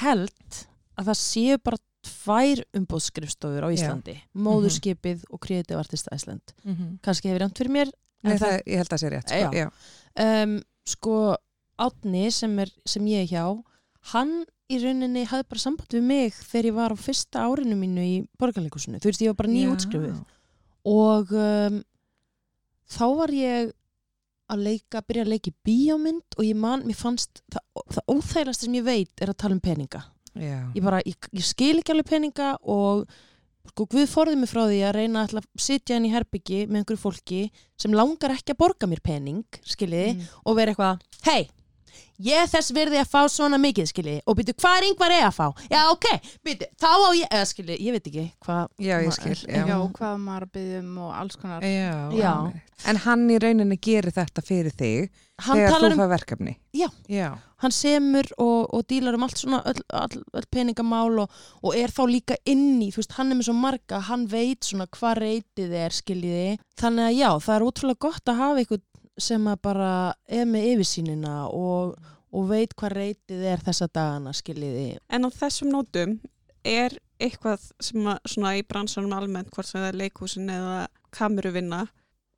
held 0.00 0.64
að 0.98 1.10
það 1.10 1.20
séu 1.20 1.58
bara 1.62 1.78
tvær 2.08 2.62
umbóðskrifstofur 2.78 3.66
á. 3.66 3.68
Íslandi. 3.74 4.16
Móðurskipið 4.38 5.24
og 5.32 5.40
Creative 5.44 5.78
Artist 5.78 6.08
Iceland. 6.12 6.54
mm 6.64 6.74
-hmm. 6.74 6.98
Kannski 7.02 7.28
hefur 7.28 7.40
reynd 7.40 7.58
fyrir 7.58 7.70
mér. 7.70 7.90
Nei, 8.22 8.32
en 8.32 8.38
það, 8.38 8.62
ég 8.66 8.76
held 8.76 8.88
að 8.88 8.92
það 8.92 9.02
sé 9.02 9.08
rétt, 9.10 9.28
sko. 9.28 9.36
Já. 9.36 9.50
Já. 9.52 10.42
um, 10.42 10.62
sko 10.86 11.36
Átni 11.78 12.30
sem, 12.32 12.58
er, 12.58 12.70
sem 12.86 13.04
ég 13.06 13.22
er 13.22 13.26
hjá 13.26 13.62
hann 14.12 14.44
í 14.68 14.78
rauninni 14.82 15.22
hafði 15.28 15.46
bara 15.48 15.62
samband 15.62 15.94
við 15.96 16.02
mig 16.04 16.34
þegar 16.44 16.66
ég 16.68 16.76
var 16.76 16.92
á 16.92 16.96
fyrsta 17.00 17.44
árinu 17.48 17.76
mínu 17.80 18.02
í 18.04 18.16
borgarleikusinu, 18.40 19.00
þú 19.00 19.08
veist 19.10 19.22
ég 19.24 19.32
var 19.32 19.38
bara 19.42 19.52
nýjútskrifuð 19.54 20.10
útskrifuð 20.12 20.36
og 20.88 21.32
um, 21.32 21.78
þá 22.88 23.04
var 23.20 23.32
ég 23.36 23.72
að 24.48 24.62
leika, 24.64 25.02
byrja 25.04 25.24
að 25.26 25.32
leika 25.34 25.50
í 25.52 25.56
bíómynd 25.68 26.36
og 26.38 26.44
ég 26.46 26.56
man, 26.56 26.84
mér 26.88 26.96
fannst 26.96 27.42
það, 27.52 27.64
það 27.96 28.12
óþægilegasta 28.14 28.64
sem 28.68 28.76
ég 28.78 28.86
veit 28.86 29.24
er 29.24 29.32
að 29.32 29.40
tala 29.42 29.56
um 29.58 29.64
peninga 29.64 30.04
Já. 30.38 30.60
ég 30.76 30.84
bara, 30.84 31.00
ég, 31.04 31.28
ég 31.36 31.44
skil 31.48 31.74
ekki 31.80 31.92
alveg 31.96 32.08
peninga 32.12 32.54
og 32.62 33.08
sko 33.68 33.84
Guð 33.92 34.06
forðið 34.08 34.38
mig 34.40 34.48
frá 34.48 34.62
því 34.64 34.78
að 34.88 34.94
reyna 34.96 35.26
að 35.26 35.44
sitja 35.60 35.98
inn 35.98 36.06
í 36.08 36.12
herbyggi 36.14 36.62
með 36.70 36.80
einhverju 36.80 37.02
fólki 37.02 37.40
sem 37.76 37.92
langar 37.92 38.32
ekki 38.32 38.54
að 38.54 38.60
borga 38.62 38.88
mér 38.88 39.02
pening 39.04 39.42
skiljiði, 39.68 40.14
Mm. 40.16 40.28
og 40.48 40.56
vera 40.56 40.72
eitthvað 40.72 41.02
hei, 41.28 41.42
ég 42.28 42.50
þess 42.50 42.72
virði 42.74 43.00
að 43.02 43.10
fá 43.12 43.20
svona 43.30 43.58
mikið 43.62 43.90
skiljiði, 43.92 44.22
og 44.26 44.38
byrju, 44.38 44.54
hvað 44.58 44.78
er 44.78 44.86
yngvar 44.88 45.14
er 45.14 45.26
að 45.28 45.36
fá 45.36 45.46
já, 45.70 45.80
ok, 45.92 46.08
byrju, 46.46 46.70
þá 46.80 46.88
á 46.90 47.10
ég 47.18 47.36
eða 47.38 47.50
skiljiði, 47.52 47.78
ég 47.86 47.96
veit 47.96 48.10
ekki 48.10 48.26
hvað 48.46 48.64
Já, 48.78 48.94
ég 49.04 49.14
skil, 49.14 49.36
já. 49.44 49.62
Já, 49.68 49.76
hvað 49.98 50.16
maður 50.24 50.48
að 50.48 50.56
byggja 50.58 50.82
um 50.82 50.98
og 51.04 51.14
alls 51.18 51.38
konar. 51.38 51.66
Já, 51.66 51.94
Já. 52.18 52.32
En 52.86 53.00
hann 53.02 53.24
í 53.26 53.38
rauninni 53.42 53.74
gerir 53.82 54.14
þetta 54.14 54.42
fyrir 54.46 54.74
þig 54.78 55.08
hann 55.42 55.58
þegar 55.58 55.82
þú 55.82 55.88
um, 55.88 56.00
fær 56.00 56.10
verkefni. 56.12 56.52
Já. 56.74 56.88
Já. 57.10 57.28
hann 57.62 57.74
semur 57.74 58.28
og, 58.38 58.68
og 58.74 58.84
dílar 58.90 59.16
um 59.18 59.24
allt 59.26 59.40
svona 59.40 59.58
öll, 59.66 59.82
öll, 59.98 60.20
öll 60.38 60.46
peningamál 60.54 61.24
og, 61.24 61.40
og 61.62 61.74
er 61.78 61.90
þá 61.94 62.04
líka 62.10 62.36
inn 62.46 62.78
í, 62.82 62.92
þú 62.94 63.02
veist, 63.02 63.16
hann 63.18 63.32
er 63.32 63.38
með 63.40 63.48
svo 63.48 63.56
marga 63.58 64.02
hann 64.06 64.28
veit 64.30 64.66
svona 64.66 64.86
hvað 64.94 65.22
reytið 65.24 65.74
er 65.74 65.96
skiljiði, 65.96 66.52
þannig 66.78 67.08
að 67.08 67.18
já, 67.18 67.30
það 67.46 67.56
er 67.56 67.66
útrúlega 67.66 68.04
gott 68.06 68.30
að 68.30 68.40
hafa 68.44 68.62
eitthvað 68.62 68.84
sem 69.18 69.50
að 69.50 69.60
bara 69.68 69.90
er 70.26 70.46
með 70.48 70.70
yfirsýnina 70.74 71.34
og, 71.50 71.98
og 72.32 72.48
veit 72.50 72.74
hvað 72.78 72.96
reytið 73.00 73.44
er 73.52 73.62
þessa 73.66 73.90
dagana 73.90 74.34
skiljiði 74.36 74.88
En 75.10 75.26
á 75.26 75.30
þessum 75.34 75.72
nótum 75.74 76.18
er 76.64 76.96
eitthvað 77.18 77.64
sem 77.82 78.06
að, 78.06 78.18
svona 78.30 78.54
í 78.58 78.64
bransanum 78.66 79.14
almennt, 79.16 79.50
hvort 79.54 79.66
sem 79.66 79.80
það 79.80 79.90
er 79.92 80.00
leikhúsin 80.04 80.50
eða 80.54 80.80
kameruvinna, 81.14 81.84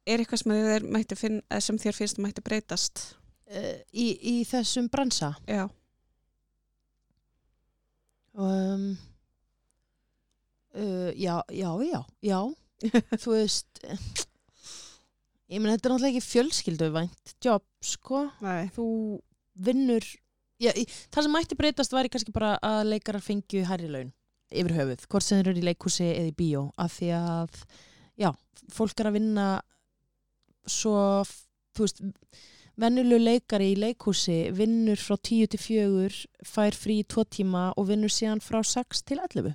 er 0.09 0.23
eitthvað 0.23 0.45
sem, 0.45 0.55
þér 0.55 1.19
finn, 1.19 1.41
eða 1.51 1.65
sem 1.67 1.81
þér 1.81 1.99
finnst 1.99 2.21
að 2.21 2.25
mætti 2.25 2.45
breytast? 2.47 3.03
uh, 3.51 3.77
í, 3.93 4.09
í 4.23 4.35
þessum 4.49 4.89
bransa 4.93 5.33
Já. 5.49 5.65
um, 8.35 8.93
uh, 10.75 11.11
já, 11.17 11.41
já, 11.51 11.71
já 11.85 12.01
já, 12.23 12.41
þú 13.23 13.35
veist 13.35 13.83
eh, 13.85 14.05
ég 15.51 15.61
meina 15.61 15.77
þetta 15.77 15.89
er 15.89 15.95
náttúrulega 15.95 16.13
ekki 16.15 16.27
fjölskylduvænt 16.29 17.35
jobb 17.45 17.67
sko. 17.85 18.25
Nei. 18.45 18.71
þú 18.75 18.87
vinnur 19.67 20.07
já, 20.63 20.73
í, 20.73 20.87
það 21.11 21.27
sem 21.27 21.35
mætti 21.37 21.59
breytast 21.59 21.95
væri 21.97 22.13
kannski 22.13 22.35
bara 22.35 22.55
að 22.65 22.93
leikarar 22.95 23.25
fengju 23.25 23.65
hærri 23.69 23.91
laun 23.91 24.13
yfir 24.51 24.75
höfuð, 24.75 25.07
hvort 25.07 25.23
sem 25.23 25.39
þeir 25.39 25.53
eru 25.53 25.63
í 25.63 25.67
leikhúsi 25.69 26.07
eða 26.09 26.31
í 26.33 26.35
bíó, 26.35 26.63
af 26.75 26.97
því 26.97 27.11
að 27.15 27.61
já, 28.19 28.33
fólk 28.75 28.99
er 28.99 29.11
að 29.11 29.19
vinna 29.21 29.45
svo, 30.67 30.95
þú 31.77 31.87
veist 31.87 32.03
venjulegu 32.81 33.23
leikari 33.23 33.71
í 33.71 33.79
leikhúsi 33.79 34.41
vinnur 34.57 34.99
frá 34.99 35.15
10 35.15 35.53
til 35.53 35.61
4 35.63 36.49
fær 36.51 36.75
frí 36.75 36.99
2 37.07 37.27
tíma 37.37 37.69
og 37.79 37.91
vinnur 37.93 38.11
síðan 38.11 38.43
frá 38.43 38.59
6 38.67 39.05
til 39.07 39.21
11 39.23 39.55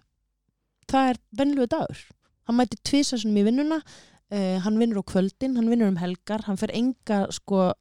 það 0.91 1.12
er 1.12 1.22
venjulegu 1.39 1.72
dagur. 1.72 2.04
Hann 2.46 2.60
mæti 2.60 2.80
tvisasunum 2.86 3.39
í 3.41 3.46
vinnuna 3.48 3.80
uh, 4.34 4.58
hann 4.66 4.80
vinnur 4.82 5.02
á 5.02 5.10
kvöldin, 5.12 5.58
hann 5.60 5.70
vinnur 5.72 5.92
um 5.92 6.00
helgar 6.02 6.46
hann 6.48 6.58
fer 6.58 6.74
enga 6.74 7.26
sko 7.36 7.74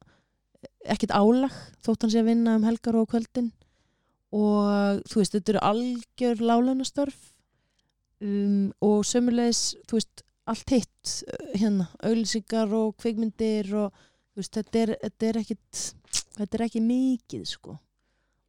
ekkert 0.85 1.13
álag 1.13 1.53
þótt 1.85 2.05
hann 2.05 2.13
sé 2.13 2.21
að 2.21 2.29
vinna 2.31 2.57
um 2.59 2.65
helgar 2.67 2.97
og 2.99 3.09
kvöldin 3.13 3.51
og 4.35 5.01
þú 5.07 5.21
veist, 5.21 5.35
þetta 5.37 5.53
eru 5.55 5.63
algjör 5.69 6.41
lálunastörf 6.43 7.19
um, 8.21 8.71
og 8.83 9.05
sömulegis, 9.07 9.75
þú 9.87 9.99
veist 9.99 10.25
allt 10.45 10.73
hitt, 10.75 11.13
uh, 11.29 11.53
hérna 11.57 11.87
auglýsingar 12.05 12.73
og 12.75 12.95
kveikmyndir 13.01 13.71
og 13.85 13.95
þú 14.33 14.41
veist, 14.43 14.57
þetta 14.59 14.81
er, 14.83 14.93
þetta 15.05 15.29
er 15.29 15.41
ekkit 15.41 15.85
þetta 16.35 16.57
er 16.59 16.65
ekki 16.67 16.83
mikið 16.83 17.47
sko 17.49 17.77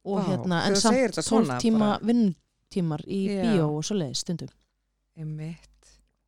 og 0.07 0.19
Vá, 0.21 0.27
hérna, 0.29 0.61
en 0.67 0.77
samt 0.79 0.99
þetta 0.99 1.23
12 1.23 1.27
svona 1.29 1.57
tíma 1.63 1.79
bara. 1.85 2.07
vinntímar 2.07 3.03
í 3.07 3.21
Já. 3.27 3.41
bíó 3.43 3.65
og 3.77 3.83
svo 3.87 3.97
leiðis 3.99 4.23
stundum 4.23 4.51
Einmitt. 5.17 5.76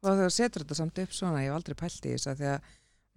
Og 0.03 0.15
þegar 0.15 0.31
setur 0.31 0.63
þetta 0.63 0.75
samt 0.79 0.99
upp 1.03 1.11
svona, 1.15 1.41
ég 1.43 1.49
hef 1.51 1.57
aldrei 1.59 1.75
pælt 1.75 2.05
í 2.07 2.13
þess 2.15 2.29
að 2.31 2.37
því 2.39 2.49
að 2.53 2.67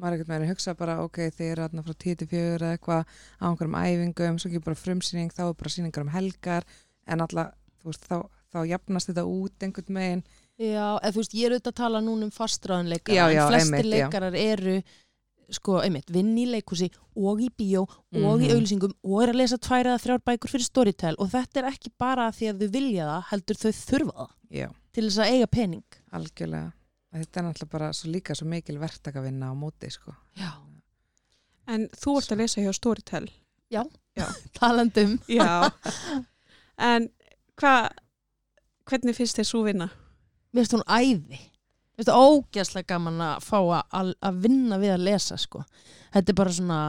maður 0.03 0.15
ekkert 0.17 0.29
með 0.33 0.39
henni 0.41 0.51
hugsa 0.51 0.75
bara, 0.75 0.95
ok, 1.05 1.19
þið 1.37 1.51
eru 1.53 1.63
þarna 1.67 1.83
frá 1.87 1.95
10 2.03 2.17
til 2.23 2.27
4 2.33 2.57
eða 2.59 2.71
eitthvað 2.75 3.03
á 3.39 3.45
einhverjum 3.47 3.77
æfingum, 3.83 4.39
svo 4.43 4.49
ekki 4.51 4.63
bara 4.65 4.81
frumsýning, 4.81 5.31
þá 5.31 5.43
er 5.47 5.55
bara 5.61 5.71
sýningar 5.77 6.03
um 6.03 6.11
helgar, 6.11 6.65
en 7.07 7.23
alltaf, 7.23 7.53
þú 7.83 7.93
veist, 7.93 8.09
þá, 8.11 8.17
þá 8.51 8.59
jafnast 8.73 9.13
þetta 9.13 9.25
út 9.31 9.63
einhvern 9.69 9.95
megin. 9.95 10.25
Já, 10.59 10.89
eða 10.99 11.13
þú 11.15 11.23
veist, 11.23 11.35
ég 11.39 11.47
er 11.47 11.55
auðvitað 11.55 11.73
að 11.73 11.79
tala 11.85 12.01
núna 12.03 12.27
um 12.27 12.35
fastræðanleikara, 12.35 13.15
Já, 13.15 13.25
já, 13.31 13.43
en 13.47 13.53
flestir 13.53 13.77
einmitt, 13.79 13.87
já. 13.87 13.95
leikarar 13.95 14.35
eru 14.43 14.77
sko, 15.53 15.79
einmitt, 15.85 16.11
vinn 16.11 16.35
í 16.41 16.47
leikhúsi 16.49 16.89
og 17.15 17.41
í 17.45 17.51
bíó 17.53 17.83
og 17.87 18.41
í 18.43 18.49
Mhm. 18.49 18.53
auglýsingum 18.57 18.95
og 19.05 19.23
er 19.23 19.29
að 19.35 19.39
lesa 19.43 19.59
tvær 19.59 19.85
eða 19.93 20.01
þrjár 20.03 20.23
bækur 20.25 20.49
fyrir 20.51 20.65
Storytel 20.65 21.15
og 21.19 21.29
þetta 21.31 21.61
er 21.63 21.69
ekki 21.71 21.91
bara 21.99 22.31
því 22.33 22.49
að 22.51 22.63
þau 22.63 22.71
vilja 22.73 23.05
það, 23.11 23.25
heldur 23.31 23.57
þau 23.61 23.73
þurfa 23.73 24.15
það 24.17 24.31
Já, 24.51 24.69
til 24.93 25.07
þess 25.09 25.21
að 25.23 25.35
eiga 25.37 25.49
pening. 25.53 25.99
algjörlega. 26.13 26.73
Þetta 27.13 27.41
er 27.41 27.45
náttúrulega 27.47 27.73
bara 27.73 27.93
svo 27.93 28.11
líka 28.13 28.35
svo 28.37 28.47
mikil 28.49 28.79
verktakavinna 28.81 29.51
á 29.53 29.55
móti, 29.57 29.91
sko. 29.93 30.15
Já. 30.39 30.53
En 31.69 31.89
þú 31.93 32.17
ert 32.21 32.33
að 32.33 32.41
lesa 32.41 32.65
hjá 32.65 32.73
Storytel. 32.73 33.27
Talandum. 34.57 35.19
Já. 35.29 35.69
en 36.93 37.11
hvað, 37.61 37.91
hvernig 38.89 39.19
finnst 39.19 39.41
þér 39.41 39.49
svo 39.49 39.63
vinna? 39.69 39.91
Mér 40.53 40.65
finnst 40.65 40.77
hún 40.79 40.87
æði. 40.89 41.41
Mér 41.93 42.01
finnst 42.01 42.13
það 42.13 42.25
ógæslega 42.31 42.91
gaman 42.95 43.21
að 43.29 43.45
fá 43.45 43.59
að, 43.61 44.15
að 44.25 44.41
vinna 44.47 44.81
við 44.81 44.97
að 44.97 45.07
lesa, 45.11 45.39
sko. 45.41 45.65
Þetta 46.13 46.33
er 46.33 46.41
bara 46.41 46.57
svona, 46.57 46.81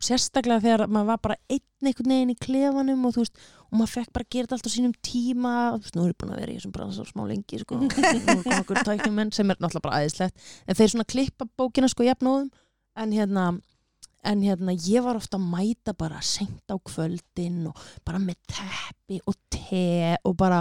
sérstaklega 0.00 0.64
þegar 0.64 0.86
maður 0.88 1.10
var 1.12 1.22
bara 1.26 1.38
einn 1.50 1.88
einhvern 1.90 2.12
veginn 2.14 2.32
í 2.34 2.38
klefanum 2.40 3.06
og 3.08 3.16
þú 3.16 3.24
veist, 3.24 3.42
og 3.70 3.78
maður 3.78 3.92
fekk 3.94 4.12
bara 4.16 4.26
að 4.26 4.34
gera 4.34 4.48
þetta 4.48 4.56
allt 4.58 4.68
á 4.68 4.76
sínum 4.76 4.94
tíma 5.06 5.54
og 5.70 5.80
þú 5.80 5.86
veist, 5.86 5.96
nú 5.96 6.04
er 6.04 6.12
ég 6.12 6.20
búin 6.20 6.32
að 6.34 6.40
vera 6.42 6.52
í 6.52 6.58
þessum 6.58 6.74
bransa 6.76 7.08
smá 7.08 7.24
lengi, 7.28 7.60
sko. 7.62 7.80
komið 7.80 8.54
okkur 8.60 8.82
tækjumenn 8.88 9.34
sem 9.36 9.52
er 9.52 9.60
náttúrulega 9.60 9.86
bara 9.86 10.00
æðislegt. 10.04 10.48
En 10.66 10.78
þeir 10.80 10.94
svona 10.94 11.10
klippa 11.14 11.48
bókina, 11.60 11.90
sko, 11.92 12.06
jafnóðum. 12.08 12.50
En 13.00 13.14
hérna, 13.14 13.44
en 14.26 14.42
hérna, 14.44 14.74
ég 14.74 15.04
var 15.04 15.16
ofta 15.20 15.38
að 15.38 15.46
mæta 15.52 15.94
bara 15.96 16.20
seint 16.24 16.68
á 16.68 16.76
kvöldin 16.76 17.62
og 17.70 17.78
bara 18.04 18.20
með 18.20 18.40
teppi 18.50 19.20
og 19.24 19.38
te 19.52 20.16
og 20.26 20.36
bara, 20.40 20.60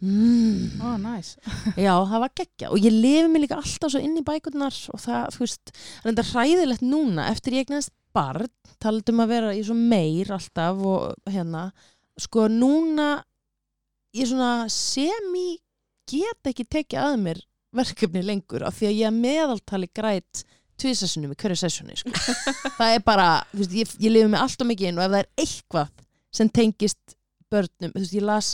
mmm, 0.00 0.80
Ó, 0.80 0.96
næs. 1.02 1.34
Já, 1.76 1.92
það 1.92 2.24
var 2.24 2.34
geggja 2.38 2.72
og 2.72 2.80
ég 2.80 2.94
lifi 2.94 3.28
mig 3.28 3.44
líka 3.44 3.58
alltaf 3.58 3.92
svo 3.92 4.00
inn 4.00 4.16
í 4.20 4.24
bækurnar 4.24 4.76
og 4.94 5.02
það, 5.02 5.28
þú 5.34 5.44
veist, 5.44 5.74
það 5.74 6.06
er 6.06 6.12
enda 6.14 6.28
hræðilegt 6.30 6.86
núna 6.86 7.28
eftir 7.32 7.58
ég 7.58 7.66
eignast 7.66 7.92
barn 8.14 8.50
taldum 8.82 9.22
að 9.24 9.32
vera 9.32 9.54
í 9.56 9.62
svo 9.66 9.76
meir 9.78 10.30
alltaf 10.34 10.80
og 10.86 11.30
hérna, 11.30 11.68
sko 12.18 12.46
núna 12.52 13.18
ég 14.16 14.30
svona 14.30 14.68
semi 14.72 15.58
get 16.08 16.50
ekki 16.50 16.64
tekið 16.64 17.02
að 17.02 17.18
mér 17.24 17.42
verkefni 17.76 18.22
lengur 18.24 18.64
af 18.64 18.78
því 18.78 18.88
að 18.88 18.98
ég 19.02 19.18
meðaltali 19.18 19.90
græt 19.94 20.44
tvisasunum 20.78 21.34
í 21.34 21.38
hverju 21.38 21.58
sessjóni 21.58 21.98
sko. 21.98 22.12
það 22.78 22.94
er 22.94 23.04
bara, 23.04 23.28
veist, 23.52 23.74
ég, 23.74 23.94
ég 24.00 24.14
lifi 24.14 24.30
mig 24.30 24.40
alltaf 24.40 24.68
mikið 24.68 24.90
inn 24.90 25.00
og 25.00 25.06
ef 25.06 25.14
það 25.14 25.22
er 25.22 25.30
eitthvað 25.44 25.94
sem 26.38 26.50
tengist 26.54 27.16
börnum, 27.52 27.94
veist, 27.96 28.14
ég 28.14 28.24
las 28.24 28.52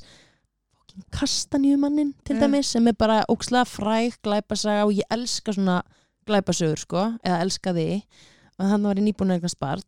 kastanjumannin 1.14 2.14
til 2.26 2.38
Já. 2.38 2.44
dæmis 2.44 2.70
sem 2.74 2.86
er 2.88 2.96
bara 2.98 3.24
ókslega 3.30 3.66
fræg 3.66 4.18
glæpasaga 4.22 4.86
og 4.86 4.94
ég 4.94 5.06
elska 5.10 5.54
svona 5.54 5.82
glæpasögur 6.28 6.80
sko, 6.80 7.08
eða 7.26 7.40
elska 7.44 7.74
því 7.74 7.88
og 8.58 8.70
þannig 8.70 8.90
var 8.90 9.00
ég 9.00 9.06
nýbúin 9.08 9.34
að 9.34 9.40
eignast 9.40 9.60
barn. 9.62 9.84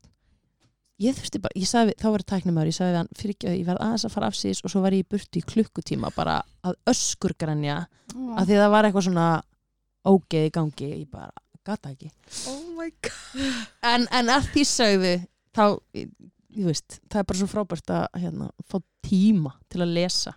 Ég 0.96 1.16
þurfti 1.18 1.40
bara, 1.44 1.58
ég 1.60 1.68
sagði, 1.68 1.94
þá 2.00 2.06
var 2.08 2.22
ég 2.22 2.28
tæknumæður 2.30 2.70
ég 2.70 2.76
sagði 2.78 2.96
hann, 2.96 3.10
fyrir 3.18 3.34
ekki 3.36 3.48
að 3.50 3.56
ég 3.58 3.66
verð 3.68 3.82
aðeins 3.84 4.04
að 4.08 4.14
fara 4.14 4.30
afsýðis 4.32 4.62
og 4.64 4.72
svo 4.72 4.80
var 4.80 4.94
ég 4.96 5.04
í 5.04 5.08
burtu 5.12 5.40
í 5.42 5.44
klukkutíma 5.44 6.10
bara 6.16 6.38
að 6.64 6.78
öskurgrænja 6.88 7.74
Ó, 8.16 8.20
að 8.40 8.46
því 8.48 8.56
það 8.62 8.70
var 8.72 8.88
eitthvað 8.88 9.06
svona 9.10 9.26
ógeð 10.08 10.46
í 10.48 10.54
gangi, 10.56 10.88
ég 11.02 11.10
bara 11.12 11.28
gata 11.66 11.92
ekki. 11.92 12.08
Oh 12.48 12.62
my 12.78 12.88
god. 13.04 13.44
en, 13.92 14.06
en 14.08 14.32
að 14.32 14.48
því 14.54 14.64
sögðu 14.70 15.12
þá, 15.56 15.64
ég, 16.00 16.08
veist, 16.64 17.00
það 17.12 17.20
er 17.20 17.28
bara 17.28 17.40
svo 17.42 17.50
frábært 17.52 17.92
að 17.98 18.06
hérna, 18.22 18.50
fá 18.64 18.78
tíma 19.04 19.52
til 19.68 19.84
að 19.84 19.94
lesa. 19.98 20.32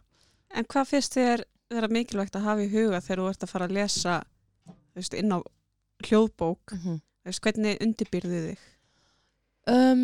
En 0.51 0.67
hvað 0.67 0.91
finnst 0.91 1.15
þér 1.15 1.45
vera 1.69 1.91
mikilvægt 1.93 2.35
að 2.35 2.47
hafa 2.49 2.65
í 2.65 2.71
huga 2.73 2.99
þegar 3.05 3.21
þú 3.21 3.31
ert 3.31 3.45
að 3.45 3.51
fara 3.53 3.69
að 3.69 3.75
lesa 3.77 4.19
veist, 4.97 5.15
inn 5.15 5.31
á 5.31 5.39
hljóðbók? 6.09 6.75
mm 6.75 6.81
Þú 6.83 7.08
veist, 7.31 7.43
hvernig 7.45 7.79
undirbyrðu 7.83 8.41
þig? 8.47 8.65
Um, 9.69 10.03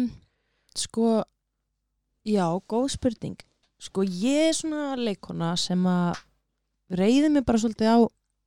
sko, 0.78 1.24
já, 2.28 2.46
góð 2.70 2.92
spurning. 2.96 3.40
Sko, 3.82 4.06
ég 4.06 4.52
er 4.52 4.56
svona 4.58 4.94
leikona 5.00 5.54
sem 5.60 5.82
að 5.90 6.22
reyði 6.96 7.32
mig 7.34 7.46
bara 7.48 7.62
svolítið 7.62 7.92
á 7.92 8.00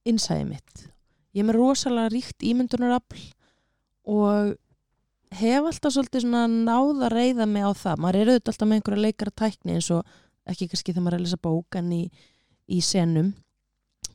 innsæði 0.08 0.46
mitt. 0.48 0.86
Ég 1.36 1.42
er 1.42 1.48
með 1.48 1.58
rosalega 1.58 2.12
ríkt 2.14 2.46
ímyndunarafl 2.46 3.20
og 4.08 4.54
hef 5.36 5.68
alltaf 5.68 5.94
svolítið 5.94 6.24
svona 6.24 6.46
náð 6.48 7.04
að 7.06 7.14
reyða 7.14 7.46
mig 7.50 7.66
á 7.66 7.72
það. 7.76 8.00
Maður 8.00 8.20
er 8.20 8.32
auðvitað 8.32 8.52
alltaf 8.54 8.68
með 8.68 8.78
einhverja 8.80 9.04
leikara 9.04 9.36
tækni 9.42 9.76
eins 9.76 9.90
og 9.94 10.16
ekki 10.48 10.68
kannski 10.70 10.94
þegar 10.94 11.04
maður 11.04 11.18
er 11.18 11.20
að 11.20 11.26
lesa 11.26 11.40
bók 11.44 11.78
en 11.78 11.90
í, 11.92 12.02
í 12.72 12.78
senum, 12.84 13.32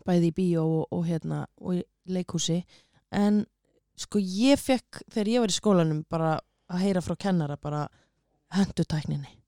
bæði 0.07 0.31
í 0.31 0.35
bíó 0.39 0.63
og, 0.65 0.87
og, 0.89 1.03
hérna, 1.07 1.43
og 1.61 1.77
í 1.77 1.83
leikhúsi. 2.09 2.63
En 3.13 3.43
sko 3.99 4.21
ég 4.21 4.59
fekk 4.59 5.03
þegar 5.11 5.31
ég 5.31 5.43
var 5.43 5.53
í 5.53 5.55
skólanum 5.57 6.03
bara 6.09 6.33
að 6.73 6.83
heyra 6.85 7.03
frá 7.05 7.15
kennara 7.19 7.57
bara 7.61 7.85
hendu 8.53 8.85
tækninni. 8.85 9.39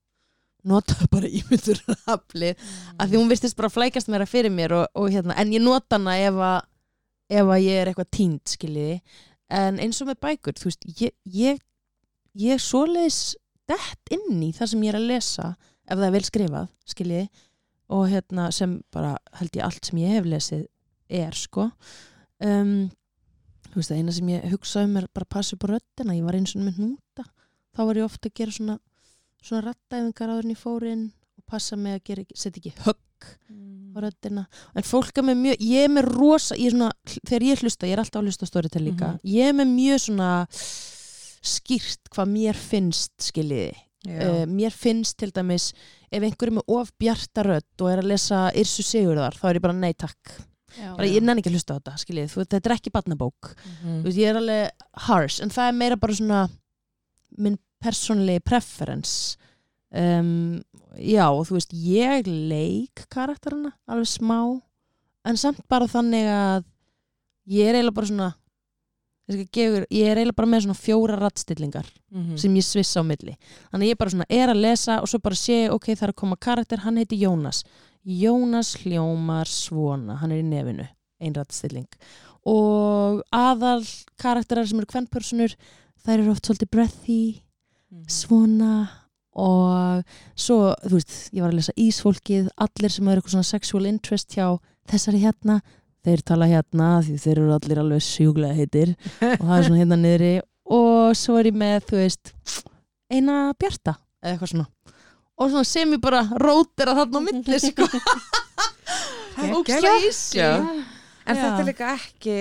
Notaðu 0.66 1.08
bara 1.10 1.30
ímyndur 1.30 1.80
aflið 2.14 2.58
af 2.98 3.08
því 3.08 3.20
hún 3.20 3.30
virtist 3.30 3.58
bara 3.58 3.70
flækast 3.70 4.10
meira 4.10 4.26
fyrir 4.26 4.52
mér 4.54 4.74
og, 4.80 4.86
og 4.98 5.10
hérna, 5.14 5.36
en 5.38 5.54
ég 5.54 5.62
nota 5.62 5.98
hana 5.98 6.16
ef 6.18 6.40
að 6.42 6.58
ef 7.36 7.48
að 7.50 7.64
ég 7.64 7.80
er 7.80 7.90
eitthvað 7.90 8.12
tínt 8.14 8.52
skiljiði. 8.54 9.00
En 9.56 9.80
eins 9.82 9.98
og 10.02 10.10
með 10.10 10.20
bækur 10.26 10.58
þú 10.58 10.68
veist, 10.68 10.86
ég, 11.00 11.14
ég, 11.30 11.58
ég 12.38 12.62
svoleiðis 12.62 13.36
dett 13.66 14.14
inn 14.14 14.42
í 14.42 14.52
það 14.54 14.72
sem 14.72 14.84
ég 14.86 14.92
er 14.92 15.00
að 15.00 15.10
lesa 15.10 15.48
ef 15.86 15.94
það 15.94 16.06
er 16.06 16.14
vel 16.14 16.26
skrifað 16.26 16.70
skiljiði 16.86 17.26
og 17.96 18.08
hérna 18.10 18.48
sem 18.54 18.78
bara 18.94 19.14
held 19.38 19.58
ég 19.58 19.66
allt 19.66 19.86
sem 19.86 20.00
ég 20.02 20.16
hef 20.16 20.26
lesið 20.26 20.64
er 21.22 21.36
sko. 21.38 21.68
Um, 22.42 22.88
þú 23.76 23.82
veist 23.82 23.92
það 23.92 23.98
eina 24.00 24.12
sem 24.16 24.28
ég 24.32 24.44
hugsa 24.54 24.82
um 24.86 24.94
er 24.96 25.06
bara 25.12 25.28
að 25.28 25.34
passa 25.36 25.52
upp 25.52 25.66
á 25.68 25.72
röddina, 25.74 26.16
ég 26.16 26.24
var 26.24 26.38
eins 26.38 26.54
og 26.56 26.62
með 26.64 26.78
hnúta. 26.80 27.26
Þá 27.76 27.80
var 27.84 27.98
ég 28.00 28.06
ofta 28.08 28.30
að 28.30 28.38
gera 28.40 28.54
svona 28.56 28.78
svona 29.44 29.66
rattæfingar 29.68 30.32
áður 30.32 30.46
en 30.46 30.54
ég 30.54 30.60
fór 30.60 30.86
inn 30.88 31.04
og 31.36 31.44
passa 31.50 31.76
mig 31.76 32.00
að 32.00 32.32
setja 32.32 32.62
ekki 32.62 32.72
högg 32.86 33.28
á 33.96 33.98
röddina, 34.00 34.44
en 34.76 34.84
fólk 34.84 35.20
er 35.20 35.24
með 35.28 35.38
mjög 35.44 35.62
ég 35.68 35.86
er 35.86 35.92
með 35.92 36.08
rosa, 36.16 36.56
ég 36.56 36.68
er 36.68 36.74
svona 36.74 36.90
þegar 37.16 37.46
ég 37.46 37.62
hlusta, 37.64 37.88
ég 37.88 37.96
er 37.96 38.02
alltaf 38.02 38.20
að 38.20 38.30
hlusta 38.30 38.48
á 38.48 38.52
storytel 38.52 38.84
líka. 38.84 39.12
Mhm. 39.12 39.20
ég 39.36 39.50
er 39.50 39.56
með 39.56 39.68
mjög 39.76 40.00
svona 40.06 40.30
skýrt 41.46 42.10
hvað 42.10 42.32
mér 42.32 42.58
finnst 42.58 43.14
skiljiði, 43.28 43.76
uh, 44.08 44.44
mér 44.50 44.72
finnst 44.74 45.16
til 45.20 45.30
dæmis 45.30 45.72
ef 46.10 46.22
einhver 46.22 46.50
er 46.50 46.56
með 46.58 46.68
of 46.76 46.92
bjarta 46.98 47.44
rödd 47.46 47.80
og 47.80 47.90
er 47.92 48.02
að 48.02 48.10
lesa 48.12 48.50
Yrsu 48.52 48.82
Sigurðar 48.82 49.36
þá 49.38 49.48
er 49.48 49.60
ég 49.60 49.62
bara 49.62 49.78
nei 49.78 49.92
takk. 49.94 50.36
Bara, 50.96 51.06
ég 51.08 51.22
nenni 51.22 51.40
ekki 51.42 51.50
að 51.50 51.56
hlusta 51.56 51.74
á 51.74 51.78
þetta, 51.78 51.94
skiljið, 52.02 52.30
þú, 52.32 52.44
þetta 52.46 52.70
er 52.70 52.74
ekki 52.76 52.92
barnabók. 52.94 53.50
Mhm. 53.82 53.98
Þú 54.02 54.04
veist, 54.08 54.18
ég 54.18 54.28
er 54.30 54.36
alveg 54.40 54.70
harsh 55.08 55.42
en 55.42 55.50
það 55.50 55.68
er 55.68 55.72
meira 55.80 55.96
bara 55.96 56.12
svona 56.14 56.40
minn 57.38 57.58
persónlegi 57.82 58.42
preference. 58.44 59.36
Um, 59.96 60.62
já, 60.98 61.26
og 61.30 61.46
þú 61.46 61.54
veist 61.56 61.72
ég 61.72 62.26
leik 62.26 63.06
karakterina 63.08 63.72
alveg 63.88 64.08
smá 64.10 64.60
en 65.24 65.36
samt 65.36 65.60
bara 65.68 65.86
þannig 65.86 66.26
að 66.26 66.64
ég 67.48 67.66
er 67.70 67.74
eiginlega 67.78 67.94
bara 67.94 68.06
svona 68.10 68.34
ykkur- 69.30 69.86
ég 69.90 70.06
er 70.10 70.16
eiginlega 70.20 70.36
bara 70.36 70.48
með 70.48 70.62
svona 70.66 70.78
fjóra 70.78 71.16
rattstillingar 71.18 71.86
Mhm. 72.12 72.36
sem 72.38 72.54
ég 72.54 72.62
svissa 72.64 73.00
á 73.00 73.04
milli. 73.06 73.36
Þannig 73.72 73.90
ég 73.94 73.98
bara 73.98 74.10
svona 74.10 74.26
er 74.30 74.48
að 74.48 74.60
lesa 74.60 74.98
og 75.00 75.06
svo 75.08 75.18
bara 75.22 75.34
sé 75.34 75.68
ok, 75.70 75.86
það 75.94 76.02
er 76.02 76.12
að 76.12 76.16
koma 76.16 76.36
karakter, 76.36 76.78
hann 76.78 76.96
heiti 76.96 77.18
Jónas 77.20 77.64
Jónas 78.06 78.74
hljómar 78.84 79.48
svona 79.50 80.16
hann 80.20 80.32
er 80.32 80.42
í 80.44 80.46
nefinu, 80.46 80.86
ein 81.20 81.34
rattstilling 81.34 81.88
og 82.46 83.22
aðal 83.34 83.82
karakterar 84.22 84.68
sem 84.68 84.78
eru 84.78 84.86
kvennpersonur 84.92 85.56
þær 86.06 86.20
eru 86.20 86.30
oft 86.36 86.46
svolítið 86.46 86.70
breathy 86.70 87.18
Mhm. 87.86 88.08
svona 88.10 88.88
og 89.36 90.02
svo, 90.34 90.74
þú 90.82 90.96
veist, 90.96 91.30
ég 91.32 91.42
var 91.44 91.52
að 91.52 91.58
lesa 91.60 91.72
Ísfólkið, 91.78 92.48
allir 92.58 92.90
sem 92.90 93.06
eru 93.08 93.20
eitthvað 93.20 93.34
svona 93.36 93.44
sexual 93.50 93.86
interest 93.86 94.34
hjá 94.34 94.58
þessari 94.90 95.20
hérna 95.22 95.60
þeir 96.04 96.22
tala 96.24 96.46
hérna 96.50 96.88
því 97.04 97.14
þeir 97.22 97.38
eru 97.42 97.52
allir 97.54 97.78
alveg 97.82 98.02
sjúglega 98.02 98.56
heitir 98.58 98.94
og 99.20 99.44
það 99.46 99.56
er 99.58 99.66
svona 99.68 99.80
hérna 99.82 99.98
niðri. 100.02 100.32
Og 100.66 101.14
svo 101.14 101.36
er 101.38 101.46
ég 101.52 101.54
með, 101.54 101.84
þú 101.86 101.96
veist 102.00 102.32
eina 103.12 103.52
bjarta 103.54 103.92
eða 104.22 104.32
eitthvað 104.34 104.50
svona 104.50 104.66
og 105.38 105.50
svona 105.52 105.64
sem 105.68 105.90
ég 105.96 106.00
bara 106.00 106.22
rótir 106.40 106.88
að 106.88 107.02
þarna 107.02 107.20
á 107.20 107.26
milli 107.28 107.58
sko. 107.60 107.88
Easy 109.36 110.38
Já. 110.38 110.52
En 111.26 111.34
þetta 111.36 111.58
er 111.60 111.66
líka 111.66 111.88
ekki, 111.96 112.36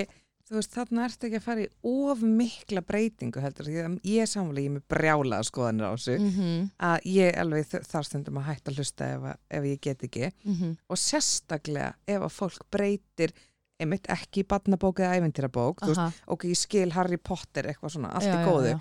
þú 0.46 0.60
veist, 0.60 0.76
þarna 0.76 1.06
ertu 1.08 1.26
ekki 1.28 1.40
að 1.40 1.46
fara 1.48 1.64
í 1.64 1.70
of 1.90 2.22
mikla 2.22 2.84
breytingu 2.86 3.42
heldur, 3.42 3.68
ég 3.72 4.22
er 4.22 4.30
samfélag, 4.30 4.62
ég 4.62 4.70
er 4.70 4.76
með 4.76 4.86
brjálaða 4.94 5.48
skoðanir 5.48 5.88
á 5.90 5.94
þessu, 5.98 6.16
Mhm, 6.22 6.70
að 6.86 7.08
ég 7.10 7.40
alveg 7.42 7.66
þ- 7.72 7.84
þarf 7.90 8.06
stundum 8.12 8.38
að 8.40 8.48
hætta 8.52 8.72
að 8.72 8.78
hlusta 8.80 9.10
ef, 9.16 9.22
að- 9.32 9.40
ef 9.58 9.64
ég 9.72 9.82
get 9.82 10.04
ekki. 10.08 10.32
Mhm. 10.46 10.78
og 10.90 10.98
sérstaklega 10.98 11.94
ef 12.08 12.22
að 12.22 12.32
fólk 12.38 12.62
breytir 12.72 13.34
einmitt 13.82 14.06
ekki 14.08 14.44
í 14.44 14.48
badnabók 14.48 15.02
eða 15.04 15.18
æventýrabók, 15.20 15.82
þú 15.82 15.96
veist, 15.96 16.22
ok, 16.28 16.44
ég 16.48 16.56
skil 16.58 16.92
Harry 16.94 17.18
Potter 17.18 17.64
eitthvað 17.64 17.92
svona, 17.98 18.14
allt 18.14 18.24
í 18.24 18.38
já, 18.38 18.46
góðu, 18.46 18.70
já, 18.72 18.80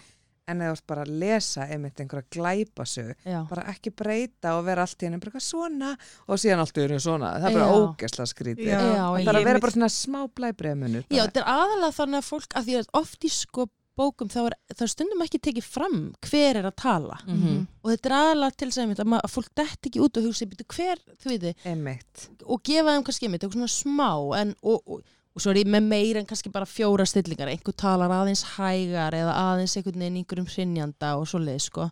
en 0.48 0.60
ert 0.60 0.82
bara 0.86 1.04
að 1.06 1.12
lesa 1.22 1.64
einmitt 1.72 2.00
einhverja 2.02 2.26
glæpasögu, 2.36 3.14
já. 3.24 3.38
bara 3.48 3.62
ekki 3.72 3.90
breyta 3.96 4.56
og 4.58 4.64
vera 4.66 4.82
allt 4.84 5.00
í 5.02 5.06
henni 5.08 5.20
bara 5.22 5.30
eitthvað 5.32 5.46
svona 5.46 5.92
og 6.28 6.40
síðan 6.42 6.60
allt 6.64 6.76
í 6.76 6.84
henni 6.84 6.98
svona, 7.00 7.30
það 7.40 7.48
er 7.48 7.56
bara 7.58 7.70
Já. 7.70 7.78
ógesla 7.78 8.26
skrítið. 8.28 8.74
Það 8.74 9.24
þarf 9.24 9.38
að 9.40 9.48
vera 9.48 9.60
bara 9.64 9.76
svona 9.78 9.88
smá 9.94 10.20
blæbreiðmunur. 10.36 11.06
Já, 11.08 11.22
þetta 11.24 11.40
er 11.40 11.48
aðalega 11.54 11.96
þannig 12.00 12.20
að 12.20 12.28
fólk, 12.28 12.52
að 12.60 12.68
því 12.68 12.76
að 12.82 12.92
oft 13.00 13.24
í 13.24 13.32
sko 13.32 13.66
bókum 13.96 14.26
þá 14.28 14.38
er, 14.50 14.54
þá 14.74 14.80
er 14.82 14.90
stundum 14.90 15.20
ekki 15.22 15.38
tekið 15.38 15.66
fram 15.70 15.98
hver 16.26 16.56
er 16.58 16.66
að 16.66 16.74
tala 16.82 17.14
Mhm. 17.28 17.66
og 17.84 17.90
þetta 17.92 18.06
er 18.10 18.14
aðalega 18.18 18.56
til 18.56 18.70
sem 18.72 18.90
að, 18.90 19.04
ma- 19.06 19.20
að 19.22 19.30
fólk 19.30 19.50
detti 19.54 19.88
ekki 19.88 20.00
út 20.02 20.16
og 20.18 20.24
hugsa, 20.24 20.46
"Bíddu, 20.50 20.66
hver, 20.66 20.98
þú 21.22 21.26
veit 21.30 21.40
þið, 21.42 21.54
Einmitt. 21.64 22.28
og 22.44 22.62
gefa 22.64 22.90
þeim 22.90 23.04
kannski 23.06 23.26
einmitt, 23.28 23.42
eitthvað 23.44 23.62
svona 23.62 23.70
smá 23.70 24.40
en, 24.40 24.54
og, 24.64 24.82
og, 24.88 25.02
og 25.34 25.42
svo 25.42 25.50
er 25.50 25.62
ég 25.64 25.70
með 25.70 25.86
meira 25.90 26.20
en 26.22 26.28
kannski 26.30 26.52
bara 26.54 26.68
fjóra 26.68 27.06
stillingar, 27.08 27.48
einhver 27.50 27.74
talar 27.74 28.12
aðeins 28.14 28.44
hægar 28.54 29.16
eða 29.18 29.32
aðeins 29.50 29.74
einhvern 29.80 30.04
veginn 30.04 30.20
einhverjum 30.20 30.46
hrinjanda 30.52 31.16
og 31.18 31.26
svo 31.26 31.40
leið 31.42 31.64
sko. 31.64 31.88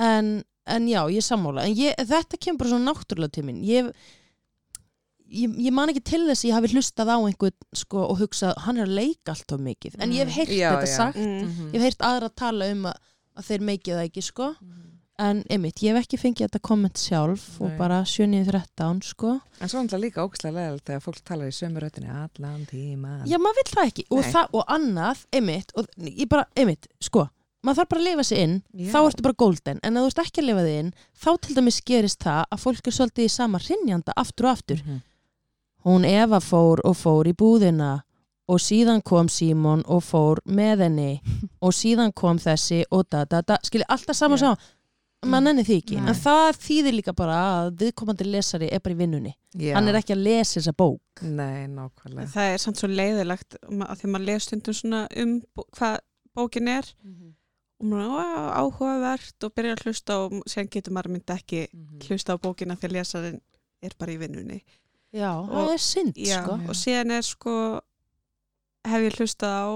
En, 0.00 0.30
en 0.64 0.88
já, 0.88 1.02
ég 1.12 1.20
er 1.20 1.26
sammála. 1.26 1.66
En 1.68 1.76
ég, 1.76 1.98
þetta 2.08 2.40
kemur 2.40 2.62
bara 2.62 2.72
svona 2.72 2.88
náttúrulega 2.94 3.34
til 3.36 3.44
mín. 3.50 3.58
Ég, 3.68 3.90
ég, 5.28 5.58
ég 5.66 5.76
man 5.76 5.92
ekki 5.92 6.02
til 6.08 6.22
þess 6.30 6.46
að 6.46 6.48
ég 6.48 6.56
hafi 6.56 6.72
hlustað 6.72 7.12
á 7.12 7.16
einhvern 7.20 7.58
sko, 7.82 8.06
og 8.06 8.22
hugsað, 8.22 8.56
hann 8.64 8.80
er 8.80 8.88
að 8.88 8.96
leika 9.02 9.34
allt 9.34 9.52
of 9.56 9.60
mikið. 9.66 10.00
En 10.00 10.16
ég 10.16 10.24
hef 10.24 10.40
heyrt 10.40 10.56
Já, 10.56 10.70
þetta 10.72 10.88
já. 10.88 10.96
sagt. 10.96 11.20
Mm. 11.20 11.68
ég 11.74 11.76
hef 11.76 11.88
heyrt 11.90 12.06
aðra 12.08 12.32
tala 12.44 12.70
um 12.72 12.88
að, 12.88 13.12
að 13.36 13.50
þeir 13.52 13.66
meikið 13.68 13.98
það 13.98 14.08
ekki 14.08 14.24
sko 14.30 14.48
en 15.20 15.42
einmitt, 15.52 15.82
ég 15.84 15.92
hef 15.94 16.06
ekki 16.06 16.18
fengið 16.20 16.46
þetta 16.46 16.60
komment 16.64 17.00
sjálf 17.00 17.44
og 17.60 17.70
Nei. 17.72 17.76
bara 17.78 18.00
7.13 18.08 19.02
sko 19.10 19.34
En 19.60 19.68
svo 19.70 19.82
er 19.84 20.00
líka 20.02 20.24
ógæslega 20.24 20.56
leðilegt 20.56 20.86
þegar 20.88 21.04
fólk 21.04 21.20
talar 21.28 21.50
í 21.50 21.56
sömu 21.56 21.82
röttinni 21.82 22.08
allan 22.08 22.64
tíma. 22.70 23.18
Já, 23.28 23.36
maður 23.36 23.60
vill 23.60 23.74
það 23.74 23.90
ekki 23.90 24.06
og, 24.08 24.24
það, 24.24 24.56
og 24.56 24.72
annað, 24.76 25.26
einmitt 25.36 25.76
og 25.76 25.90
bara, 26.32 26.46
einmitt, 26.56 26.88
sko 27.04 27.26
maður 27.60 27.82
þarf 27.82 27.90
bara 27.92 28.00
að 28.00 28.08
lifa 28.08 28.24
sig 28.24 28.42
inn, 28.44 28.56
Já. 28.72 28.90
þá 28.94 28.98
ertu 29.02 29.24
bara 29.26 29.40
golden 29.44 29.80
en 29.84 29.96
ef 29.96 30.04
þú 30.04 30.10
ert 30.10 30.22
ekki 30.24 30.42
að 30.42 30.48
lifa 30.48 30.66
þig 30.66 30.78
inn, 30.80 30.92
þá 31.20 31.30
til 31.44 31.56
dæmis 31.58 31.80
gerist 31.90 32.24
það 32.24 32.42
að 32.46 32.62
fólk 32.64 32.86
er 32.88 32.96
svolítið 32.96 33.26
í 33.26 33.32
sama 33.36 33.60
hrinjanda 33.60 34.16
aftur 34.16 34.48
og 34.48 34.56
aftur. 34.56 34.84
Mhm. 34.86 35.02
Hún 35.84 36.04
Eva 36.04 36.40
fór 36.44 36.80
og 36.84 36.96
fór 36.96 37.28
í 37.28 37.32
búðina 37.36 38.02
og 38.50 38.58
síðan 38.60 39.02
kom 39.06 39.28
Símon 39.32 39.84
og 39.88 40.02
fór 40.04 40.40
með 40.44 40.84
henni 40.86 41.12
og 41.64 41.72
síðan 41.76 42.12
kom 42.16 42.40
þessi 42.40 42.82
og 42.90 43.06
da 43.12 43.24
da 43.24 43.40
da, 43.46 43.60
skilji 43.64 43.88
alltaf 43.88 44.16
saman 44.16 44.40
saman 44.40 44.60
mann 45.28 45.46
enni 45.50 45.62
því 45.66 45.76
ekki, 45.82 45.96
Nei. 46.00 46.08
en 46.08 46.14
það 46.16 46.58
þýðir 46.64 46.94
líka 46.96 47.12
bara 47.16 47.34
að 47.60 47.66
viðkomandi 47.82 48.24
lesari 48.24 48.68
er 48.72 48.80
bara 48.80 48.94
í 48.94 48.98
vinnunni 49.02 49.34
Já. 49.54 49.74
hann 49.76 49.88
er 49.88 49.98
ekki 50.00 50.14
að 50.14 50.22
lesa 50.24 50.60
þessa 50.60 50.72
bók 50.72 51.20
Nei, 51.22 51.66
nákvæmlega. 51.68 52.28
Það 52.32 52.52
er 52.54 52.58
samt 52.58 52.76
svo 52.80 52.88
leiðilegt 52.88 53.56
að 53.60 53.96
því 54.00 54.06
að 54.06 54.12
maður 54.14 54.24
les 54.30 54.42
stundum 54.48 54.74
svona 54.74 55.02
um 55.20 55.34
hvað 55.76 55.98
bókin 56.34 56.68
er 56.72 56.88
og 57.80 57.86
maður 57.90 58.16
er 58.22 58.48
áhugavert 58.62 59.44
og 59.44 59.54
byrjar 59.56 59.76
að 59.76 59.84
hlusta 59.84 60.16
og 60.24 60.40
sen 60.48 60.68
getur 60.72 60.92
maður 60.96 61.12
myndi 61.18 61.36
ekki 61.36 61.66
Mhm. 61.72 62.00
hlusta 62.08 62.32
á 62.32 62.36
bókina 62.40 62.76
því 62.80 62.88
að 62.88 62.92
lesarin 62.96 63.40
er 63.82 63.92
bara 63.98 64.12
í 64.12 64.18
vinnunni. 64.18 64.62
Já, 65.12 65.32
Og- 65.40 65.48
það 65.50 65.72
er 65.72 65.78
synd 65.78 66.14
Já, 66.16 66.42
sko 66.44 66.52
og 66.52 66.74
síðan 66.76 67.10
er 67.12 67.22
sko 67.22 67.80
hef 68.84 69.00
ég 69.04 69.16
hlustað 69.20 69.52
á 69.52 69.68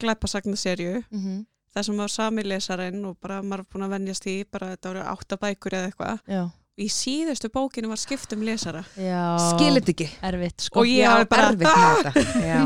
glæpasagnaserju 0.00 1.04
mm 1.10 1.20
-hmm. 1.24 1.46
Það 1.74 1.86
sem 1.88 2.00
var 2.02 2.10
sami 2.12 2.42
lesarinn 2.46 3.04
og 3.08 3.16
bara 3.20 3.42
maður 3.42 3.64
er 3.64 3.70
búin 3.72 3.86
að 3.86 3.94
venjast 3.96 4.26
í 4.28 4.34
bara 4.50 4.72
þetta 4.74 4.90
voru 4.92 5.04
átta 5.14 5.38
bækur 5.44 5.76
eða 5.78 5.90
eitthvað 5.90 6.34
Já, 6.36 6.42
í 6.82 6.88
síðustu 6.92 7.50
bókinu 7.52 7.88
var 7.92 8.00
skipt 8.00 8.32
um 8.36 8.42
lesara 8.46 8.82
já 8.96 9.22
Skilit 9.50 9.88
ekki. 9.92 10.08
erfitt 10.28 10.66
sko 10.68 10.82
og 10.82 10.88
ég 10.90 11.08
hafi 11.08 11.28
bara 11.32 11.50
erfitt 11.52 11.68
með 11.68 11.94
þetta. 12.06 12.42
Já. 12.46 12.60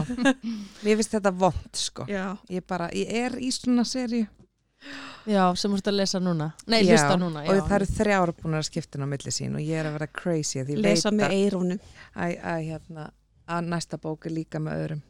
Mér 0.87 0.99
finnst 1.01 1.15
þetta 1.19 1.33
vond, 1.45 1.71
sko. 1.75 2.07
Já, 2.11 2.27
Ég 2.51 2.67
bara, 2.67 2.91
ég 2.95 3.11
er 3.25 3.39
í 3.43 3.51
svona 3.55 3.85
serju. 3.87 4.27
Já, 5.27 5.43
sem 5.59 5.73
þú 5.73 5.79
ert 5.81 5.89
að 5.91 5.97
lesa 5.99 6.19
núna 6.23 6.47
Nei, 6.71 6.83
Já, 6.85 6.93
hlusta 6.95 7.17
núna 7.19 7.41
já. 7.43 7.49
Og 7.51 7.63
það 7.67 7.77
eru 7.81 7.87
þrjár 7.97 8.33
búin 8.39 8.55
að 8.59 8.67
skipta 8.69 9.01
á 9.03 9.07
milli 9.11 9.33
sín 9.35 9.57
og 9.59 9.63
ég 9.65 9.81
er 9.81 9.89
að 9.89 9.97
vera 9.97 10.07
crazy 10.21 10.61
ég 10.61 10.69
lesa 10.79 11.11
með 11.11 11.25
að, 11.27 11.35
eirónum 11.41 11.81
að, 12.15 12.35
að, 12.53 12.61
hérna, 12.69 13.07
að 13.51 13.71
næsta 13.73 13.99
bók 13.99 14.29
er 14.29 14.35
líka 14.37 14.61
með 14.63 14.83
öðrum. 14.85 15.01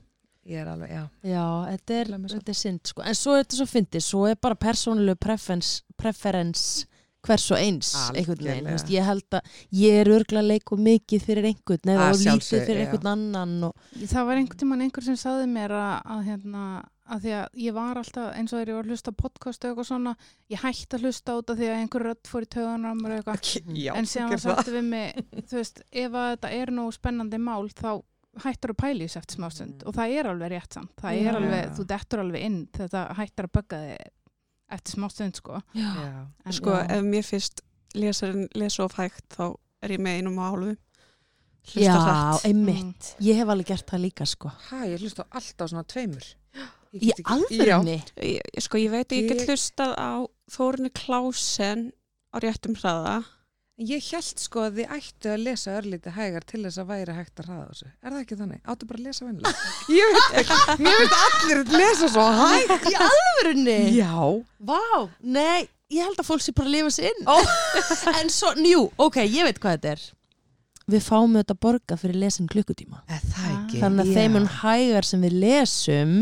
Ég 0.47 0.61
er 0.62 0.68
alveg, 0.70 0.92
já. 0.94 1.05
Já, 1.26 1.47
þetta 1.72 1.97
er, 2.01 2.11
þetta 2.30 2.53
er 2.53 2.59
synd 2.61 2.90
sko. 2.92 3.03
En 3.03 3.16
svo 3.18 3.34
er 3.34 3.42
þetta 3.42 3.59
svo 3.59 3.66
fyndið 3.70 4.05
Svo 4.07 4.26
er 4.30 4.36
bara 4.38 4.59
persónulegu 4.59 5.18
preference, 5.18 5.80
preference 5.99 6.86
hvers 7.26 7.47
og 7.51 7.61
eins 7.61 7.92
einhvern 8.14 8.42
veginn, 8.44 8.68
veist, 8.70 8.90
ég 8.92 9.07
held 9.07 9.36
að 9.36 9.55
ég 9.74 10.01
er 10.03 10.11
örgla 10.14 10.42
að 10.42 10.51
leika 10.53 10.78
mikið 10.78 11.24
fyrir 11.26 11.49
einhvern 11.51 11.92
eða 11.94 12.11
lítið 12.14 12.66
fyrir 12.68 12.78
já. 12.78 12.82
einhvern 12.84 13.11
annan 13.12 13.70
og, 13.70 13.88
Það 14.03 14.28
var 14.28 14.40
einhvern 14.40 14.61
tímann 14.62 14.84
einhver 14.86 15.07
sem 15.07 15.18
saði 15.20 15.49
mér 15.51 15.74
að, 15.76 15.94
að 16.14 16.22
hérna, 16.30 16.64
að 17.07 17.26
því 17.26 17.34
að 17.40 17.61
ég 17.66 17.76
var 17.76 18.01
alltaf 18.03 18.28
eins 18.38 18.53
og 18.53 18.61
þegar 18.61 18.72
ég 18.72 18.78
var 18.78 18.88
að 18.88 18.94
hlusta 18.94 19.14
podcast 19.22 19.64
og 19.64 19.70
eitthvað 19.70 19.88
svona, 19.90 20.16
ég 20.53 20.64
hætti 20.64 20.99
að 20.99 21.07
hlusta 21.07 21.38
út 21.40 21.53
af 21.53 21.61
því 21.61 21.70
að 21.70 21.78
einhver 21.80 22.07
rödd 22.11 22.30
fór 22.30 22.47
í 22.47 22.51
töðunar 22.57 23.01
og 23.01 23.16
eitthvað, 23.16 23.55
Já, 23.74 23.92
en 23.97 24.11
síðan 24.11 24.34
var 24.34 24.44
sagt 24.47 24.74
við 24.74 24.90
mig, 24.92 25.24
þú 25.47 25.61
veist, 25.61 25.82
ef 25.90 26.20
að 26.22 26.28
þetta 26.34 26.53
er 26.61 26.74
nógu 26.78 26.94
spennandi 26.94 27.42
mál, 27.42 27.64
þá 27.74 27.90
hættar 28.45 28.70
að 28.74 28.78
pæla 28.82 29.01
í 29.05 29.07
þessu 29.09 29.18
eftir 29.22 29.37
smástund 29.39 29.76
Mm. 29.82 29.87
og 29.89 29.95
það 29.95 30.14
er 30.18 30.26
alveg 30.30 30.51
rétt 30.53 30.72
samt, 30.76 30.93
það 31.01 31.16
Já. 31.16 31.28
er 31.28 31.37
alveg, 31.41 31.70
þú 31.76 31.84
dettur 31.87 32.20
alveg 32.20 32.43
inn 32.43 32.59
þetta 32.72 33.03
hættar 33.16 33.47
að 33.49 33.53
bögga 33.57 33.78
þig 33.87 34.11
eftir 34.76 34.93
smástund, 34.97 35.37
sko. 35.37 35.62
Já. 35.74 36.26
En, 36.45 36.53
sko 36.53 36.70
Já. 36.70 36.87
ef 36.97 37.03
mér 37.05 37.24
finnst 37.24 37.61
lesarinn 37.95 38.49
lesa 38.55 38.84
of 38.84 38.93
hægt 38.99 39.28
þá 39.37 39.55
er 39.82 39.89
ég 39.97 40.01
með 40.01 40.18
einum 40.20 40.39
og 40.39 40.45
hálfu 40.51 40.76
Já, 41.66 41.93
hlusta 41.93 42.03
hratt 42.07 42.45
einmitt 42.47 43.14
Ég 43.20 43.34
hef 43.41 43.49
alveg 43.49 43.66
gert 43.66 43.87
það 43.91 44.01
líka 44.05 44.26
sko 44.26 44.49
Hæ, 44.70 44.84
ég 44.87 45.01
hlust 45.01 45.18
á 45.18 45.24
alltaf 45.34 45.70
svona 45.70 45.82
tveimur. 45.84 46.26
Ég 46.95 47.03
Í 47.03 47.11
ég, 48.22 48.41
sko 48.62 48.78
ég 48.78 48.91
veit 48.91 49.09
að 49.11 49.18
ég 49.18 49.28
get 49.28 49.41
Ég- 49.43 49.49
hlustað 49.51 49.95
á 49.99 50.12
Þórinu 50.51 50.91
Klásen 50.95 51.93
á 52.32 52.37
réttum 52.39 52.76
hraða 52.78 53.16
Já. 53.24 53.36
Ég 53.77 54.01
held 54.09 54.41
sko 54.41 54.62
að 54.64 54.79
þið 54.79 54.93
ættu 54.97 55.29
að 55.35 55.43
lesa 55.45 55.72
örlítið 55.77 56.14
hægar 56.16 56.45
til 56.49 56.62
þess 56.64 56.81
að 56.81 56.87
væri 56.89 57.16
hægt 57.18 57.41
að 57.43 57.49
hraða 57.51 57.64
þessu. 57.68 57.89
Er 58.01 58.14
það 58.14 58.20
ekki 58.22 58.39
þannig? 58.41 58.61
Áttu 58.72 58.87
bara 58.89 59.03
að 59.03 59.09
lesa 59.11 59.27
vennilega. 59.27 59.72
ég 59.99 60.14
veit 60.16 60.39
ekki, 60.41 60.77
mér 60.87 61.01
veit 61.03 61.16
allir 61.18 61.61
lesa 61.77 62.09
svo 62.14 62.24
hægt. 62.39 62.89
Í 62.89 62.95
alvörunni? 63.05 63.77
Já. 63.99 64.14
Vá, 64.70 64.81
nei, 65.20 65.68
ég 65.93 66.09
held 66.09 66.24
að 66.24 66.29
fólk 66.31 66.47
sé 66.47 66.57
bara 66.57 66.70
að 66.70 66.77
lifa 66.79 66.95
sig 66.97 67.12
inn 67.12 67.29
En 68.22 68.33
svo, 68.33 68.55
njú, 68.57 68.87
ok, 68.97 69.20
ég 69.29 69.45
veit 69.45 69.61
hvað 69.61 69.77
þetta 69.77 69.93
er 69.93 70.07
Við 70.97 71.03
fáum 71.03 71.35
auðvitað 71.35 71.57
að 71.57 71.62
borga 71.66 72.01
fyrir 72.01 72.20
lesin 72.24 72.49
klukkutíma 72.51 73.05
Er 73.11 73.22
það 73.29 73.49
ekki? 73.53 73.81
Þannig 73.85 74.07
að 74.07 74.11
Já. 74.12 74.16
þeim 74.18 74.37
mun 74.39 74.53
hægar 74.62 75.09
sem 75.12 75.24
við 75.27 75.41
lesum 75.45 76.14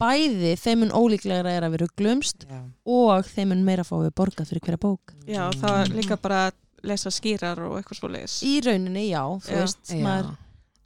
bæði 0.00 0.52
þeim 0.60 0.82
mun 0.84 0.92
ólíklegra 0.96 1.54
er 1.56 1.66
að 1.66 1.74
við 1.76 1.82
rugglumst 1.84 2.44
Já. 2.48 2.60
og 2.96 3.28
þeim 3.32 3.52
mun 3.52 3.64
meira 3.66 3.84
fá 3.86 3.94
við 4.00 4.12
borgað 4.18 4.50
fyrir 4.50 4.64
hverja 4.66 4.80
bók 4.82 5.14
Já, 5.28 5.44
það 5.56 5.76
var 5.76 5.92
líka 5.96 6.18
bara 6.20 6.40
að 6.48 6.62
lesa 6.82 7.10
skýrar 7.10 7.58
og 7.66 7.78
eitthvað 7.80 7.98
svo 8.00 8.08
leiðis. 8.08 8.42
í 8.42 8.60
rauninni, 8.64 9.08
já, 9.10 9.22
þú 9.40 9.50
Já. 9.52 9.60
veist 9.62 9.94
maður, 10.02 10.36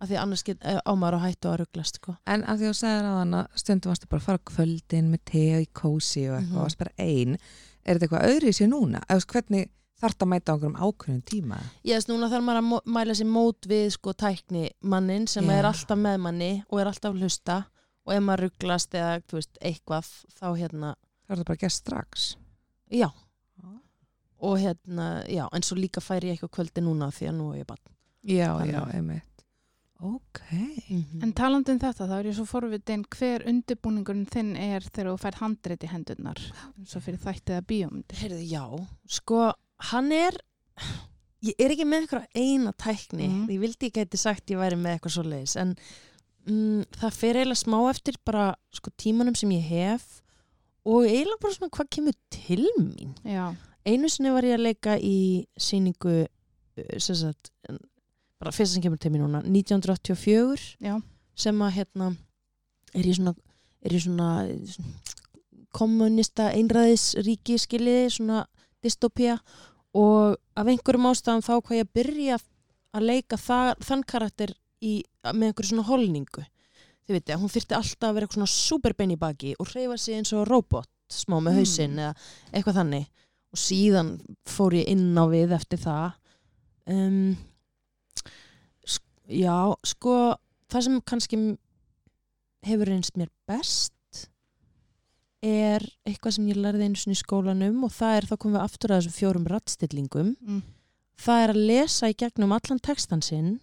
að 0.01 0.09
því 0.09 0.19
annars 0.23 0.43
get, 0.45 0.59
eh, 0.65 0.79
á 0.87 0.93
maður 0.97 1.19
á 1.19 1.25
hættu 1.27 1.49
að 1.51 1.59
rugglast 1.65 1.95
sko. 2.01 2.17
En 2.27 2.43
að 2.43 2.59
því 2.59 2.65
að 2.69 2.71
þú 2.71 2.79
sagðir 2.81 3.09
á 3.11 3.15
hana 3.19 3.47
stundum 3.55 3.91
varstu 3.93 4.09
bara 4.09 4.21
að 4.21 4.25
fara 4.25 4.39
kvöldin 4.39 5.11
með 5.11 5.21
te 5.25 5.45
í 5.63 5.67
kósi 5.75 6.29
og 6.31 6.39
eitthvað, 6.41 6.55
Mhm. 6.55 6.63
varst 6.65 6.79
bara 6.79 6.93
ein 6.99 7.39
er 7.85 7.95
þetta 7.99 8.09
eitthvað 8.09 8.29
öðru 8.31 8.49
í 8.49 8.57
sér 8.61 8.69
núna? 8.69 9.03
Eða 9.09 9.27
hvernig 9.27 9.69
þarf 10.01 10.15
þetta 10.15 10.25
að 10.25 10.33
mæta 10.33 10.53
á 10.53 10.55
einhverjum 10.57 10.81
ákveðum 10.81 11.23
tíma? 11.25 11.59
ég 11.85 11.95
veist, 11.97 12.09
núna 12.09 12.31
þarf 12.31 12.45
maður 12.45 12.61
að 12.61 12.81
mæla 12.87 13.13
sér 13.15 13.27
mót 13.29 13.61
við 13.69 13.91
sko 13.93 14.13
tækni 14.15 14.71
mannin 14.83 15.27
sem 15.29 15.45
Já. 15.45 15.51
er 15.59 15.65
alltaf 15.65 15.99
með 15.99 16.21
manni 16.21 16.65
og 16.71 16.81
er 16.81 16.87
alltaf 16.87 17.13
að 17.15 17.21
hlusta 17.21 17.65
og 18.07 18.15
ef 18.15 18.23
maður 18.23 18.41
rugglast 18.51 18.91
eða 18.97 19.23
þú 19.29 19.33
veist, 19.37 19.59
eitthvað 19.61 20.07
þá 20.41 20.57
hérna, 20.57 20.95
Það 21.29 21.31
er 21.31 21.37
þetta 21.37 21.45
bara 21.45 21.57
að 21.57 21.61
gera 21.61 21.71
strax 21.71 22.37
já 22.91 23.11
og 24.43 24.59
hérna, 24.59 25.09
já, 25.29 25.47
en 25.53 25.63
svo 25.67 25.77
líka 25.79 26.01
færi 26.05 26.31
ég 26.31 26.39
eitthvað 26.39 26.55
kvöldi 26.59 26.83
núna 26.85 27.11
því 27.13 27.29
að 27.31 27.37
nú 27.41 27.51
er 27.55 27.59
ég 27.63 27.67
bara 27.69 27.97
Já, 28.21 28.49
Þannig. 28.59 28.75
já, 28.75 28.83
einmitt. 28.99 29.27
Ok. 30.01 30.41
En 31.23 31.33
talandi 31.37 31.73
um 31.75 31.79
þetta, 31.81 32.07
þá 32.09 32.15
er 32.19 32.27
ég 32.31 32.37
svo 32.39 32.45
forvitin 32.49 33.03
hver 33.17 33.43
undirbúningurinn 33.49 34.27
þinn 34.33 34.55
er 34.57 34.85
þegar 34.87 35.11
þú 35.13 35.19
fær 35.21 35.39
handrið 35.43 35.85
í 35.85 35.91
hendurnar 35.93 36.41
eins 36.79 36.95
og 36.97 37.05
fyrir 37.05 37.21
þættið 37.21 37.57
að 37.59 37.67
bíómyndi. 37.73 38.19
Heyrðu, 38.21 38.45
já, 38.49 38.63
sko, 39.19 39.41
hann 39.91 40.13
er 40.17 40.37
ég 41.45 41.57
er 41.61 41.73
ekki 41.75 41.85
með 41.89 42.07
eitthvað 42.07 42.27
eina 42.37 42.73
tækni. 42.73 43.29
Mhm. 43.29 43.49
ég 43.53 43.61
vildi 43.65 43.89
ég 43.91 43.97
gæti 43.99 44.21
sagt 44.21 44.53
ég 44.53 44.61
væri 44.61 44.77
með 44.81 44.97
eitthvað 44.99 45.15
svo 45.17 45.25
leiðis 45.29 45.57
en 45.61 45.75
mm, 46.49 46.85
það 47.01 47.17
fer 47.21 47.41
eiginlega 47.41 47.61
smá 47.65 47.79
eftir 47.91 48.17
bara 48.25 48.51
sko 48.73 48.93
tímanum 48.97 49.37
sem 49.37 49.53
ég 49.57 49.65
hef 49.69 50.23
og 50.85 51.05
eiginlega 51.09 51.41
bara 51.45 51.57
svona 51.57 51.73
hvað 51.77 51.91
kemur 51.97 52.17
til 52.33 52.65
mín. 52.81 53.13
Já, 53.25 53.53
einu 53.89 54.09
sinni 54.11 54.33
var 54.35 54.47
ég 54.47 54.59
að 54.59 54.67
leika 54.67 54.97
í 54.99 55.47
síningu 55.61 56.27
sem 56.99 57.17
sagt 57.19 57.51
bara 58.41 58.53
fyrsta 58.55 58.75
sem 58.77 58.85
kemur 58.85 59.01
til 59.01 59.13
mér 59.13 59.25
núna 59.27 59.43
1984 59.45 60.77
já, 60.81 60.95
sem 61.37 61.63
að 61.63 61.75
hérna 61.77 62.11
er 62.97 63.07
í 63.07 63.15
svona, 63.17 63.35
er 63.85 63.95
í 63.97 64.01
svona, 64.01 64.31
svona 64.65 65.19
kommunista 65.77 66.49
einræðisríki 66.57 67.59
skiljiði, 67.61 68.09
svona 68.11 68.45
dystopía. 68.83 69.37
Og 69.95 70.39
af 70.59 70.71
einhverjum 70.71 71.11
ástæðan 71.11 71.45
þá 71.47 71.53
hvað 71.59 71.77
ég 71.79 71.87
að 71.87 71.93
byrja 71.99 72.39
að 72.97 73.07
leika 73.07 73.39
það, 73.39 73.71
þann 73.87 74.03
karakter 74.07 74.55
í, 74.83 74.97
með 75.31 75.51
einhverju 75.51 75.71
svona 75.73 75.87
holningu. 75.91 76.45
Þið 77.07 77.17
veitir 77.17 77.37
að 77.37 77.43
hún 77.45 77.53
þyrfti 77.55 77.79
alltaf 77.79 78.09
að 78.09 78.19
vera 78.19 78.31
svona 78.35 78.51
superbein 78.51 79.15
í 79.15 79.19
baki 79.21 79.55
og 79.59 79.71
hreyfa 79.71 79.99
sig 79.99 80.19
eins 80.19 80.33
og 80.35 80.47
robot 80.49 80.91
smá 81.11 81.39
með 81.41 81.53
Mm. 81.53 81.59
hausinn 81.59 81.99
eða 81.99 82.15
eitthvað 82.53 82.79
þannig 82.81 83.07
og 83.51 83.59
síðan 83.59 84.15
fór 84.49 84.77
ég 84.79 84.91
inn 84.93 85.15
á 85.19 85.25
við 85.31 85.55
eftir 85.57 85.81
það 85.83 86.13
um, 86.91 87.37
sk- 88.87 89.33
já, 89.41 89.57
sko 89.87 90.17
það 90.71 90.87
sem 90.87 91.01
kannski 91.13 91.41
hefur 92.67 92.91
reynst 92.93 93.17
mér 93.19 93.31
best 93.49 93.95
er 95.41 95.87
eitthvað 96.05 96.37
sem 96.37 96.49
ég 96.51 96.59
lærði 96.61 96.91
einu 96.91 97.01
sinni 97.01 97.17
í 97.17 97.21
skólanum 97.23 97.87
og 97.87 97.95
það 97.97 98.17
er 98.19 98.27
þá 98.29 98.35
komum 98.37 98.59
við 98.59 98.65
aftur 98.67 98.93
að 98.93 99.01
þessum 99.01 99.17
fjórum 99.17 99.47
rattstillingum 99.49 100.35
mm. 100.37 100.61
það 101.25 101.45
er 101.45 101.53
að 101.55 101.61
lesa 101.71 102.11
í 102.13 102.17
gegnum 102.21 102.53
allan 102.53 102.83
textan 102.85 103.25
sinn 103.25 103.55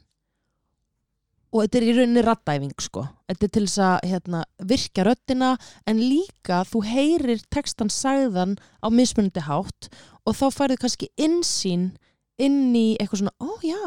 og 1.57 1.65
þetta 1.65 1.79
er 1.79 1.85
í 1.87 1.93
rauninni 1.97 2.23
rattæfing 2.25 2.83
sko. 2.83 3.03
Þetta 3.29 3.47
er 3.47 3.53
til 3.55 3.63
þess 3.65 3.81
að 3.83 3.95
hérna, 4.11 4.41
virka 4.69 5.05
röddina 5.07 5.51
en 5.89 6.01
líka 6.03 6.61
þú 6.69 6.83
heyrir 6.87 7.41
textan 7.53 7.91
sagðan 7.93 8.57
á 8.79 8.87
mismunandi 8.93 9.43
hátt 9.47 9.89
og 10.27 10.37
þá 10.37 10.45
færðu 10.53 10.79
kannski 10.83 11.09
innsýn 11.17 11.89
inn 12.37 12.75
í 12.77 12.87
eitthvað 12.99 13.23
svona, 13.23 13.35
ó 13.41 13.49
já 13.65 13.81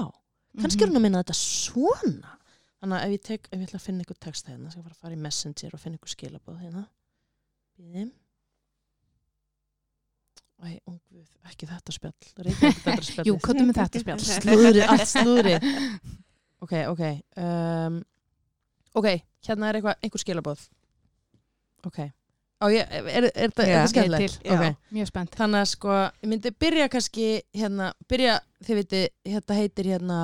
kannski 0.61 0.85
er 0.85 0.91
hún 0.91 0.99
að 1.01 1.05
minna 1.07 1.23
þetta 1.23 1.37
svona. 1.39 2.37
Þannig 2.81 2.97
að 2.97 3.05
ef 3.05 3.13
ég, 3.15 3.23
tek, 3.29 3.47
ef 3.51 3.59
ég 3.59 3.69
ætla 3.69 3.79
að 3.79 3.85
finna 3.85 4.03
einhver 4.05 4.19
text 4.25 4.49
hérna, 4.49 4.73
fara 4.73 4.95
að 4.95 5.03
fara 5.05 5.15
í 5.17 5.21
messenger 5.21 5.77
og 5.77 5.83
finna 5.83 5.99
einhver 5.99 6.15
skilabóð 6.15 6.63
hérna. 6.65 6.87
Bíðum. 7.77 8.09
Æ, 10.61 10.77
ungvöð, 10.89 11.29
ekki 11.49 11.69
þetta 11.69 11.95
spjall. 11.95 12.17
Ekki 12.41 12.73
þetta 12.85 13.05
spjall 13.05 13.29
Jú, 13.29 13.37
hvað 13.41 13.63
með 13.65 13.79
þetta 13.79 14.03
spjall? 14.03 14.25
slúðri, 14.27 14.83
allt 14.85 15.09
slúðri 15.09 15.55
ok, 16.65 16.73
ok 16.93 17.03
um, 17.41 18.01
ok, 19.01 19.11
hérna 19.47 19.69
er 19.71 19.79
eitthvað 19.81 20.01
einhver 20.07 20.25
skilabóð 20.25 20.65
ok 21.89 22.01
Á, 22.61 22.69
ég, 22.69 22.85
er, 22.93 23.07
er, 23.09 23.25
er, 23.25 23.53
þetta- 23.57 23.65
er 23.73 23.87
skemmtilegt? 23.89 24.35
til. 24.45 24.53
Ok. 24.53 24.75
Mjög 24.93 25.07
spennt. 25.09 25.31
Þannig 25.33 25.63
að 25.63 25.69
sko, 25.71 25.95
ég 26.21 26.29
myndi 26.29 26.51
byrja 26.61 26.89
kannski 26.93 27.29
hérna, 27.57 27.87
byrja, 28.05 28.35
þið 28.67 28.77
viti, 28.83 29.01
þetta 29.25 29.57
heitir 29.57 29.89
hérna 29.95 30.19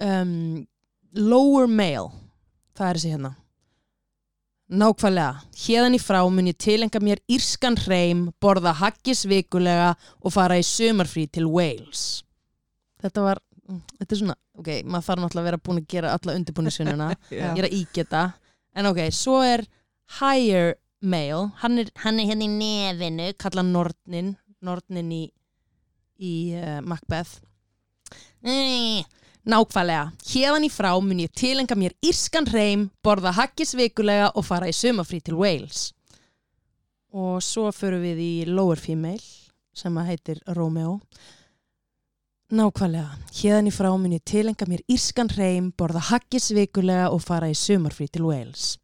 um, 0.00 0.30
Lower 1.12 1.68
Male 1.68 2.08
það 2.72 2.86
er 2.88 2.96
þessi 3.02 3.12
hérna 3.12 3.34
Nákvæmlega, 4.72 5.42
hérðan 5.66 5.98
í 5.98 6.00
frá 6.00 6.22
mun 6.32 6.48
ég 6.48 6.56
tilenga 6.56 7.00
mér 7.04 7.20
írskan 7.28 7.76
hreim, 7.82 8.22
borða 8.40 8.72
haggis 8.78 9.26
vikulega 9.28 9.90
og 10.24 10.32
fara 10.32 10.56
í 10.56 10.64
sumarfrí 10.64 11.26
til 11.28 11.44
Wales. 11.52 12.22
Þetta 13.02 13.26
var, 13.26 13.42
þetta 13.70 14.14
er 14.14 14.20
svona, 14.20 14.36
ok, 14.58 14.70
maður 14.84 15.06
þarf 15.06 15.22
náttúrulega 15.22 15.42
að 15.42 15.50
vera 15.50 15.62
búin 15.66 15.80
að 15.80 15.88
gera 15.94 16.14
alla 16.16 16.36
er 17.62 17.68
að 17.68 17.76
ígeta, 17.78 18.24
en 18.74 18.90
ok, 18.90 19.02
svo 19.14 19.38
er 19.46 19.64
higher 20.18 20.74
male, 21.02 21.50
hann 21.62 21.78
er, 21.82 21.90
hann 22.02 22.20
er 22.20 22.30
hérna 22.30 22.46
í 22.46 22.52
nefinu, 22.52 23.30
kalla 23.40 23.64
Nordnin, 23.66 24.36
Nordnin 24.62 25.10
í, 25.14 25.22
í 26.22 26.34
uh, 26.58 26.78
Macbeth. 26.86 27.40
Nei, 28.46 29.02
nákvæmlega, 29.48 30.12
hérðan 30.30 30.66
í 30.66 30.70
frá 30.72 30.92
mun 31.02 31.22
ég 31.22 31.32
tilenga 31.38 31.76
mér 31.78 31.94
írskan 32.04 32.46
hreim, 32.50 32.88
borða 33.02 33.34
haggis 33.38 33.74
vikulega 33.78 34.30
og 34.36 34.46
fara 34.46 34.70
í 34.70 34.76
sumafrí 34.76 35.22
til 35.24 35.38
Wales. 35.40 35.90
Og 37.12 37.42
svo 37.44 37.68
förum 37.74 38.02
við 38.06 38.22
í 38.24 38.32
lower 38.48 38.80
female, 38.80 39.22
sem 39.76 39.96
að 39.98 40.12
heitir 40.12 40.42
Romeo. 40.56 41.00
Nákvæmlega, 42.52 43.14
hérðan 43.32 43.68
í 43.70 43.72
frá 43.72 43.86
mun 43.96 44.12
ég 44.12 44.20
tilenga 44.28 44.66
mér 44.68 44.82
írskan 44.92 45.30
hreim, 45.32 45.70
borða 45.72 46.02
haggis 46.10 46.50
vikulega 46.52 47.06
og 47.08 47.22
fara 47.24 47.46
í 47.48 47.54
sumarfrí 47.56 48.10
til 48.12 48.26
Wales. 48.28 48.74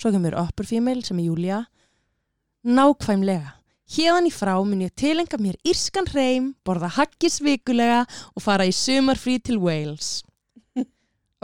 Svo 0.00 0.08
kemur 0.14 0.32
upper 0.40 0.64
female 0.64 1.02
sem 1.04 1.18
er 1.20 1.26
Júlia. 1.26 1.58
Nákvæmlega, 2.64 3.50
hérðan 3.92 4.28
í 4.30 4.32
frá 4.32 4.54
mun 4.64 4.80
ég 4.86 4.94
tilenga 4.96 5.36
mér 5.36 5.58
írskan 5.68 6.08
hreim, 6.08 6.54
borða 6.64 6.88
haggis 6.96 7.36
vikulega 7.44 8.06
og 8.32 8.40
fara 8.40 8.64
í 8.64 8.72
sumarfrí 8.72 9.36
til 9.44 9.60
Wales. 9.60 10.22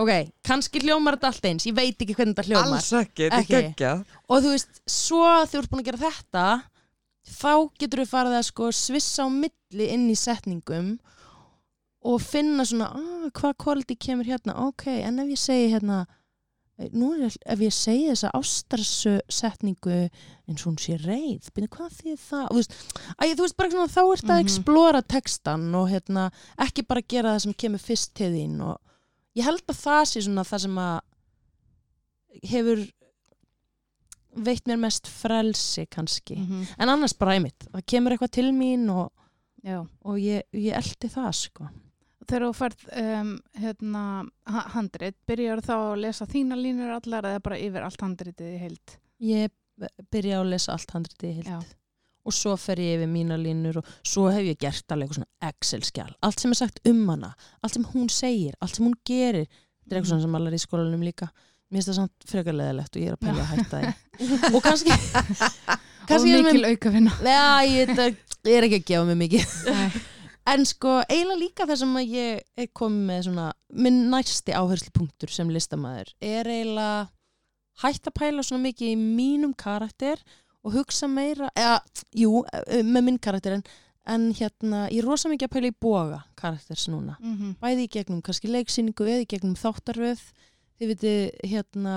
Ok, 0.00 0.10
kannski 0.44 0.80
hljómar 0.80 1.16
þetta 1.16 1.28
allt 1.28 1.46
eins, 1.48 1.64
ég 1.68 1.76
veit 1.76 2.00
ekki 2.04 2.12
hvernig 2.16 2.34
þetta 2.36 2.50
hljómar. 2.50 2.80
Alls 2.80 2.88
ekki, 2.98 3.28
þetta 3.30 3.36
er 3.36 3.44
Ekki. 3.44 3.52
geggjað 3.54 4.16
Og 4.28 4.42
þú 4.44 4.50
veist, 4.52 4.80
svo 4.92 5.28
þú 5.48 5.60
ert 5.60 5.70
búin 5.72 5.80
að 5.80 5.86
gera 5.90 6.00
þetta, 6.02 6.42
þá 7.36 7.52
getur 7.80 8.02
þú 8.02 8.08
farið 8.10 8.36
að 8.40 8.44
sko 8.48 8.68
svissa 8.76 9.24
á 9.24 9.28
milli 9.32 9.88
inn 9.94 10.04
í 10.12 10.16
setningum 10.20 10.90
og 10.96 11.15
finna 12.22 12.64
svona, 12.68 12.90
ah, 12.94 13.26
hvað 13.34 13.56
quality 13.62 13.96
kemur 14.06 14.28
hérna, 14.28 14.54
ok, 14.68 14.86
en 15.08 15.18
ef 15.24 15.32
ég 15.34 15.40
segi 15.42 15.70
hérna, 15.72 16.04
nú 16.92 17.08
er 17.16 17.32
ef 17.48 17.62
ég 17.64 17.72
segi 17.72 18.10
þessa 18.10 18.30
ástarsu 18.36 19.14
setningu 19.32 19.94
eins 20.46 20.60
og 20.60 20.66
hún 20.68 20.76
sé 20.78 20.98
reið, 21.00 21.48
byrja 21.56 21.70
hvað 21.72 21.94
því 22.02 22.16
það, 22.20 22.44
og 22.44 22.52
þú 22.52 22.60
veist, 22.60 22.74
að 23.16 23.32
þú 23.38 23.46
veist 23.46 23.56
bara 23.56 23.70
svona, 23.72 23.94
þá 23.96 24.02
ert 24.12 24.24
að 24.28 24.36
Mhm. 24.36 24.44
explora 24.44 25.02
textan 25.02 25.74
og 25.74 25.88
hérna, 25.90 26.26
ekki 26.58 26.86
bara 26.86 27.00
gera 27.08 27.32
það 27.34 27.40
sem 27.46 27.54
kemur 27.54 27.80
fyrst 27.80 28.12
til 28.14 28.30
þín 28.34 28.60
og 28.60 28.76
ég 29.36 29.44
held 29.48 29.64
að 29.66 29.80
það 29.86 30.02
sé 30.12 30.22
svona 30.22 30.44
það 30.44 30.60
sem 30.66 30.76
að 30.76 31.00
hefur 32.44 32.84
veitt 34.36 34.66
mér 34.68 34.76
mest 34.78 35.06
frelsi 35.08 35.86
kannski. 35.88 36.36
Mhm. 36.36 36.66
en 36.78 36.88
annars 36.88 37.14
bara 37.18 37.32
einmitt, 37.38 37.66
það 37.72 37.86
kemur 37.86 38.12
eitthvað 38.12 38.30
til 38.32 38.52
mín 38.52 38.90
og, 38.90 39.10
og 40.04 40.16
ég, 40.20 40.42
ég 40.52 40.74
eldi 40.76 41.08
það 41.08 41.32
sko 41.34 41.68
Þegar 42.26 42.44
þú 42.48 42.52
færð 42.58 42.84
um, 43.02 43.32
hérna, 43.62 44.02
ha- 44.50 44.66
handrit, 44.74 45.16
byrjar 45.28 45.60
þá 45.66 45.74
að 45.76 46.00
lesa 46.04 46.26
þína 46.30 46.56
línur 46.58 46.94
allar 46.96 47.28
eða 47.30 47.42
bara 47.44 47.58
yfir 47.62 47.86
allt 47.86 48.02
handritið 48.02 48.54
í 48.54 48.60
heild? 48.64 48.94
ég 49.22 49.52
byrja 50.12 50.40
að 50.42 50.50
lesa 50.54 50.72
allt 50.74 50.90
handritið 50.96 51.28
í 51.30 51.34
heilt 51.38 51.48
Já. 51.52 51.58
og 52.26 52.34
svo 52.36 52.54
fer 52.60 52.80
ég 52.82 52.98
yfir 52.98 53.08
mína 53.12 53.36
línur 53.40 53.78
og 53.82 53.90
svo 54.04 54.26
hef 54.32 54.44
ég 54.48 54.58
gert 54.60 54.92
alveg 54.92 55.08
eitthvað 55.10 55.20
svona 55.22 55.50
Excel-skjál 55.50 56.14
allt 56.26 56.42
sem 56.42 56.52
er 56.54 56.58
sagt 56.62 56.80
um 56.90 57.02
hana, 57.12 57.30
allt 57.62 57.76
sem 57.78 57.84
hún 57.94 58.08
segir 58.12 58.56
allt 58.60 58.74
sem 58.76 58.86
hún 58.88 58.96
gerir, 59.08 59.46
þetta 59.46 59.92
er 59.94 60.00
eitthvað 60.00 60.10
svona 60.14 60.24
sem 60.26 60.38
allar 60.40 60.56
í 60.56 60.60
skólanum 60.62 61.04
líka, 61.06 61.28
mér 61.70 61.78
finnst 61.80 61.92
það 61.92 61.98
samt 62.00 62.28
frekar 62.32 62.56
leðilegt 62.58 62.96
og 62.96 63.04
ég 63.04 63.12
er 63.12 63.16
að 63.16 63.24
pælja 63.26 63.44
að 63.44 63.52
hætta 63.54 63.82
því 63.84 64.54
og 64.56 64.66
kannski 64.66 64.98
Og 66.06 66.10
kannski 66.12 66.34
er 66.36 66.44
mikil 66.46 66.68
aukafinna. 66.70 67.12
Ég, 67.66 67.88
ég 68.46 68.52
er 68.60 68.64
ekki 68.68 68.78
að 68.78 68.84
gefa 68.86 69.06
mig 69.08 69.16
mikið. 69.24 69.54
En 70.46 70.62
sko, 70.68 71.00
eiginlega 71.10 71.40
líka 71.40 71.66
það 71.66 71.78
sem 71.80 71.96
að 71.98 72.12
ég 72.14 72.68
komið 72.76 73.06
með 73.08 73.22
svona, 73.26 73.46
minn 73.82 74.04
næsti 74.12 74.54
áherslupunktur 74.54 75.32
sem 75.34 75.48
listamæður 75.50 76.12
er 76.22 76.46
eiginlega 76.46 77.08
hætt 77.82 78.06
að 78.06 78.14
pæla 78.20 78.44
svona 78.46 78.68
mikið 78.68 78.92
í 78.92 79.00
mínum 79.00 79.54
karakter 79.58 80.22
og 80.66 80.76
hugsa 80.76 81.08
meira, 81.10 81.50
eða, 81.58 81.80
jú, 82.16 82.44
eh, 82.52 82.82
með 82.86 83.08
minn 83.08 83.18
karakter 83.22 83.58
en, 83.58 83.64
en 84.06 84.28
hérna, 84.38 84.84
ég 84.90 85.02
er 85.02 85.08
rosa 85.08 85.30
mikið 85.30 85.48
að 85.48 85.54
pæla 85.56 85.70
í 85.72 85.76
boga 85.82 86.20
karakters 86.38 86.86
núna. 86.92 87.16
Mhm. 87.20 87.56
bæði 87.62 87.86
í 87.86 87.92
gegnum 87.98 88.22
kannski 88.22 88.50
leiksýningu 88.50 89.06
eða 89.06 89.24
í 89.26 89.30
gegnum 89.34 89.58
þáttaröð. 89.58 90.22
Þið 90.76 90.92
viti 90.92 91.16
hérna 91.48 91.96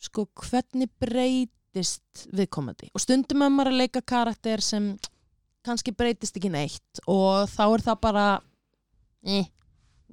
sko 0.00 0.26
hvernig 0.34 0.90
breytist 1.02 2.26
viðkomandi? 2.32 2.90
Og 2.94 3.02
stundum 3.02 3.42
að 3.42 3.52
maður 3.52 3.72
að 3.72 3.80
leika 3.82 4.00
karakter 4.00 4.62
sem 4.62 4.94
kannski 5.66 5.92
breytist 5.96 6.36
ekki 6.38 6.50
neitt 6.54 7.02
og 7.10 7.48
þá 7.52 7.62
er 7.74 7.84
það 7.90 8.00
bara 8.06 8.26
ný, 9.26 9.40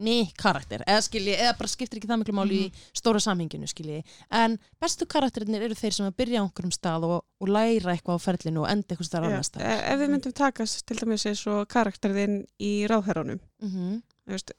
ný 0.02 0.16
karakter. 0.42 0.82
Eða 0.90 1.04
skilji, 1.06 1.36
eða 1.38 1.54
bara 1.60 1.70
skiptir 1.70 2.00
ekki 2.00 2.10
það 2.10 2.20
miklu 2.24 2.34
máli 2.40 2.60
í 2.64 2.70
stóra 2.98 3.22
samhenginu 3.22 3.68
skilji 3.70 4.00
en 4.34 4.58
bestu 4.82 5.06
karakterinir 5.06 5.62
eru 5.68 5.78
þeir 5.78 5.94
sem 6.00 6.08
að 6.10 6.16
byrja 6.24 6.42
á 6.42 6.44
einhverjum 6.48 6.74
stað 6.74 7.06
og, 7.10 7.20
og 7.40 7.52
læra 7.54 7.94
eitthvað 7.94 8.18
á 8.18 8.26
ferlinu 8.26 8.64
og 8.64 8.72
enda 8.74 8.90
eitthvað 8.96 9.10
stað 9.12 9.28
Já, 9.28 9.30
annars 9.30 9.52
stað 9.52 9.68
e- 9.70 9.84
ef 9.94 10.02
við 10.02 10.12
myndum 10.16 10.34
taka 10.42 10.66
til 10.90 10.98
dæmis 11.04 11.26
eins 11.30 11.44
og 11.54 11.68
karakterðinn 11.70 12.40
í 12.60 12.74
ráðherranum. 12.90 13.40
Mm 13.62 13.70
-hmm. 13.70 14.02
þú 14.26 14.32
veist, 14.38 14.52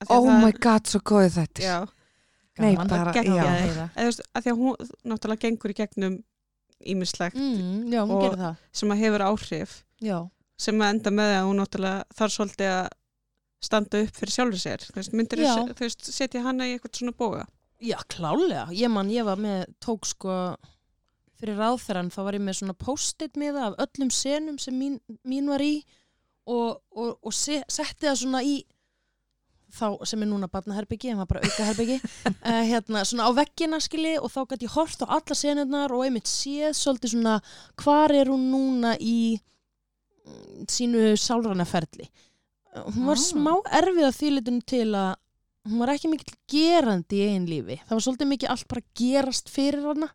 af 0.00 0.06
því 0.08 0.14
að 0.14 0.18
Oh 0.18 0.28
það- 0.28 0.44
my 0.44 0.52
god, 0.52 0.86
svo 0.86 1.00
góðið 1.00 1.34
þetta 1.40 1.62
já, 1.62 1.78
Nei, 2.58 2.76
bara, 2.76 3.12
Geggjað. 3.16 3.36
já. 3.36 3.44
eða, 3.64 3.88
þú 3.96 4.04
veist, 4.04 4.20
að 4.34 4.42
því 4.44 4.50
að 4.52 4.58
hún 4.60 4.76
náttúrulega 5.08 5.40
gengur 5.40 5.70
í 5.70 5.74
gegnum 5.80 6.18
ímislegt 6.84 7.36
mm, 7.36 7.88
já, 7.92 8.02
Og- 8.02 8.56
sem 8.72 8.90
að 8.90 8.98
hefur 8.98 9.22
áhrif. 9.24 9.84
Já, 10.02 10.28
sem 10.62 10.82
að 10.82 10.94
enda 10.96 11.14
með 11.14 11.36
að 11.36 11.46
hún 11.48 11.62
náttúrulega 11.62 12.18
þarf 12.18 12.36
svolítið 12.36 12.74
að 12.74 12.84
standa 13.62 14.02
upp 14.02 14.18
fyrir 14.18 14.34
sjálfur 14.34 14.62
sér. 14.62 14.84
Þú 14.88 14.98
veist, 14.98 15.16
myndir 15.16 15.42
þú 15.78 15.90
setja 15.94 16.42
hana 16.44 16.68
í 16.68 16.76
eitthvað 16.76 16.98
svona 16.98 17.16
boga? 17.18 17.46
Já, 17.82 17.96
klálega. 18.10 18.68
Ég 18.74 18.90
man, 18.94 19.10
ég 19.10 19.26
var 19.26 19.40
með, 19.42 19.64
tók 19.82 20.06
sko 20.06 20.36
fyrir 21.42 21.58
ráðferðan, 21.58 22.12
þá 22.14 22.20
var 22.22 22.38
ég 22.38 22.44
með 22.46 22.60
svona 22.60 22.76
post-it 22.78 23.38
miða 23.40 23.70
af 23.70 23.80
öllum 23.82 24.12
senum 24.14 24.58
sem 24.62 24.76
mín, 24.78 25.00
mín 25.26 25.50
var 25.50 25.62
í 25.64 25.80
og, 26.46 26.78
og, 26.94 27.16
og 27.18 27.34
se, 27.34 27.58
setti 27.70 28.06
það 28.06 28.20
svona 28.20 28.42
í 28.46 28.60
þá 29.72 29.86
sem 30.06 30.22
er 30.22 30.28
núna 30.28 30.50
barnaherbyggi, 30.52 31.10
en 31.10 31.22
var 31.22 31.30
bara 31.30 31.42
aukaherbyggi 31.46 31.96
uh, 31.98 32.62
hérna, 32.70 33.02
svona 33.08 33.26
á 33.26 33.30
veggina 33.34 33.80
skilji 33.82 34.18
og 34.20 34.30
þá 34.30 34.42
gæti 34.52 34.68
ég 34.68 34.76
hort 34.76 35.02
á 35.02 35.06
alla 35.16 35.38
senurnar 35.38 35.94
og 35.96 36.04
einmitt 36.06 36.30
séð 36.30 36.76
svolítið 36.78 37.16
svona 37.16 37.38
hvar 37.80 38.14
er 38.14 38.30
hún 38.30 38.50
núna 38.52 38.94
í 39.00 39.40
sínu 40.70 41.12
sálrana 41.18 41.64
ferli. 41.68 42.08
Hún 42.72 43.06
var 43.06 43.18
Ah. 43.18 43.24
smá 43.26 43.52
erfið 43.78 44.06
að 44.08 44.18
þýlitunum 44.20 44.64
til 44.64 44.88
að 44.96 45.14
hún 45.68 45.78
var 45.78 45.88
ekki 45.92 46.08
mikill 46.10 46.36
gerandi 46.48 47.18
í 47.20 47.28
einn 47.34 47.46
lífi. 47.46 47.78
Það 47.86 47.96
var 47.96 48.04
svolítið 48.06 48.30
mikið 48.32 48.50
allt 48.50 48.68
bara 48.68 48.82
gerast 48.98 49.48
fyrir 49.52 49.82
hana. 49.86 50.08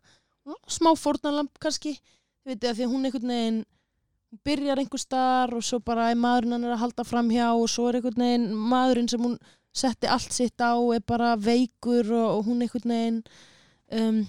Smá 0.68 0.90
fórnalamp 0.96 1.58
kannski 1.60 1.98
veitir 2.46 2.70
að 2.70 2.76
því 2.78 2.84
að 2.86 2.92
hún 2.92 3.04
einhvern 3.04 3.32
veginn 3.34 3.64
byrjar 4.44 4.80
einhver 4.80 5.00
staðar 5.00 5.54
og 5.56 5.62
svo 5.64 5.78
bara 5.80 6.10
er 6.10 6.16
maðurinn 6.20 6.52
hann 6.52 6.64
er 6.64 6.74
að 6.74 6.82
halda 6.82 7.04
fram 7.04 7.28
hjá 7.32 7.46
og 7.54 7.68
svo 7.68 7.88
er 7.88 7.98
einhvern 8.00 8.24
veginn 8.24 8.48
maðurinn 8.54 9.08
sem 9.08 9.20
hún 9.24 9.38
setti 9.72 10.08
allt 10.08 10.32
sitt 10.32 10.60
á 10.60 10.76
er 10.92 11.00
bara 11.00 11.36
veikur 11.36 12.10
og, 12.12 12.28
og 12.38 12.44
hún 12.48 12.60
einhvern 12.64 12.92
veginn 12.92 13.22
um, 13.92 14.26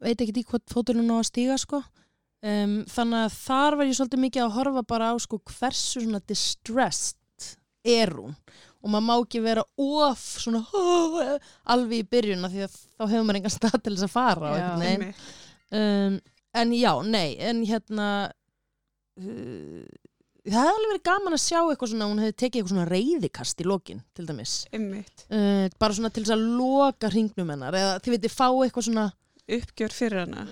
veit 0.00 0.18
ekki 0.20 0.40
í 0.42 0.46
hvað 0.48 0.64
fótur 0.72 0.98
hún 0.98 1.12
á 1.14 1.18
að 1.20 1.28
stíga 1.30 1.58
sko 1.58 1.82
um, 2.44 2.76
þannig 2.90 3.24
að 3.24 3.36
þar 3.38 3.78
var 3.78 3.88
ég 3.88 3.98
svolítið 3.98 4.22
mikið 4.26 4.44
að 4.44 4.54
horfa 4.58 4.84
bara 4.94 5.10
á 5.12 5.14
sko 5.22 5.40
hversu 5.48 6.04
distressed 6.28 7.48
er 7.84 8.14
hún? 8.16 8.36
Og 8.84 8.92
maður 8.92 9.06
má 9.08 9.14
ekki 9.16 9.40
vera 9.40 9.64
of 9.80 10.20
svona 10.42 10.60
alveg 11.72 12.02
í 12.02 12.08
byrjun 12.12 12.48
því 12.52 12.64
að 12.66 12.76
þá 12.76 13.04
hefur 13.08 13.24
maður 13.24 13.40
engan 13.40 13.54
stað 13.54 13.76
til 13.80 13.94
þess 13.94 14.06
að 14.08 14.12
fara 14.12 14.54
Já. 14.60 14.70
um, 15.80 16.16
en 16.54 16.74
já, 16.76 16.92
nei, 17.08 17.30
en 17.40 17.62
hérna 17.66 18.08
uh, 19.20 19.86
það 20.44 20.58
hefði 20.58 20.74
alveg 20.74 20.90
verið 20.92 21.04
gaman 21.08 21.36
að 21.38 21.42
sjá 21.46 21.58
eitthvað 21.62 21.92
svona, 21.94 22.10
hún 22.12 22.22
hefði 22.22 22.36
tekið 22.42 22.60
eitthvað 22.60 22.74
svona 22.74 22.88
reyðikast 22.92 23.64
í 23.64 23.68
lokin, 23.68 24.04
til 24.14 24.28
dæmis. 24.28 24.54
Uh, 25.32 25.64
bara 25.80 25.96
svona 25.96 26.12
til 26.12 26.26
þess 26.26 26.36
að 26.36 26.46
loka 26.60 27.10
hringnum 27.14 27.52
hennar, 27.54 27.78
eða 27.80 27.96
þið 28.04 28.16
veitir 28.18 28.34
fá 28.36 28.46
eitthvað 28.52 28.88
svona 28.90 29.06
uppgjör 29.44 29.92
fyrir 29.92 30.22
hana 30.26 30.44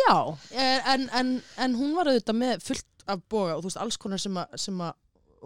já, 0.00 0.14
eh, 0.52 0.92
en, 0.94 1.08
en, 1.20 1.32
en 1.58 1.74
hún 1.78 1.94
var 1.96 2.10
auðvitað 2.10 2.38
með 2.40 2.62
fullt 2.66 3.04
af 3.10 3.22
boga 3.32 3.56
og 3.56 3.62
þú 3.64 3.70
veist, 3.70 3.80
alls 3.82 3.96
konar 4.00 4.20
sem 4.22 4.36
að, 4.38 4.56
sem 4.60 4.80
að 4.84 4.94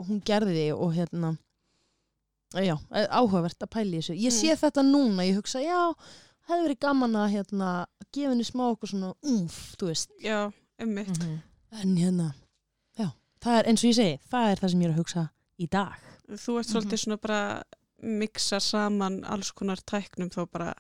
hún 0.09 0.21
gerði 0.27 0.67
og 0.75 0.93
hérna 0.97 1.35
já, 2.55 2.77
eh, 2.95 3.09
áhugavert 3.11 3.63
að 3.67 3.73
pæla 3.75 3.97
í 3.97 4.01
þessu. 4.03 4.17
Ég 4.21 4.35
sé 4.35 4.55
þetta 4.59 4.85
núna, 4.87 5.27
ég 5.27 5.39
hugsa, 5.39 5.63
já 5.65 5.95
hefði 6.49 6.67
verið 6.69 6.81
gaman 6.85 7.17
að 7.17 7.31
hérna 7.39 7.69
gefa 8.13 8.31
henni 8.35 8.45
smá 8.47 8.67
okkur 8.71 8.91
svona 8.93 9.13
umf, 9.25 9.61
þú 9.81 9.91
veist. 9.91 10.11
Já, 10.23 10.53
einmitt. 10.79 11.15
Mhm. 11.19 11.39
En 11.83 11.97
hérna, 11.99 12.27
já, 12.99 13.09
það 13.43 13.59
er 13.59 13.71
eins 13.71 13.83
og 13.85 13.89
ég 13.91 13.97
segi, 13.99 14.19
það 14.31 14.51
er 14.51 14.61
það 14.61 14.71
sem 14.71 14.83
ég 14.85 14.89
er 14.89 14.93
að 14.95 15.01
hugsa 15.03 15.31
í 15.59 15.71
dag. 15.71 15.95
þú 16.25 16.59
ert 16.59 16.69
svolítið 16.71 17.01
svona 17.03 17.21
bara 17.21 17.63
mixa 18.03 18.61
saman 18.61 19.25
alls 19.25 19.51
konar 19.53 19.77
tæknum 19.85 20.31
þá 20.31 20.47
bara 20.51 20.75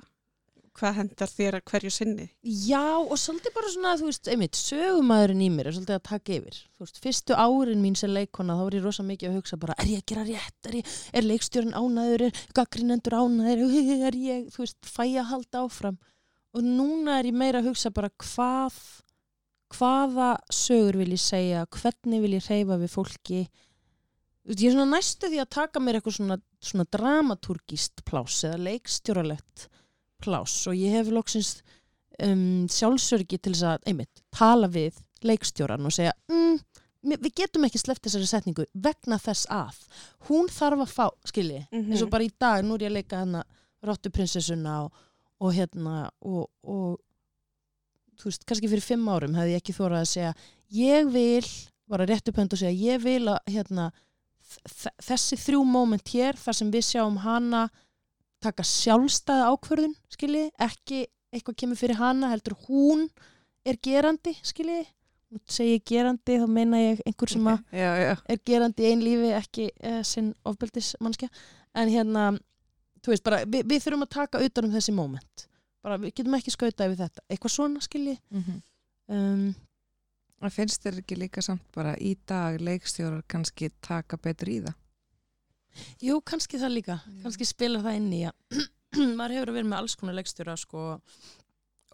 hvað 0.74 0.96
hendar 0.98 1.30
þér 1.30 1.56
að 1.58 1.64
hverju 1.70 1.90
sinni 1.94 2.24
Já, 2.42 2.98
og 2.98 3.14
svolítið 3.20 3.54
bara 3.54 3.70
svona, 3.70 3.92
þú 4.00 4.08
veist, 4.08 4.30
einmitt, 4.30 4.58
sögumæðurinn 4.58 5.44
í 5.44 5.50
mér 5.54 5.70
er 5.70 5.76
svolítið 5.76 5.98
að 5.98 6.06
taka 6.08 6.34
yfir. 6.34 6.58
Veist, 6.82 6.98
fyrstu 7.04 7.36
árin 7.38 7.82
mín 7.82 7.98
sem 7.98 8.10
leikona, 8.10 8.56
þá 8.58 8.64
er 8.66 8.76
ég 8.78 8.86
rosa 8.88 9.04
mikið 9.06 9.30
að 9.30 9.36
hugsa 9.38 9.58
bara, 9.62 9.76
er 9.78 9.92
ég 9.92 10.02
að 10.02 10.08
gera 10.10 10.24
rétt, 10.28 10.58
er, 10.68 10.78
ég, 10.80 10.96
er 11.14 11.28
leikstjórn 11.28 11.76
ánæður, 11.78 12.26
er 12.26 12.40
gaggrinendur 12.58 13.16
ánæður, 13.20 13.76
er 14.10 14.18
ég, 14.18 14.48
þú 14.54 14.64
veist, 14.64 14.80
fæ 14.88 15.04
að 15.06 15.30
halda 15.30 15.62
áfram. 15.62 16.00
Og 16.54 16.66
núna 16.66 17.20
er 17.20 17.30
ég 17.30 17.38
meira 17.38 17.62
að 17.62 17.70
hugsa 17.70 17.92
bara 17.94 18.10
hvað, 18.22 18.80
hvaða 19.74 20.32
sögur 20.54 20.98
vil 21.02 21.14
ég 21.14 21.22
segja, 21.22 21.62
hvernig 21.70 22.26
vil 22.26 22.34
ég 22.36 22.48
hreyfa 22.50 22.80
við 22.82 22.92
fólki. 22.94 23.44
Ég 24.44 24.66
er 24.68 24.74
svona 24.74 24.90
næstu 24.90 25.30
því 25.30 25.38
að 25.40 25.54
taka 25.56 25.80
mér 25.80 25.98
eitthvað 25.98 26.18
svona, 26.18 26.36
svona 26.60 26.84
dramatúrgist 26.92 28.04
pláss 28.06 28.42
eða 28.44 28.60
leikstjóralegt 28.66 29.70
pláss 30.24 30.66
og 30.70 30.76
ég 30.78 30.96
hef 30.98 31.10
loksins 31.12 31.50
um, 32.24 32.64
sjálfsörgi 32.70 33.38
til 33.38 33.52
þess 33.54 33.66
að 33.74 33.90
einmitt, 33.92 34.22
tala 34.34 34.68
við 34.72 34.98
leikstjóran 35.24 35.84
og 35.88 35.92
segja 35.94 36.12
mm, 36.30 36.58
við 37.04 37.30
getum 37.36 37.64
ekki 37.68 37.80
sleppt 37.82 38.06
þessari 38.08 38.28
setningu 38.30 38.64
vegna 38.84 39.18
þess 39.20 39.46
að 39.52 39.80
hún 40.30 40.48
þarf 40.52 40.84
að 40.86 40.92
fá, 40.96 41.06
skilji, 41.28 41.62
Mhm. 41.72 41.90
eins 41.92 42.02
og 42.04 42.10
bara 42.12 42.24
í 42.24 42.30
dag 42.40 42.64
nú 42.64 42.74
er 42.78 42.86
ég 42.86 42.92
að 42.92 42.98
leika 43.00 43.20
hana 43.24 43.44
Rottuprinsessuna 43.84 44.78
og, 44.86 44.92
og 45.44 45.52
hérna 45.52 46.06
og, 46.24 46.46
og 46.64 46.98
þú 48.20 48.30
veist, 48.30 48.46
kannski 48.48 48.70
fyrir 48.70 48.84
fimm 48.86 49.08
árum 49.12 49.34
hefði 49.36 49.52
ég 49.56 49.60
ekki 49.60 49.74
þórað 49.76 50.00
að 50.04 50.12
segja 50.14 50.34
ég 50.72 51.10
vil, 51.12 51.48
bara 51.90 52.06
rétt 52.08 52.28
upp 52.30 52.38
hönd 52.40 52.52
og 52.56 52.60
segja 52.62 52.92
ég 52.94 53.02
vil 53.04 53.26
að 53.28 53.52
hérna 53.52 53.90
þessi 55.04 55.36
þrjú 55.40 55.64
moment 55.66 56.08
hér 56.14 56.36
þar 56.40 56.56
sem 56.56 56.70
við 56.72 56.84
sjáum 56.92 57.16
hana 57.24 57.66
taka 58.45 58.64
sjálfstæða 58.68 59.51
ákvörðun 59.55 59.95
skilji, 60.12 60.49
ekki 60.62 61.05
eitthvað 61.34 61.57
kemur 61.62 61.80
fyrir 61.80 61.99
hana 61.99 62.30
heldur 62.32 62.55
hún 62.68 63.09
er 63.66 63.78
gerandi 63.82 64.34
skilji, 64.45 64.84
nú 65.34 65.40
segi 65.51 65.78
ég 65.78 65.84
gerandi 65.88 66.36
þá 66.42 66.47
meina 66.53 66.78
ég 66.82 67.01
einhver 67.09 67.32
sem 67.32 67.49
að 67.51 67.62
já, 67.74 67.90
já. 68.05 68.12
er 68.30 68.42
gerandi 68.47 68.84
í 68.84 68.90
einn 68.92 69.03
lífi 69.03 69.32
ekki 69.40 69.68
uh, 69.82 70.03
sinn 70.07 70.30
ofbeldis 70.47 70.92
mannskja 71.03 71.30
en 71.74 71.90
hérna, 71.90 72.28
þú 73.03 73.14
veist 73.14 73.24
bara 73.26 73.40
við, 73.45 73.64
við 73.72 73.82
þurfum 73.82 74.07
að 74.07 74.12
taka 74.14 74.42
utan 74.47 74.68
um 74.68 74.74
þessi 74.76 74.95
moment 74.95 75.47
bara 75.84 75.99
við 76.01 76.14
getum 76.20 76.36
ekki 76.38 76.55
skauta 76.55 76.86
yfir 76.88 77.01
þetta 77.03 77.24
eitthvað 77.28 77.57
svona 77.59 77.82
skilji 77.84 78.18
Mhm. 78.30 78.61
um, 79.09 79.47
Það 80.45 80.53
finnst 80.59 80.82
þér 80.84 80.97
ekki 81.01 81.16
líka 81.16 81.40
samt 81.40 81.62
bara 81.72 81.95
í 81.97 82.11
dag 82.28 82.59
leikstjórar 82.61 83.22
kannski 83.30 83.70
taka 83.80 84.18
betur 84.20 84.51
í 84.53 84.59
það? 84.66 84.74
Jú, 86.02 86.18
kannski 86.26 86.58
það 86.60 86.72
líka. 86.78 86.96
Kannski 87.22 87.46
spilar 87.48 87.82
það 87.84 87.96
inn 88.00 88.10
í 88.12 88.22
að 88.28 88.60
maður 89.18 89.36
hefur 89.38 89.52
að 89.52 89.58
vera 89.60 89.68
með 89.72 89.78
alls 89.80 89.96
konar 90.00 90.14
leikstjóra 90.18 90.56
sko. 90.60 90.84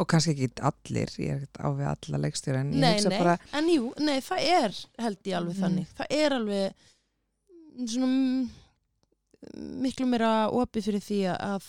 Og 0.01 0.09
kannski 0.09 0.33
ekki 0.33 0.63
allir, 0.65 1.11
ég 1.21 1.31
er 1.35 1.43
ekkert 1.43 1.61
á 1.61 1.69
við 1.77 1.89
alla 1.91 2.19
leikstjóra 2.25 2.61
en 2.65 2.71
ég 2.73 2.81
nei, 2.81 2.95
hugsa 2.97 3.11
nei, 3.13 3.19
bara, 3.21 3.35
en 3.59 3.67
jú, 3.69 3.91
nei, 4.01 4.17
það 4.25 4.47
er 4.55 4.79
held 5.05 5.29
ég 5.29 5.37
alveg 5.41 5.55
Mhm. 5.57 5.63
þannig. 5.65 5.93
Það 5.99 6.15
er 6.21 6.37
alveg 6.39 6.75
mm, 7.77 7.87
svona 7.87 8.11
mm, 8.11 8.51
miklu 9.85 10.07
meira 10.09 10.31
opið 10.53 10.87
fyrir 10.89 11.05
því 11.05 11.21
að 11.37 11.69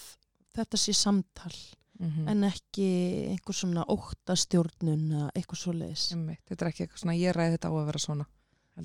þetta 0.57 0.79
sé 0.79 0.95
samtal 0.97 1.53
mm 2.01 2.27
en 2.31 2.39
ekki 2.47 2.85
einhver 3.29 3.53
svona 3.53 3.83
óttastjórnun 3.93 5.03
eða 5.13 5.27
eitthvað 5.37 5.59
svoleiðis. 5.61 6.05
Þetta 6.49 6.65
er 6.65 6.69
ekki 6.71 6.85
eitthvað 6.87 7.01
svona, 7.03 7.13
ég 7.19 7.35
ræði 7.35 7.53
þetta 7.59 7.69
á 7.69 7.73
að 7.77 7.85
vera 7.91 8.01
svona. 8.01 8.25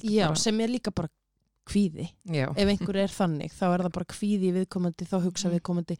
Já, 0.02 0.26
bara, 0.28 0.36
sem 0.42 0.60
er 0.60 0.68
líka 0.68 0.92
bara 0.92 1.08
kvíði. 1.66 2.08
Já. 2.30 2.46
ef 2.56 2.68
einhver 2.72 2.96
er 3.02 3.12
þannig, 3.12 3.52
þá 3.52 3.64
er 3.74 3.84
það 3.86 3.92
bara 3.98 4.08
kvíði 4.14 4.52
viðkomandi, 4.56 5.06
þá 5.10 5.16
hugsa 5.26 5.48
Mhm. 5.48 5.54
viðkomandi 5.58 5.96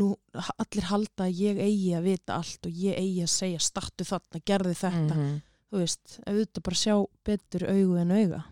nú, 0.00 0.10
allir 0.58 0.88
halda 0.90 1.24
að 1.28 1.40
ég 1.40 1.58
eigi 1.62 1.90
að 1.96 2.02
vita 2.10 2.34
allt 2.38 2.66
og 2.66 2.72
ég 2.72 2.98
eigi 2.98 3.22
að 3.22 3.32
segja 3.34 3.60
startu 3.60 4.04
þarna, 4.04 4.42
gerði 4.44 4.74
þetta. 4.84 5.14
Mhm. 5.14 5.42
þú 5.74 5.78
veist, 5.82 6.20
ef 6.26 6.34
þú 6.54 6.62
bara 6.62 6.76
sjá 6.78 6.94
betur 7.24 7.62
augu 7.66 7.96
en 7.98 8.12
auga. 8.14 8.44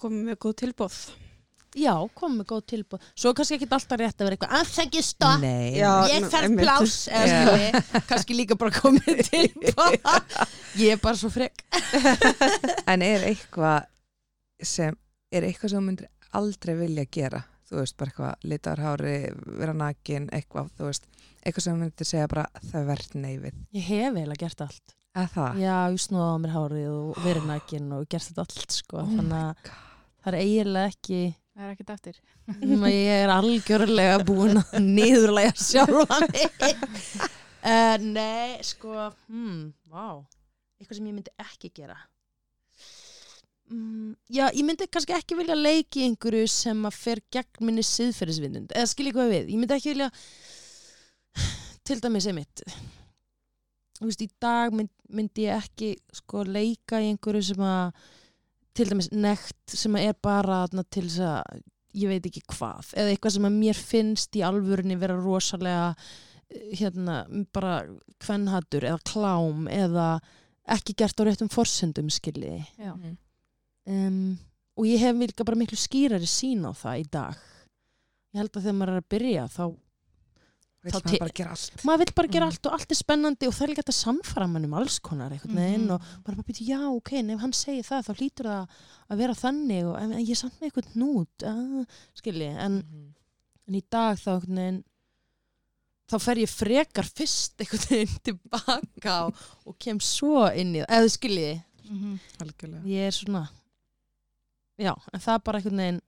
Komum 0.00 0.26
við 0.28 0.36
góð 0.36 0.54
tilbóð 0.64 0.96
já, 1.78 1.92
kom 2.18 2.32
með 2.40 2.46
góð 2.50 2.62
tilbúð 2.72 3.00
svo 3.14 3.30
kannski 3.32 3.54
ekki 3.56 3.68
alltaf 3.70 3.98
rétt 4.00 4.18
að 4.18 4.26
vera 4.26 4.36
eitthvað 4.36 4.54
afsækja 4.58 5.02
stopp, 5.06 5.40
Nei, 5.40 5.76
Já. 5.78 5.92
ég 6.10 6.24
þarf 6.32 6.56
plás 6.58 6.96
eða 7.14 7.82
kannski 8.10 8.34
líka 8.34 8.56
bara 8.58 8.72
komið 8.74 9.20
tilbúð 9.28 9.94
ég 10.82 10.96
er 10.96 11.00
bara 11.04 11.14
svo 11.20 11.30
frek 11.30 11.62
en 12.90 13.02
er 13.06 13.22
eitthvað 13.30 13.86
sem, 14.66 14.96
er 15.32 15.46
eitthvað 15.46 15.72
sem 15.72 15.80
þú 15.80 15.86
myndir 15.88 16.08
aldrei 16.40 16.74
vilja 16.78 17.04
gera. 17.12 17.42
Þú 17.70 17.78
veist, 17.78 17.96
bara 18.00 18.10
eitthvað 18.10 18.46
litarhári 18.50 19.16
vera 19.60 19.74
nakin, 19.78 20.24
eitthvað, 20.34 20.70
þú 20.78 20.88
veist 20.88 21.04
eitthvað 21.40 21.64
sem 21.64 21.76
þú 21.76 21.82
myndir 21.84 22.08
segja 22.08 22.30
bara 22.30 22.46
það 22.70 22.88
verð 22.90 23.12
neyfið, 23.22 23.60
ég 23.78 23.84
hef 23.90 24.16
eiginlega 24.16 24.40
gert 24.44 24.64
allt. 24.66 24.96
Eða 25.10 25.28
það? 25.34 25.60
Já, 25.62 25.76
ég 25.94 26.02
snúða 26.04 26.32
á 26.34 26.36
mér 26.42 26.52
hárið 26.54 26.88
og 26.94 27.20
verið 27.26 27.46
nækin 27.50 27.92
og 27.96 28.08
gert 28.10 28.26
þetta 28.28 28.44
allt 28.46 28.74
sko, 28.76 28.98
Oh 29.04 29.12
þannig 29.14 29.38
að 29.40 29.70
það 30.20 30.32
er 30.32 30.40
eiginlega 30.44 30.94
ekki 30.94 31.20
Það 31.50 31.66
er 31.66 31.72
ekkert 31.74 31.90
eftir. 31.92 32.18
Mm, 32.46 32.84
ég 32.88 33.08
er 33.24 33.30
algjörlega 33.34 34.20
búin 34.24 34.60
að 34.60 34.76
niðurlega 34.96 35.50
sjálfa 35.60 36.20
mig. 36.22 36.44
Uh, 37.60 37.96
Nei, 38.00 38.54
sko 38.64 38.94
hmm, 39.26 39.66
Vá, 39.90 40.22
eitthvað 40.80 40.96
sem 41.00 41.10
ég 41.10 41.16
myndi 41.18 41.34
ekki 41.42 41.72
gera 41.76 41.98
mm, 43.72 44.14
Já, 44.30 44.46
ég 44.50 44.62
myndi 44.66 44.90
kannski 44.90 45.16
ekki 45.16 45.38
vilja 45.38 45.58
leiki 45.58 46.06
einhverju 46.06 46.46
sem 46.50 46.86
að 46.86 47.00
fer 47.00 47.24
gegn 47.32 47.66
minni 47.66 47.86
siðferðisvindund, 47.86 48.74
eða 48.74 48.92
skilja 48.92 49.16
hvað 49.16 49.34
við. 49.36 49.52
Ég 49.54 49.60
myndi 49.62 49.78
ekki 49.78 49.94
vilja 49.94 50.10
til 51.86 52.00
dæmis 52.02 52.28
einmitt 52.30 52.64
þú 54.00 54.08
veist, 54.08 54.24
í 54.24 54.30
dag 54.40 54.72
mynd, 54.74 54.90
myndi 55.12 55.44
ég 55.44 55.60
ekki 55.60 55.92
sko 56.16 56.44
leika 56.48 57.02
í 57.02 57.10
einhverju 57.10 57.50
sem 57.50 57.62
að 57.64 58.00
til 58.76 58.86
dæmis 58.88 59.10
nekt 59.12 59.74
sem 59.76 59.98
að 59.98 60.08
er 60.08 60.18
bara 60.24 60.62
þarna 60.64 60.86
til 60.88 61.04
þess 61.04 61.24
að 61.28 61.62
ég 62.00 62.12
veit 62.12 62.26
ekki 62.30 62.44
hvað, 62.54 62.92
eða 62.94 63.12
eitthvað 63.12 63.34
sem 63.36 63.48
að 63.48 63.56
mér 63.58 63.80
finnst 63.90 64.36
í 64.38 64.44
alvörunni 64.46 64.96
vera 65.00 65.16
rosalega 65.18 65.88
eh, 65.90 66.70
hérna, 66.80 67.24
bara 67.52 67.80
kvenhattur 68.22 68.86
eða 68.86 69.02
klám 69.10 69.66
eða 69.74 70.10
ekki 70.70 70.94
gert 71.02 71.20
á 71.20 71.22
réttum 71.26 71.50
forsendum 71.52 72.08
skilji. 72.14 72.60
Já. 72.78 72.94
Um, 73.86 74.38
og 74.76 74.84
ég 74.86 74.98
hef 75.00 75.16
líka 75.16 75.44
bara 75.44 75.56
miklu 75.56 75.76
skýrari 75.80 76.28
sín 76.28 76.64
á 76.68 76.72
það 76.76 77.00
í 77.00 77.06
dag 77.10 77.36
ég 78.34 78.38
held 78.42 78.50
að 78.56 78.62
þegar 78.66 78.76
maður 78.78 78.92
er 78.92 79.00
að 79.00 79.08
byrja 79.10 79.44
þá 79.50 79.62
vill 80.80 80.92
maður 80.94 81.18
bara 81.20 81.34
gera 81.40 81.50
allt 81.56 81.82
maður 81.84 81.98
vill 82.04 82.14
bara 82.16 82.28
gera 82.28 82.46
Mhm. 82.46 82.52
allt 82.52 82.66
og 82.66 82.72
allt 82.76 82.90
er 82.92 82.98
spennandi 83.00 83.46
og 83.48 83.52
það 83.56 83.62
er 83.66 83.68
líka 83.72 83.82
þetta 83.82 83.96
samfara 83.96 84.46
mann 84.48 84.64
um 84.64 84.74
alls 84.74 84.98
konar 85.00 85.30
veginn 85.30 85.86
Mhm. 85.86 85.90
og 85.90 86.00
bara 86.24 86.36
bara 86.36 86.42
býta, 86.46 86.64
já, 86.64 86.80
ok, 86.96 87.12
en 87.18 87.30
ef 87.30 87.40
hann 87.40 87.52
segir 87.52 87.82
það 87.84 88.04
þá 88.06 88.14
hlýtur 88.20 88.46
það 88.46 88.68
að 89.10 89.16
vera 89.18 89.34
þannig 89.34 89.84
og 89.90 89.96
en, 90.02 90.12
en 90.12 90.20
ég 90.24 90.30
er 90.30 90.34
samt 90.40 90.60
með 90.60 90.70
eitthvað 90.70 90.94
nút 90.96 91.42
uh, 91.44 91.84
skilji, 92.14 92.48
en, 92.56 92.78
Mhm. 92.82 93.14
en 93.68 93.74
í 93.74 93.82
dag 93.90 94.16
þá 94.16 94.40
veginn 94.46 94.84
þá 96.10 96.18
fer 96.20 96.34
ég 96.36 96.48
frekar 96.48 97.04
fyrst 97.04 97.56
einhvern 97.60 97.88
veginn 97.90 98.18
tilbaka 98.28 99.26
og, 99.26 99.34
og 99.66 99.78
kem 99.78 99.98
svo 100.00 100.46
inn 100.54 100.74
í 100.76 100.84
það, 100.84 100.88
eða 100.88 101.10
skilji 101.10 101.62
Mhm. 101.90 102.18
algjörlega 102.38 102.84
ég 102.86 103.06
er 103.08 103.10
svona 103.12 103.48
já, 104.80 104.94
en 105.12 105.22
það 105.22 105.34
er 105.36 105.44
bara 105.48 105.60
einhvern 105.60 105.82
veginn 105.84 106.00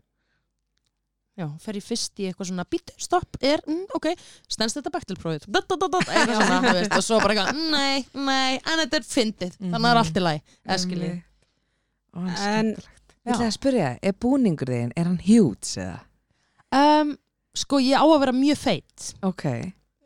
já, 1.43 1.47
fer 1.65 1.79
ég 1.79 1.85
fyrst 1.87 2.21
í 2.21 2.29
eitthvað 2.29 2.51
svona 2.51 2.67
býtu, 2.69 2.95
stopp, 3.01 3.39
er, 3.41 3.63
mm, 3.67 3.85
ok 3.97 4.09
stendst 4.53 4.79
þetta 4.79 4.93
baktilprófið, 4.97 5.47
eitthvað 5.49 6.41
svona 6.41 6.59
þú 6.67 6.75
veist, 6.79 6.97
og 6.99 7.07
svo 7.07 7.21
bara 7.25 7.37
eitthvað, 7.37 7.61
nei, 7.73 8.03
nei 8.29 8.59
en 8.59 8.83
þetta 8.85 9.01
er 9.01 9.07
fyndið, 9.09 9.59
þannig 9.61 9.79
að 9.79 9.87
það 9.87 9.93
er 9.93 10.03
allt 10.03 10.21
í 10.21 10.25
læg 10.27 10.57
hann 12.13 12.33
er 12.33 12.43
En-. 12.53 12.75
Ég 13.23 13.37
ætla 13.37 13.47
að 13.47 13.55
spyrja, 13.55 13.91
er 14.03 14.15
búningur 14.19 14.73
þinn, 14.73 14.89
er 14.99 15.07
hann 15.07 15.21
hjúts 15.23 15.77
eða? 15.79 16.01
um, 16.75 17.13
sko 17.55 17.79
ég 17.79 17.95
á 17.95 18.03
að 18.03 18.19
vera 18.25 18.35
mjög 18.35 18.59
feit. 18.59 19.05
Ok, 19.23 19.45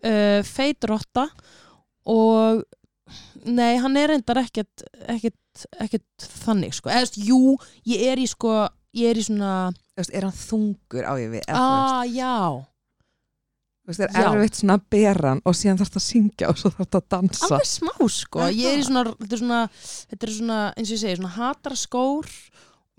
uh, 0.04 0.40
feit 0.44 0.84
rotta 0.90 1.24
og 2.12 2.60
nei, 3.46 3.76
hann 3.82 3.98
er 3.98 4.12
reyndar 4.12 4.40
ekkert 4.42 4.86
ekkert, 5.06 5.66
ekkert 5.82 6.28
þannig 6.44 6.74
sko, 6.76 6.90
eða 6.92 7.04
veist, 7.04 7.18
jú, 7.22 7.56
ég 7.88 8.06
er 8.12 8.22
í 8.22 8.26
sko 8.30 8.54
ég 8.96 9.12
er 9.12 9.20
í 9.20 9.26
svona, 9.26 9.52
veist, 9.98 10.14
er 10.14 10.26
hann 10.26 10.36
þungur 10.36 11.06
á 11.06 11.12
ég 11.20 11.36
við? 11.36 11.44
ah, 11.52 12.02
já 12.08 12.64
veist, 13.86 14.02
er 14.02 14.10
Já. 14.10 14.30
erfitt 14.32 14.60
svona 14.60 14.78
að 14.80 14.86
bera 14.96 15.32
hann 15.34 15.42
og 15.46 15.56
síðan 15.56 15.80
þarf 15.80 15.92
það 15.94 16.00
að 16.02 16.06
syngja 16.06 16.50
og 16.50 16.60
svo 16.60 16.72
þarf 16.74 16.88
það 16.90 17.00
að 17.00 17.10
dansa. 17.14 17.50
alveg 17.50 17.68
smá 17.70 18.08
sko 18.16 18.48
ég 18.50 18.70
er 18.72 18.80
í 18.80 18.86
svona, 18.88 19.04
þetta 19.20 19.36
er 19.36 19.42
svona, 19.42 19.60
þetta 20.12 20.26
er 20.28 20.34
svona 20.38 20.60
eins 20.72 20.88
og 20.88 20.96
ég 20.96 21.02
segi, 21.04 21.18
svona 21.20 21.34
hatara 21.36 21.78
skór 21.80 22.32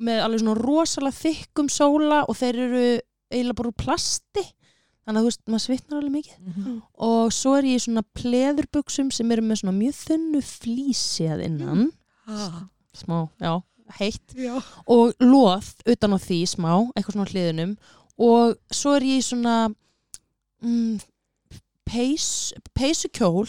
með 0.08 0.22
alveg 0.24 0.44
svona 0.44 0.62
rosalega 0.62 1.20
þykkum 1.20 1.72
sóla 1.74 2.22
og 2.28 2.38
þeir 2.40 2.62
eru 2.68 2.86
eiginlega 3.34 3.60
bara 3.60 3.74
úr 3.74 3.80
plasti 3.84 4.46
þannig 5.08 5.22
að 5.22 5.24
þú 5.24 5.30
veist, 5.32 5.42
maður 5.48 5.64
svitnar 5.66 5.98
alveg 6.02 6.12
mikið. 6.18 6.38
Mhm. 6.52 6.82
og 7.08 7.32
svo 7.32 7.54
er 7.58 7.64
ég 7.64 7.80
í 7.80 7.84
svona 7.86 8.04
pleðurbuxum 8.20 9.12
sem 9.16 9.32
eru 9.32 9.42
með 9.48 9.62
svona 9.64 9.78
mjög 9.78 9.96
þunnu 10.04 10.42
flísi 10.44 11.30
að 11.32 11.46
innan. 11.48 11.86
Ah, 12.28 12.66
smá, 12.94 13.30
já, 13.40 13.62
heitt. 14.00 14.36
Já. 14.36 14.62
og 14.88 15.14
loð 15.24 15.74
utan 15.88 16.12
á 16.12 16.20
því 16.20 16.42
smá, 16.46 16.74
eitthvað 16.94 17.16
svona 17.16 17.32
hliðunum 17.32 17.78
og 18.20 18.58
svo 18.74 18.96
er 18.98 19.02
ég 19.08 19.22
í 19.22 19.24
svona 19.24 19.70
mm, 20.62 21.00
peys, 21.88 22.54
peysukjól 22.76 23.48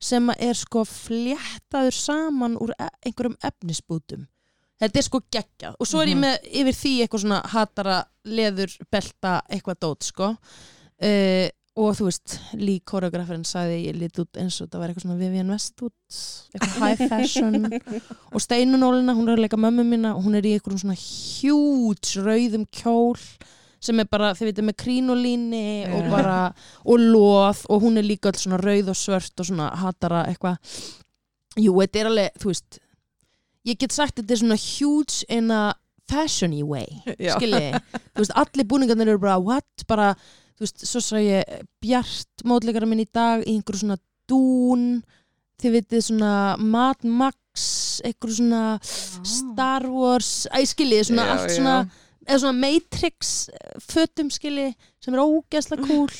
sem 0.00 0.30
er 0.38 0.54
sko 0.56 0.84
fléttaður 0.86 1.92
saman 1.96 2.56
úr 2.60 2.72
e 2.78 2.88
einhverjum 3.08 3.36
efnisbútum. 3.44 4.26
Þetta 4.80 5.00
er 5.00 5.02
sko 5.06 5.20
geggjað. 5.32 5.76
Og 5.80 5.86
svo 5.88 6.02
er 6.02 6.08
ég 6.12 6.16
Mhm. 6.16 6.24
með 6.24 6.48
yfir 6.52 6.74
því 6.76 6.92
eitthvað 7.02 7.22
svona 7.24 7.42
hatara 7.48 8.04
leður, 8.24 8.76
belta, 8.92 9.42
eitthvað 9.50 9.78
dót 9.80 10.02
sko 10.04 10.36
uh, 11.04 11.48
og 11.76 11.90
þú 11.98 12.06
veist, 12.06 12.38
Lee 12.56 12.80
koreografin 12.88 13.42
sagði 13.44 13.82
ég 13.90 13.98
lit 14.00 14.20
út 14.22 14.38
eins 14.40 14.56
og 14.62 14.66
þetta 14.66 14.80
var 14.80 14.92
eitthvað 14.92 15.04
svona 15.04 15.18
Vivian 15.20 15.52
Westwood 15.52 16.20
eitthvað 16.56 16.78
high 16.80 17.02
fashion. 17.12 17.68
Og 18.32 18.40
steinunólina, 18.40 19.16
hún 19.16 19.28
er 19.28 19.36
að 19.36 19.44
leika 19.44 19.60
mömmu 19.60 19.84
mína 19.84 20.14
og 20.16 20.24
hún 20.24 20.38
er 20.38 20.48
í 20.48 20.54
einhverjum 20.56 20.86
svona 20.86 20.96
hjúts 20.96 22.16
rauðum 22.24 22.64
kjól 22.72 23.20
sem 23.86 24.00
er 24.00 24.08
bara, 24.08 24.32
þið 24.34 24.48
veitum, 24.48 24.70
með 24.70 24.78
krínolíni 24.80 25.66
og 25.92 26.00
Já. 26.00 26.08
bara, 26.10 26.38
og 26.88 27.02
loð 27.02 27.60
og 27.68 27.84
hún 27.84 28.00
er 28.00 28.08
líka 28.08 28.32
öll 28.32 28.40
svona 28.40 28.58
rauð 28.62 28.88
og 28.94 28.98
svört 28.98 29.44
og 29.44 29.50
svona 29.50 29.68
hatara 29.76 30.24
eitthvað. 30.30 30.56
Jú, 31.60 31.76
þetta 31.76 32.00
er 32.00 32.10
alveg, 32.10 32.40
þú 32.40 32.50
veist 32.50 32.80
ég 33.66 33.78
get 33.80 33.94
sagt 33.94 34.16
þetta 34.20 34.34
er 34.34 34.42
svona 34.42 34.58
huge 34.60 35.26
in 35.32 35.52
a 35.52 35.74
fashion-y 36.06 36.62
way 36.66 36.86
skilji, 37.04 37.74
þú 38.14 38.22
veist, 38.22 38.34
allir 38.38 38.68
búningarnir 38.70 39.10
eru 39.12 39.22
bara 39.22 39.38
what, 39.42 39.86
bara, 39.90 40.12
þú 40.56 40.64
veist, 40.64 40.86
svo 40.88 41.02
sá 41.04 41.16
ég 41.20 41.62
Bjart, 41.84 42.44
mótleikara 42.48 42.88
minn 42.88 43.04
í 43.04 43.08
dag 43.12 43.44
í 43.44 43.54
einhverju 43.56 43.84
svona 43.84 43.98
dún 44.30 44.88
þið 45.62 45.76
vitið 45.78 46.02
svona 46.08 46.32
Mad 46.60 47.04
Max 47.06 47.68
einhverju 48.04 48.40
svona 48.40 48.64
Star 48.82 49.86
Wars, 49.92 50.32
æ, 50.52 50.60
skilji, 50.68 51.04
svona 51.08 51.28
Já, 51.28 51.32
allt 51.36 51.54
svona, 51.54 51.76
eða 52.26 52.42
svona 52.42 52.58
Matrix 52.60 53.32
eh, 53.52 53.78
fötum, 53.84 54.32
skilji, 54.34 54.72
sem 55.02 55.16
er 55.16 55.24
ógeðslega 55.24 55.86
cool. 55.90 56.12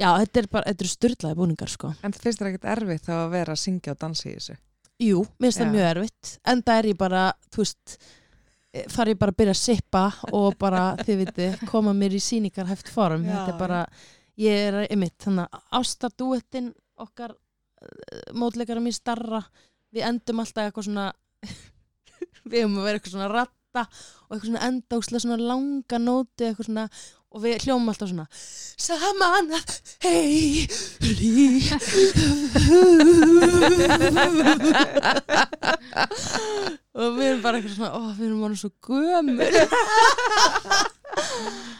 Já, 0.00 0.14
þetta 0.22 0.40
er 0.40 0.48
bara, 0.50 0.70
þetta 0.70 0.86
eru 0.86 0.90
styrlaði 0.94 1.38
búningar, 1.42 1.70
sko. 1.70 1.92
En 2.00 2.14
það 2.14 2.24
finnst 2.24 2.40
þér 2.40 2.50
ekkert 2.50 2.70
erfitt 2.72 3.06
þá 3.06 3.14
að 3.18 3.32
vera 3.34 3.54
að 3.54 3.62
syngja 3.66 3.92
og 3.94 4.00
dansa 4.00 4.30
í 4.30 4.34
þessu? 4.38 4.56
Jú, 5.00 5.20
mér 5.36 5.50
finnst 5.50 5.60
það 5.60 5.74
mjög 5.74 5.88
erfitt. 5.90 6.30
En 6.48 6.62
það 6.64 6.80
er 6.80 6.88
ég 6.90 6.98
bara, 7.00 7.24
þú 7.52 7.62
veist 7.62 7.98
eh, 8.72 8.86
þar 8.90 9.04
er 9.04 9.12
ég 9.14 9.20
bara 9.20 9.34
að 9.34 9.40
byrja 9.42 9.56
að 9.56 9.60
sippa 9.60 10.04
og 10.36 10.56
bara, 10.60 10.82
þið 11.04 11.16
viti, 11.24 11.46
koma 11.70 11.92
mér 11.96 12.16
í 12.16 12.22
síningarhæft 12.24 12.88
form, 12.92 13.24
Já, 13.26 13.32
þetta 13.34 13.54
er 13.54 13.60
bara 13.60 13.80
ég 14.40 14.66
er 14.68 14.74
einmitt, 14.86 15.18
þannig 15.22 15.46
að 15.46 15.60
ástardúettin 15.80 16.68
okkar 17.00 17.32
uh, 17.34 18.26
mótleikara 18.36 18.82
mér 18.84 18.96
starra, 18.96 19.40
við 19.90 20.06
endum 20.08 20.42
alltaf 20.42 20.64
eitthvað 20.68 20.86
svona 20.88 21.06
við 22.50 22.58
höfum 22.64 22.78
að 22.80 22.86
vera 22.86 22.96
eitthvað 22.98 23.16
svona 23.16 23.32
ratta 23.32 23.82
og 23.86 24.30
eitthvað 24.34 24.48
svona 24.50 24.66
endákslega 24.68 25.24
svona 25.24 25.48
langa 25.50 25.96
nóti 26.02 26.42
eitthvað 26.48 26.68
svona 26.70 26.86
og 27.30 27.38
við 27.44 27.62
hljómum 27.62 27.90
alltaf 27.92 28.08
svona 28.10 28.26
saman 28.80 29.54
að 29.54 29.64
heili 30.02 30.66
og 36.90 37.18
við 37.18 37.28
erum 37.28 37.42
bara 37.44 37.60
eitthvað 37.60 37.76
svona 37.76 37.92
ó, 37.94 38.00
við 38.16 38.24
erum 38.26 38.40
bara 38.46 38.56
svo 38.58 38.70
gömur 38.86 39.52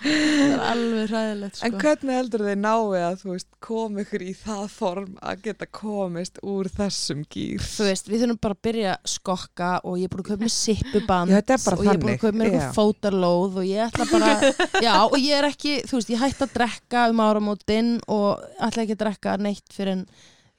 það 0.01 0.53
er 0.53 0.63
alveg 0.65 1.11
hræðilegt 1.11 1.59
sko. 1.59 1.67
En 1.67 1.77
hvernig 1.81 2.17
heldur 2.17 2.45
þið 2.47 2.57
náið 2.61 2.95
að 3.05 3.25
veist 3.29 3.49
koma 3.63 4.05
ykkur 4.05 4.25
í 4.25 4.33
það 4.39 4.63
form 4.75 5.13
að 5.31 5.43
geta 5.45 5.69
komist 5.81 6.41
úr 6.47 6.71
þessum 6.75 7.23
gýr? 7.31 7.63
þú 7.65 7.89
veist, 7.89 8.11
við 8.11 8.25
þurfum 8.25 8.41
bara 8.47 8.57
að 8.57 8.63
byrja 8.69 8.93
að 8.95 9.13
skokka 9.15 9.71
og 9.85 10.01
ég 10.01 10.09
er 10.09 10.15
búin 10.15 10.25
að 10.25 10.31
kaupa 10.31 10.45
mér 10.45 10.55
sippuband 10.57 11.31
og 11.31 11.37
ég 11.37 11.39
er 11.41 11.47
búin 11.65 11.75
að 11.77 11.87
þannig, 11.91 12.21
kaupa 12.25 12.37
mér 12.41 12.51
eitthvað 12.51 12.77
fótarlóð 12.79 13.61
og 13.63 13.71
ég 13.71 13.87
ætla 13.87 14.09
bara 14.11 14.35
já, 14.87 14.93
og 15.05 15.19
ég 15.21 15.39
er 15.39 15.49
ekki, 15.51 15.79
þú 15.91 15.99
veist, 15.99 16.13
ég 16.15 16.23
hætti 16.25 16.47
að 16.47 16.55
drekka 16.59 17.07
um 17.13 17.25
áramótin 17.25 17.97
og 18.11 18.45
ætla 18.59 18.87
ekki 18.87 18.99
að 18.99 19.03
drekka 19.05 19.39
neitt 19.43 19.75
fyrir 19.75 19.99
en 19.99 20.07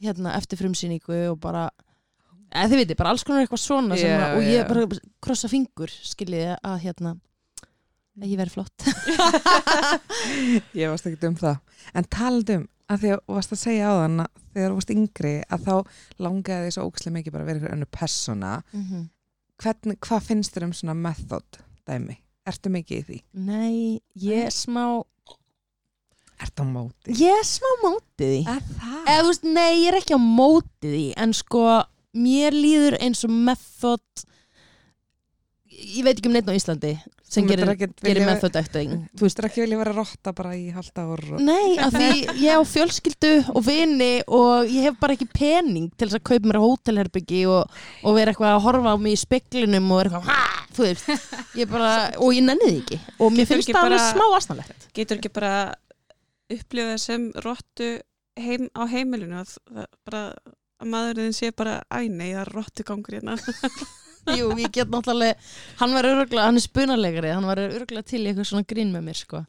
hérna, 0.02 0.36
eftir 0.38 0.60
frumsýningu 0.62 1.26
og 1.32 1.40
bara 1.44 1.70
eða 2.52 2.70
þið 2.72 2.82
veitir, 2.82 2.98
bara 3.00 3.14
alls 3.14 3.24
konar 3.28 3.46
eitthvað 3.46 3.64
svona 3.64 3.98
Já, 4.00 4.12
að, 4.18 4.38
og 4.38 4.48
ég 4.52 4.68
bara 4.70 5.02
krossa 5.24 5.50
fingur 5.52 5.92
skiljiði 5.92 6.58
að 6.60 6.78
hérna 6.86 7.16
að 8.22 8.28
ég 8.28 8.42
verið 8.42 8.56
flott 8.58 8.86
Ég 10.82 10.92
varst 10.92 11.08
ekki 11.08 11.30
um 11.30 11.38
það. 11.40 11.58
En 11.98 12.08
talandum 12.12 12.68
að 12.92 13.04
því 13.06 13.12
að 13.16 13.22
varst 13.38 13.54
að 13.56 13.62
segja 13.62 13.88
á 13.88 13.94
þann 14.02 14.26
þegar 14.52 14.76
varst 14.76 14.92
yngri 14.94 15.34
að 15.48 15.68
þá 15.68 15.76
langaði 16.26 16.66
því 16.68 16.74
svo 16.76 16.88
ókslega 16.90 17.16
mikið 17.18 17.36
bara 17.36 17.46
að 17.46 17.52
vera 17.52 17.62
ykkur 17.62 17.76
önnu 17.78 17.88
persóna. 17.96 18.52
Mhm. 18.76 19.06
Hvern, 19.62 19.96
hvað 20.02 20.26
finnst 20.26 20.56
þér 20.56 20.68
um 20.68 20.74
svona 20.74 20.98
method 20.98 21.62
dæmi? 21.88 22.18
Ertu 22.50 22.72
mikið 22.74 22.98
í 22.98 23.06
því? 23.08 23.18
Nei, 23.46 24.02
ég 24.18 24.48
er 24.50 24.56
smá 24.56 25.04
Ertu 26.42 26.66
á 26.66 26.68
móti? 26.68 27.14
ég 27.22 27.38
er 27.38 27.46
smá 27.46 27.70
mótið 27.84 28.48
veist, 29.28 29.44
nei, 29.46 29.84
ég 29.84 29.92
er 29.92 30.00
ekki 30.00 30.18
á 30.18 30.22
mótið 30.22 30.96
því 30.96 31.04
en 31.22 31.36
sko, 31.38 31.66
mér 32.14 32.56
líður 32.56 32.98
eins 33.02 33.24
og 33.28 33.32
method 33.32 34.26
ég 35.72 36.04
veit 36.06 36.18
ekki 36.20 36.28
um 36.30 36.36
neitt 36.36 36.50
á 36.50 36.54
Íslandi 36.54 36.92
sem 37.32 37.46
gerir, 37.48 37.70
gerir 38.04 38.26
method 38.28 38.58
acting 38.60 39.06
Þú 39.16 39.24
veist 39.24 39.40
ekki 39.48 39.64
vilja 39.64 39.78
vera 39.80 39.94
rotta 39.96 40.34
bara 40.36 40.52
í 40.60 40.66
halda 40.76 41.06
ár 41.08 41.22
og... 41.38 41.40
Nei, 41.48 41.78
af 41.80 41.96
því 41.96 42.10
ég 42.44 42.60
á 42.60 42.62
fjölskyldu 42.68 43.32
og 43.56 43.64
vini 43.64 44.10
og 44.28 44.68
ég 44.68 44.90
hef 44.90 45.00
bara 45.00 45.16
ekki 45.16 45.30
pening 45.32 45.88
til 45.96 46.10
þess 46.10 46.20
að 46.20 46.26
kaupa 46.28 46.52
mér 46.52 46.60
á 46.60 46.68
hótelherbyggi 46.68 47.46
og, 47.48 47.80
og 48.04 48.18
vera 48.20 48.34
eitthvað 48.34 48.58
að 48.58 48.66
horfa 48.68 48.94
á 48.94 48.98
mig 49.00 49.16
í 49.16 49.22
speklinum 49.24 49.88
og 49.96 50.02
vera 50.02 50.12
eitthvað, 50.12 50.28
"Ha!" 50.28 50.68
þú 50.76 50.86
veist, 50.88 51.10
ég 51.60 51.72
bara, 51.72 51.92
og 52.20 52.36
ég 52.36 52.44
nenni 52.48 52.68
því 52.68 52.82
ekki 52.84 53.00
og 53.20 53.34
mér 53.36 53.48
finnst 53.50 53.72
það 53.72 53.82
alveg 53.86 53.98
bara- 53.98 54.12
smá 54.12 54.28
astanlegt. 54.38 54.88
Getur 54.96 55.20
ekki 55.20 55.32
bara 55.40 55.54
upplifað 56.52 57.00
sem 57.00 57.32
rottu 57.48 57.90
heim, 58.40 58.68
á 58.76 58.84
heimilinu 58.92 59.40
að, 59.40 59.56
bara, 60.08 60.24
að 60.82 60.90
maðurinn 60.92 61.36
sé 61.38 61.52
bara 61.56 61.80
æni, 61.94 62.32
það 62.32 62.42
er 62.44 62.52
rottu 62.58 62.86
gangur 62.88 63.18
hérna. 63.18 63.38
Jú, 64.38 64.52
ég 64.60 64.70
get 64.74 64.90
náttúrulega, 64.94 65.38
hann 65.80 65.96
var 65.98 66.06
öruglega, 66.06 66.46
hann 66.46 66.60
er 66.60 66.66
spunarleikari, 66.66 67.32
hann 67.34 67.48
var 67.50 67.62
öruglega 67.64 68.06
til 68.06 68.20
í 68.22 68.28
eitthvað 68.30 68.52
svona 68.52 68.68
grín 68.70 68.92
með 68.94 69.08
mér, 69.08 69.18
sko. 69.18 69.42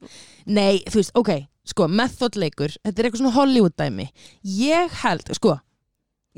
Nei, 0.48 0.80
þú 0.86 1.00
veist, 1.00 1.12
ok, 1.20 1.32
sko, 1.68 1.88
methodleikur, 1.92 2.78
þetta 2.80 2.94
er 2.94 3.08
eitthvað 3.08 3.24
svona 3.24 3.34
Hollywood 3.36 3.76
dæmi. 3.76 4.08
Ég 4.56 4.96
held, 5.02 5.28
sko, 5.36 5.58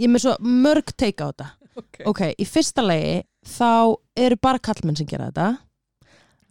ég 0.03 0.11
með 0.11 0.27
svo 0.27 0.35
mörg 0.43 0.91
teika 0.99 1.27
á 1.27 1.31
þetta. 1.31 1.51
Okay. 1.75 2.07
Ok, 2.07 2.25
í 2.39 2.47
fyrsta 2.47 2.83
lagi 2.87 3.23
þá 3.51 3.99
eru 4.27 4.39
bara 4.43 4.63
kallmenn 4.63 4.99
sem 4.99 5.09
gera 5.11 5.31
þetta 5.31 5.49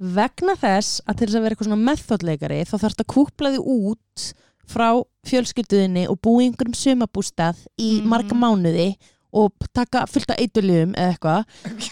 vegna 0.03 0.55
þess 0.59 0.99
að 1.07 1.19
til 1.19 1.27
þess 1.27 1.37
að 1.37 1.45
vera 1.45 1.55
eitthvað 1.55 1.69
svona 1.69 1.87
methodleikari 1.87 2.57
þá 2.67 2.73
þarf 2.73 2.95
þetta 2.95 3.05
að 3.05 3.13
kúpla 3.13 3.51
því 3.53 3.61
út 3.73 4.25
frá 4.67 5.03
fjölskylduðinni 5.27 6.07
og 6.09 6.19
búi 6.23 6.45
í 6.45 6.51
einhverjum 6.51 6.75
sumabústað 6.77 7.65
í 7.79 7.99
Mhm. 8.01 8.07
marga 8.07 8.35
mánuði 8.35 8.95
og 9.33 9.51
taka 9.73 10.05
fullt 10.05 10.29
af 10.29 10.37
eitulífum 10.37 10.93
eða 10.93 11.15
eitthvað 11.15 11.45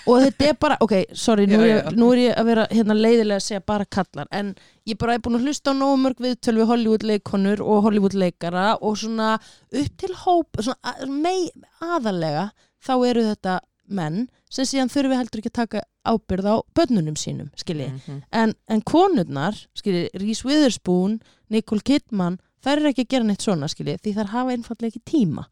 og 0.07 0.21
þetta 0.21 0.45
er 0.49 0.53
bara, 0.61 0.77
ok, 0.79 1.05
sorry, 1.13 1.47
nú, 1.47 1.57
Já, 1.57 1.65
já. 1.65 1.81
ég- 1.81 1.95
nú 1.97 2.11
er 2.13 2.17
ég 2.29 2.35
að 2.37 2.45
vera 2.45 2.67
hérna 2.69 2.93
leiðilega 2.93 3.35
að 3.39 3.41
segja 3.47 3.65
bara 3.65 3.85
kallar 3.85 4.27
en 4.31 4.55
ég 4.87 4.97
bara 4.97 5.13
er 5.15 5.19
búin 5.19 5.39
að 5.39 5.45
hlusta 5.47 5.71
á 5.71 5.73
nógu 5.73 5.97
mörg 6.03 6.17
viðtöl 6.21 6.55
við 6.59 6.67
Hollywood 6.67 7.01
leikonur 7.03 7.59
og 7.61 7.83
Hollywood 7.83 8.13
leikara 8.13 8.77
og 8.81 8.95
svona 8.97 9.39
upp 9.73 9.97
til 9.97 10.13
hóp 10.13 10.45
svona 10.61 11.07
mei, 11.09 11.49
aðalega 11.81 12.51
þá 12.85 12.93
eru 13.09 13.23
þetta 13.35 13.59
menn 13.89 14.27
sem 14.49 14.63
síðan 14.65 14.89
þurfi 14.93 15.17
heldur 15.17 15.41
ekki 15.41 15.49
að 15.49 15.59
taka 15.65 15.81
ábyrð 16.05 16.45
á 16.45 16.55
börnunum 16.75 17.15
sínum, 17.17 17.49
skilji 17.57 17.89
Mhm. 17.91 18.23
en, 18.31 18.53
en 18.67 18.81
konurnar, 18.81 19.65
skilji, 19.75 20.09
Reese 20.13 20.43
Witherspoon 20.43 21.19
Nicole 21.49 21.81
Kidman, 21.81 22.39
þær 22.63 22.77
eru 22.77 22.91
ekki 22.91 23.05
að 23.07 23.11
gera 23.15 23.23
neitt 23.29 23.41
svona, 23.45 23.67
skilji, 23.71 23.97
því 24.03 24.13
þær 24.19 24.31
hafa 24.35 24.55
einfallega 24.55 24.91
ekki 24.91 25.03
tíma 25.11 25.45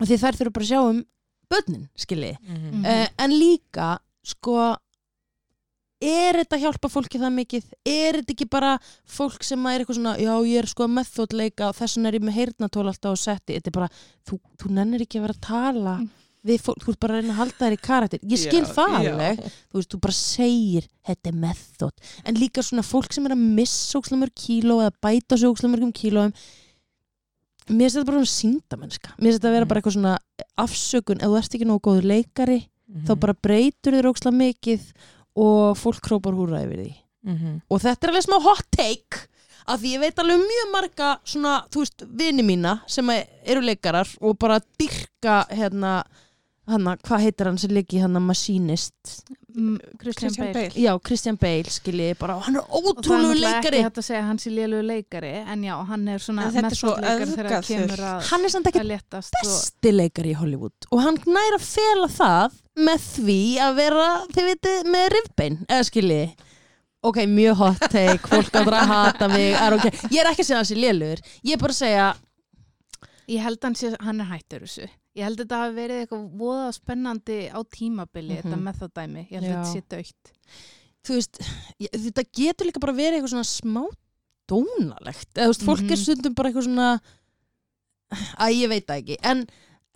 og 0.00 0.06
því 0.08 0.18
þær 0.22 0.38
þurfa 0.40 0.52
bara 0.58 0.64
að 0.64 0.72
sjá 0.72 0.80
um 0.90 1.04
börnin, 1.50 1.88
skilji 1.96 2.32
Mhm. 2.40 2.70
Mhm. 2.72 2.84
uh, 2.86 3.06
en 3.18 3.30
líka, 3.38 3.98
sko 4.24 4.76
er 6.04 6.36
þetta 6.42 6.56
að 6.58 6.64
hjálpa 6.66 6.88
fólki 6.92 7.18
það 7.22 7.32
mikið 7.38 7.68
er 7.88 8.18
þetta 8.18 8.32
ekki 8.34 8.48
bara 8.50 8.72
fólk 9.08 9.44
sem 9.46 9.66
er 9.70 9.80
eitthvað 9.80 9.96
svona, 10.00 10.16
já 10.20 10.34
ég 10.44 10.58
er 10.60 10.66
sko 10.68 10.84
að 10.84 10.92
methodleika 10.98 11.68
og 11.70 11.76
þess 11.78 11.96
vegna 11.96 12.08
er 12.10 12.18
ég 12.18 12.26
með 12.26 12.36
heyrnatól 12.40 12.88
alltaf 12.90 13.14
á 13.14 13.16
setti 13.16 13.54
þetta 13.56 13.70
er 13.70 13.76
bara, 13.78 13.88
þú, 14.28 14.38
þú 14.60 14.72
nennir 14.76 15.04
ekki 15.06 15.20
að 15.20 15.26
vera 15.28 15.36
að 15.38 15.46
tala 15.48 15.94
Mm. 16.02 16.10
Við 16.44 16.60
fólk, 16.60 16.82
þú 16.84 16.90
ert 16.92 17.00
bara 17.00 17.14
að 17.14 17.22
reyna 17.22 17.32
að 17.34 17.38
halda 17.40 17.58
þær 17.64 17.72
í 17.76 17.80
karakter 17.80 18.20
ég 18.28 18.38
skil 18.42 18.60
Já, 18.64 18.72
það 18.76 18.90
já. 18.94 19.12
alveg 19.14 19.38
þú 19.44 19.78
veist, 19.80 19.90
þú 19.94 20.00
bara 20.04 20.16
segir, 20.18 20.88
þetta 21.08 21.30
er 21.30 21.38
method 21.44 21.92
en 22.24 22.34
líka 22.36 22.62
svona 22.66 22.84
fólk 22.84 23.12
sem 23.16 23.24
er 23.26 23.32
að 23.36 23.44
missa 23.60 23.98
ókslamur 23.98 24.32
kíló 24.36 24.76
eða 24.84 24.92
bæta 25.02 25.38
svo 25.40 25.54
ókslamurkum 25.54 25.92
kílóum 25.96 26.34
mér 27.70 27.88
finnst 27.88 27.96
þetta 27.96 28.08
bara 28.10 28.20
svona 28.20 28.34
síndamennska 28.34 29.14
mér 29.16 29.24
finnst 29.30 29.38
þetta 29.40 29.48
að 29.50 29.56
vera 29.56 29.64
Mm. 29.64 29.68
bara 29.72 29.80
eitthvað 29.80 29.96
svona 29.96 30.18
afsökun 30.58 31.22
ef 31.22 31.28
þú 31.32 31.38
ert 31.40 31.54
ekki 31.56 31.68
nógu 31.70 31.80
góður 31.88 32.08
leikari 32.12 32.58
Mhm. 32.92 33.06
þá 33.08 33.12
bara 33.20 33.34
breytur 33.42 33.92
þér 33.96 34.10
óksla 34.12 34.30
mikið 34.36 34.82
og 35.36 35.76
fólk 35.80 36.00
krópar 36.04 36.34
húra 36.36 36.60
yfir 36.62 36.84
því 36.84 36.94
Mhm. 37.24 37.62
og 37.70 37.80
þetta 37.80 38.04
er 38.04 38.10
alveg 38.12 38.26
smá 38.28 38.42
hot 38.42 38.66
take 38.70 39.28
af 39.66 39.80
því 39.80 39.94
ég 39.96 40.00
veit 40.00 40.16
alveg 40.18 40.34
um 40.36 40.44
mjög 40.44 40.72
marga 40.72 41.18
svona, 41.24 41.64
þú 41.70 41.80
veist, 41.80 42.04
vini 42.06 42.42
mína 42.42 42.82
sem 42.86 43.08
eru 43.08 43.62
leikarar 43.62 44.06
og 44.20 44.38
bara 44.38 44.60
dyrka 44.78 45.46
hérna, 45.48 46.04
hana, 46.70 46.94
hvað 47.04 47.24
heitir 47.26 47.50
hann 47.50 47.58
sem 47.60 47.72
leiki 47.74 48.00
hann 48.02 48.20
Machinist? 48.24 48.94
Mm, 49.54 49.76
Christian, 50.00 50.32
Christian 50.32 50.46
Bale. 50.46 50.54
Bale. 50.54 50.82
já, 50.82 50.98
Kristján 50.98 51.36
Bale 51.38 51.70
skilji, 51.70 52.14
bara, 52.18 52.38
hann 52.42 52.56
er 52.58 52.64
Og 52.64 52.88
það 52.88 52.88
er 52.88 53.02
ótrúlegu 53.04 53.34
leikari 53.38 53.78
ekki 53.78 53.82
hægt 53.86 54.00
að 54.00 54.06
segja 54.08 54.22
að 54.22 54.26
hann 54.30 54.40
sé 54.42 54.50
lélögu 54.50 54.86
leikari 54.88 55.30
en 55.42 55.62
já, 55.62 55.74
hann 55.90 56.08
er 56.10 56.24
svona 56.24 56.46
methodleikari 56.48 57.28
þegar 57.30 57.50
það 57.52 57.68
kemur 57.68 58.02
að, 58.08 58.24
hann 58.30 58.48
er 58.48 58.54
samt 58.54 58.70
ekki 58.70 58.82
að 58.82 58.88
léttast 58.88 59.38
og, 59.38 59.44
besti 59.44 59.92
leikari 59.94 60.32
í 60.32 60.38
Hollywood. 60.40 60.88
Og 60.90 61.04
hann 61.04 61.20
næra 61.28 61.60
að 61.60 61.68
fela 61.68 62.10
það 62.16 62.58
með 62.88 63.06
því 63.12 63.38
að 63.68 63.78
vera, 63.78 64.08
þið 64.34 64.50
veitir, 64.50 64.90
með 64.96 65.06
rifbein, 65.14 65.60
eða 65.68 65.86
skilji. 65.90 66.26
Ok, 67.04 67.22
mjög 67.28 67.56
hot 67.60 67.86
take, 67.92 68.18
fólk 68.24 68.50
áttur 68.50 68.78
að 68.80 68.90
hata 68.90 69.30
mig 69.30 69.52
er 69.60 69.76
okay. 69.76 69.92
ég 70.08 70.24
er 70.24 70.32
ekki 70.32 70.42
að 70.42 70.50
segja 70.50 70.60
hans 70.64 70.72
í 70.74 70.80
lélugur. 70.80 71.20
Ég 71.44 71.54
er 71.54 71.62
bara 71.62 71.76
að 71.76 71.82
segja, 71.84 72.10
ég 73.30 73.44
held 73.44 73.66
hann 73.68 73.78
sé, 73.78 73.94
hann 74.00 74.24
er 74.24 74.32
hættur 74.32 74.64
þessu 74.64 74.90
ég 75.16 75.22
held 75.24 75.38
þetta 75.42 75.58
hafi 75.62 75.74
verið 75.78 76.00
eitthvað 76.04 76.24
voða 76.40 76.70
spennandi 76.74 77.38
á 77.50 77.60
tímabili, 77.64 78.38
Mhm. 78.38 78.42
þetta 78.42 78.62
methodæmi 78.68 79.26
ég 79.30 79.40
held 79.40 79.44
Já. 79.44 79.62
þetta 79.62 79.72
sé 79.72 79.82
dögt 79.88 80.32
þú 81.04 81.14
veist 81.18 81.38
ég, 81.80 81.88
þetta 81.92 82.24
getur 82.32 82.66
líka 82.66 82.80
bara 82.80 82.92
verið 82.92 83.20
eitthvað 83.20 83.34
svona 83.34 83.50
smá 83.50 83.84
dónalegt, 84.48 85.30
eða 85.34 85.46
þú 85.46 85.52
veist, 85.52 85.64
fólk 85.68 85.84
er 85.90 85.96
Mhm. 85.96 86.02
stundum 86.04 86.34
bara 86.34 86.50
eitthvað 86.50 86.64
svona 86.68 87.00
að 88.38 88.50
ég 88.60 88.68
veit 88.68 88.86
það 88.86 89.02
ekki, 89.04 89.16
en 89.22 89.46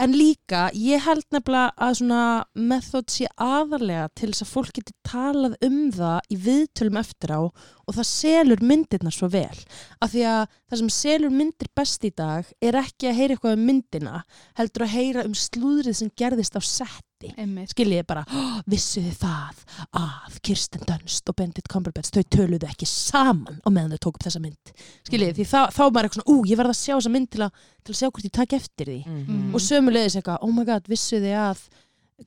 En 0.01 0.13
líka, 0.15 0.71
ég 0.79 1.01
held 1.01 1.25
nefnilega 1.35 1.73
að 1.77 1.97
svona 1.99 2.45
method 2.55 3.07
sé 3.11 3.27
aðarlega 3.37 4.09
til 4.15 4.29
þess 4.31 4.45
að 4.45 4.53
fólk 4.55 4.73
geti 4.73 4.93
talað 5.03 5.57
um 5.61 5.91
það 5.91 6.21
í 6.31 6.37
viðtölum 6.39 6.99
eftir 7.01 7.33
á 7.35 7.41
og 7.43 7.53
það 7.97 8.07
selur 8.11 8.61
myndirna 8.61 9.11
svo 9.15 9.29
vel. 9.33 9.59
Af 10.05 10.11
því 10.13 10.23
að 10.29 10.43
það 10.69 10.79
sem 10.83 10.89
selur 10.93 11.31
myndir 11.33 11.69
best 11.77 12.05
í 12.05 12.11
dag 12.17 12.45
er 12.61 12.77
ekki 12.83 13.09
að 13.09 13.17
heyra 13.21 13.35
eitthvað 13.37 13.57
um 13.59 13.67
myndina, 13.69 14.23
heldur 14.59 14.85
að 14.85 14.95
heyra 14.97 15.25
um 15.25 15.35
slúðrið 15.39 15.97
sem 16.03 16.11
gerðist 16.19 16.59
á 16.59 16.63
setti. 16.63 17.33
Skiljið 17.73 18.05
bara, 18.07 18.21
oh, 18.31 18.61
vissu 18.71 19.01
þið 19.03 19.17
það 19.19 19.63
að 19.99 20.37
Kirsten 20.47 20.85
Dunst 20.87 21.27
og 21.33 21.35
Benedict 21.41 21.67
Cumberbatch 21.73 22.13
þau 22.15 22.23
töluðu 22.31 22.69
ekki 22.71 22.87
saman 22.87 23.59
á 23.59 23.69
meðan 23.75 23.97
þau 23.97 24.03
tók 24.07 24.21
upp 24.21 24.27
þessa 24.29 24.43
mynd. 24.45 24.71
Skiljið, 25.09 25.33
því 25.41 25.47
þá, 25.51 25.59
þá 25.75 25.81
er 25.83 25.91
maður 25.97 26.07
eitthvað 26.11 26.21
svona, 26.21 26.31
ú, 26.31 26.47
ég 26.47 26.61
verð 26.61 26.75
að 26.77 26.79
sjá 26.79 26.95
þessa 26.95 27.11
mynd 27.17 27.31
til 27.35 27.43
að, 27.49 27.59
til 27.83 27.95
að 27.95 27.99
sjá 27.99 28.07
hvort 28.13 28.29
ég 28.29 28.37
takk 28.39 28.53
eftir 28.61 28.87
því 28.93 29.01
Mhm. 29.09 29.55
og 29.55 29.61
sömulegis 29.67 30.15
eitthvað, 30.21 30.39
oh 30.47 30.53
my 30.55 30.65
god, 30.69 30.87
vissu 30.87 31.19
þið 31.19 31.35
að 31.43 31.65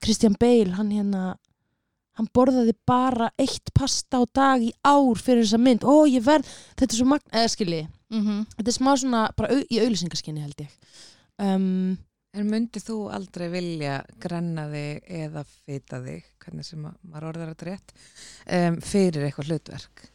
Christian 0.03 0.36
Bale, 0.39 0.72
hann 0.76 0.91
hérna 0.91 1.24
hann 2.20 2.28
borðaði 2.36 2.74
bara 2.88 3.30
eitt 3.39 3.72
pasta 3.74 4.20
á 4.20 4.24
dag 4.36 4.62
í 4.62 4.72
ár 4.84 5.16
fyrir 5.22 5.43
þessa 5.45 5.57
mynd. 5.62 5.84
Ó, 5.88 6.03
ég 6.09 6.24
verð, 6.26 6.45
þetta 6.76 6.91
er 6.93 6.99
svo 6.99 7.07
magn 7.12 7.32
eða 7.34 7.51
skilji, 7.55 7.82
mm 8.12 8.45
þetta 8.57 8.68
er 8.74 8.78
smá 8.78 8.91
svona 8.99 9.26
bara 9.38 9.53
au, 9.55 9.59
í 9.72 9.80
auðlýsingaskinni 9.82 10.41
held 10.43 10.66
ég. 10.66 10.72
Um, 11.39 11.97
En 12.34 12.47
myndið 12.47 12.86
þú 12.88 12.95
aldrei 13.12 13.49
vilja 13.51 13.97
grenna 14.24 14.64
þig 14.72 15.01
eða 15.26 15.41
fita 15.43 15.97
þig, 15.99 16.22
hvernig 16.39 16.64
sem 16.64 16.86
að, 16.88 16.93
maður 17.12 17.26
orðar 17.28 17.49
þetta 17.51 17.66
rétt, 17.68 17.91
um, 18.47 18.78
fyrir 18.88 19.26
eitthvað 19.28 19.49
hlutverk? 19.51 20.05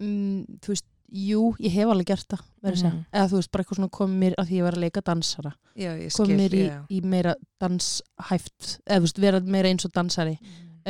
mm, 0.00 0.58
þú 0.64 0.72
veist, 0.72 0.86
jú, 1.14 1.42
ég 1.62 1.74
hef 1.76 1.90
alveg 1.92 2.08
gert 2.08 2.28
það 2.32 2.40
Mhm. 2.64 3.04
eða 3.12 3.28
þú 3.30 3.36
veist, 3.38 3.50
bara 3.52 3.62
eitthvað 3.64 3.76
svona 3.78 3.90
komið 3.90 4.18
mér 4.22 4.34
að 4.38 4.48
því 4.48 4.56
ég 4.56 4.62
var 4.64 4.72
að 4.78 4.80
leika 4.84 5.00
dansara. 5.04 5.52
Já, 5.76 5.90
ég 6.00 6.10
skil, 6.10 6.24
komið 6.24 6.36
mér 6.40 6.54
í, 6.54 6.64
í 6.96 7.00
meira 7.04 7.34
danshæft 7.60 8.78
eða 8.88 8.96
þú 8.98 9.04
veist, 9.04 9.18
vera 9.20 9.40
meira 9.40 9.68
eins 9.68 9.84
og 9.84 9.92
dansari 9.92 10.38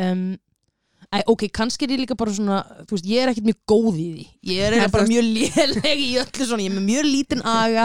um, 0.00 0.24
ok, 1.30 1.44
kannski 1.54 1.86
er 1.86 1.94
ég 1.94 2.00
líka 2.02 2.16
bara 2.18 2.32
svona 2.34 2.60
þú 2.88 2.96
veist, 2.96 3.06
ég 3.06 3.22
er 3.22 3.30
ekkert 3.30 3.46
mjög 3.46 3.58
góð 3.70 3.98
í 4.00 4.06
því. 4.14 4.24
Ég 4.50 4.76
er 4.78 4.90
bara 4.92 5.06
mjög 5.08 5.26
léleg 5.28 6.00
í 6.00 6.08
öllu 6.22 6.46
svona 6.48 6.64
ég 6.64 6.72
er 6.72 6.76
með 6.78 6.86
mjög 6.88 7.06
lítinn 7.06 7.44
aga. 7.46 7.84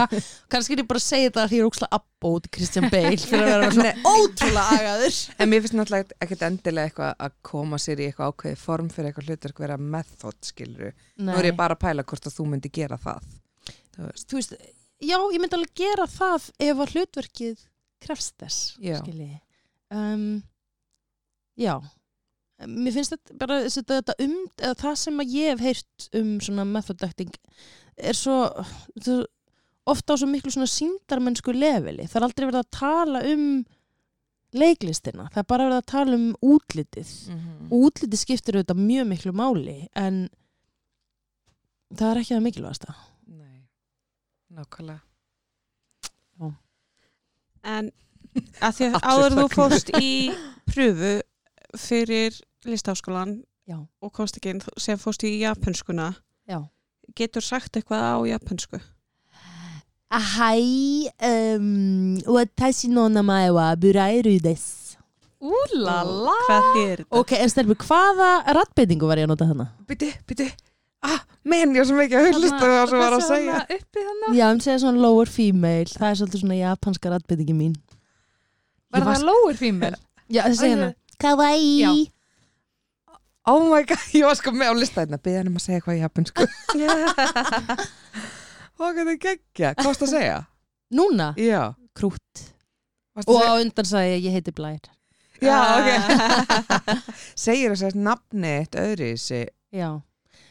Kannski 0.52 0.76
er 0.76 0.82
ég 0.84 0.90
bara 0.90 1.02
að 1.02 1.06
segja 1.06 1.30
þetta 1.30 1.46
því 1.52 1.60
ég 1.60 1.64
er 1.64 1.70
ókslega 1.70 2.00
abbót 2.00 2.50
Christian 2.56 2.90
Bale 2.94 3.20
fyrir 3.30 3.46
að 3.46 3.52
vera 3.54 3.70
svona 3.76 4.16
ótrúlega 4.16 4.80
agaður. 4.80 5.20
En 5.38 5.52
mér 5.52 5.64
finnst 5.66 5.78
náttúrulega 5.78 6.18
ekkert 6.26 6.46
endilega 6.50 6.90
eitthvað 6.90 7.14
að 7.28 7.38
koma 7.52 7.82
sér 7.82 8.02
í 8.02 8.10
eitthvað 8.10 8.34
ákveði 8.34 8.62
form 8.64 8.90
fyrir 8.94 9.12
eitthvað 9.12 9.30
hlutverk 9.30 9.64
vera 9.66 9.80
method, 9.98 10.40
skilur. 10.50 10.98
Nú 11.20 11.38
er 11.38 11.52
ég 11.52 11.60
bara 11.60 11.78
að 11.78 11.84
pæla 11.86 12.08
hvort 12.10 12.30
að 12.30 12.38
þú 12.40 12.48
myndi 12.54 12.74
gera 12.74 13.00
það. 13.02 13.30
Þú 14.00 14.08
veist. 14.08 14.26
þú 14.32 14.40
veist, 14.40 14.58
já, 15.04 15.18
ég 15.20 15.40
myndi 15.44 15.60
alveg 15.60 15.78
gera 15.78 16.10
það 16.10 16.50
ef 16.70 16.84
að 16.86 16.96
hlutverkið 16.96 17.64
krefst 18.00 18.38
þess 18.40 18.74
skilji. 18.80 19.34
Um, 19.90 20.40
já 21.60 21.74
mér 22.68 22.96
finnst 22.96 23.14
þetta 23.16 23.40
bara 23.40 23.58
þetta, 23.66 24.00
þetta 24.00 24.16
um, 24.26 24.38
eða 24.60 24.78
það 24.82 24.96
sem 25.04 25.22
að 25.24 25.36
ég 25.36 25.52
hef 25.54 25.62
heyrt 25.64 26.08
um 26.20 26.32
svona 26.44 26.66
method 26.68 27.04
acting 27.08 27.36
er 28.00 28.18
svo, 28.18 28.38
þetta, 28.98 29.20
ofta 29.90 30.16
á 30.16 30.20
svo 30.20 30.30
miklu 30.32 30.52
svona 30.54 30.70
síndarmennsku 30.72 31.54
leveli, 31.56 32.08
það 32.08 32.20
er 32.20 32.28
aldrei 32.28 32.48
verið 32.48 32.62
að 32.64 32.72
tala 32.80 33.24
um 33.32 33.46
leiklistina, 34.60 35.28
það 35.30 35.44
er 35.44 35.48
bara 35.52 35.68
verið 35.70 35.80
að 35.80 35.90
tala 35.92 36.18
um 36.18 36.28
útlitið. 36.56 37.10
Mhm. 37.30 37.70
og 37.70 37.88
útlitið 37.90 38.24
skiptir 38.24 38.58
auðvitað 38.58 38.82
mjög 38.82 39.10
miklu 39.12 39.34
máli 39.36 39.78
en 39.96 40.24
það 41.94 42.12
er 42.12 42.22
ekki 42.22 42.36
það 42.36 42.46
mikilvægasta. 42.48 42.96
Nei, 43.28 43.68
nákvæmlega. 44.50 45.04
En 47.64 47.92
að 48.66 48.76
því 48.78 48.88
að 48.88 49.08
áður 49.12 49.36
þú 49.40 49.46
fórst 49.54 49.90
í 50.00 50.12
pröfu 50.70 51.14
fyrir 51.78 52.38
listaháskólan 52.68 53.40
Já. 53.70 53.78
og 54.02 54.14
komst 54.14 54.40
ekki 54.40 54.56
inn 54.56 54.64
sem 54.82 54.98
fórst 55.00 55.24
í 55.28 55.36
japanskuna 55.44 56.14
Já. 56.50 56.64
getur 57.16 57.46
sagt 57.46 57.78
eitthvað 57.78 58.02
á 58.02 58.18
japansku 58.36 58.80
Hæ, 60.10 60.56
um, 61.22 62.18
watashi 62.26 62.90
no 62.90 63.08
namae 63.14 63.52
wa 63.54 63.76
Burairu 63.78 64.40
desu 64.42 64.98
Úlala 65.40 66.34
hvað 66.48 66.66
þýr 66.74 66.96
þetta? 67.04 67.12
Ok, 67.16 67.36
en 67.38 67.52
stelpur, 67.54 67.78
hvaða 67.86 68.32
rattbeitingu 68.58 69.08
var 69.08 69.22
ég 69.22 69.30
að 69.30 69.36
nota 69.36 69.48
þarna? 69.48 69.70
Bytti, 69.88 70.10
bytti 70.28 70.50
Ah, 71.00 71.22
menn, 71.48 71.72
ég 71.72 71.80
var 71.80 71.88
svo 71.88 71.96
mikið 71.96 72.18
að 72.20 72.34
hlusta 72.34 72.58
það 72.60 72.90
sem 72.92 73.00
var 73.00 73.14
að 73.16 73.22
segja 73.24 73.60
uppi 73.64 74.02
þannig 74.04 74.34
Já, 74.36 74.44
hann 74.50 74.60
segja 74.66 74.80
svona 74.82 75.04
lower 75.06 75.30
female 75.32 75.94
Það 75.94 76.10
er 76.10 76.18
svolítið 76.20 76.42
svona 76.42 76.58
japanska 76.60 77.14
rattbeitingi 77.14 77.56
mín 77.56 77.78
Var 78.92 79.06
það 79.08 79.28
lower 79.30 79.60
female? 79.62 80.00
Já, 80.28 80.42
það 80.50 80.58
segja 80.60 80.76
hana 80.76 80.90
Já. 80.90 81.94
Oh 83.50 83.66
my 83.66 83.82
god, 83.90 84.06
ég 84.14 84.28
var 84.28 84.38
sko 84.38 84.54
með 84.54 84.72
á 84.72 84.76
lista 84.78 85.04
hérna 85.04 85.20
Byði 85.22 85.40
hann 85.40 85.50
um 85.52 85.58
að 85.60 85.66
segja 85.66 85.80
eitthvað 85.80 85.98
í 85.98 86.04
japansku 86.04 86.46
Og 88.80 88.94
hvað 88.94 89.02
það 89.02 89.18
geggja. 89.26 89.74
Hvað 89.74 89.90
varst 89.90 90.06
að 90.06 90.14
segja? 90.14 90.38
Núna, 90.96 91.34
Já. 91.38 91.62
Krút 91.98 92.46
Og 93.26 93.36
að 93.36 93.50
á 93.50 93.54
undan 93.60 93.88
sagði 93.90 94.14
ég, 94.14 94.26
ég 94.30 94.38
heiti 94.38 94.54
Blær. 94.56 94.86
Já, 95.44 95.58
ok. 95.80 95.90
Segir 97.44 97.74
þess 97.74 97.90
að 97.90 97.98
nafni 98.04 98.52
eitt 98.62 98.76
í 98.80 99.12
sig. 99.20 99.50
Já, 99.76 99.90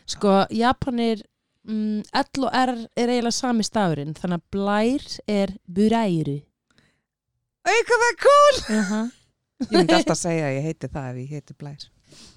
sko, 0.08 0.42
Japanir 0.54 1.22
mm, 1.68 2.02
L 2.12 2.44
og 2.46 2.52
R 2.54 2.74
er 2.96 3.12
eiginlega 3.12 3.34
sami 3.34 3.66
stafurinn 3.66 4.14
Þannig 4.16 4.40
að 4.40 4.46
Blær 4.54 5.06
er 5.26 5.54
Burairu 5.66 6.38
Ei, 7.68 7.80
hvað 7.84 8.02
það 8.02 8.08
er 8.08 8.18
cool! 8.24 8.60
Uh 8.62 8.90
-huh. 8.92 9.08
Ég 9.58 9.72
myndi 9.74 9.96
alltaf 9.96 10.18
segja 10.18 10.46
að 10.48 10.56
ég 10.56 10.68
heiti 10.68 10.88
það 10.88 11.08
ef 11.10 11.16
ég 11.18 11.32
heiti 11.34 11.56
Blær 11.58 11.88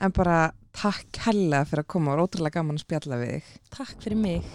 En 0.02 0.14
bara 0.16 0.52
takk 0.76 1.24
hella 1.28 1.64
fyrir 1.68 1.86
að 1.86 1.92
koma 1.94 2.16
og 2.16 2.28
ótrúlega 2.28 2.60
gaman 2.60 2.80
að 2.80 2.86
spjalla 2.86 3.20
við 3.22 3.34
þig. 3.36 3.50
Takk 3.78 3.98
fyrir 4.06 4.22
mig 4.22 4.54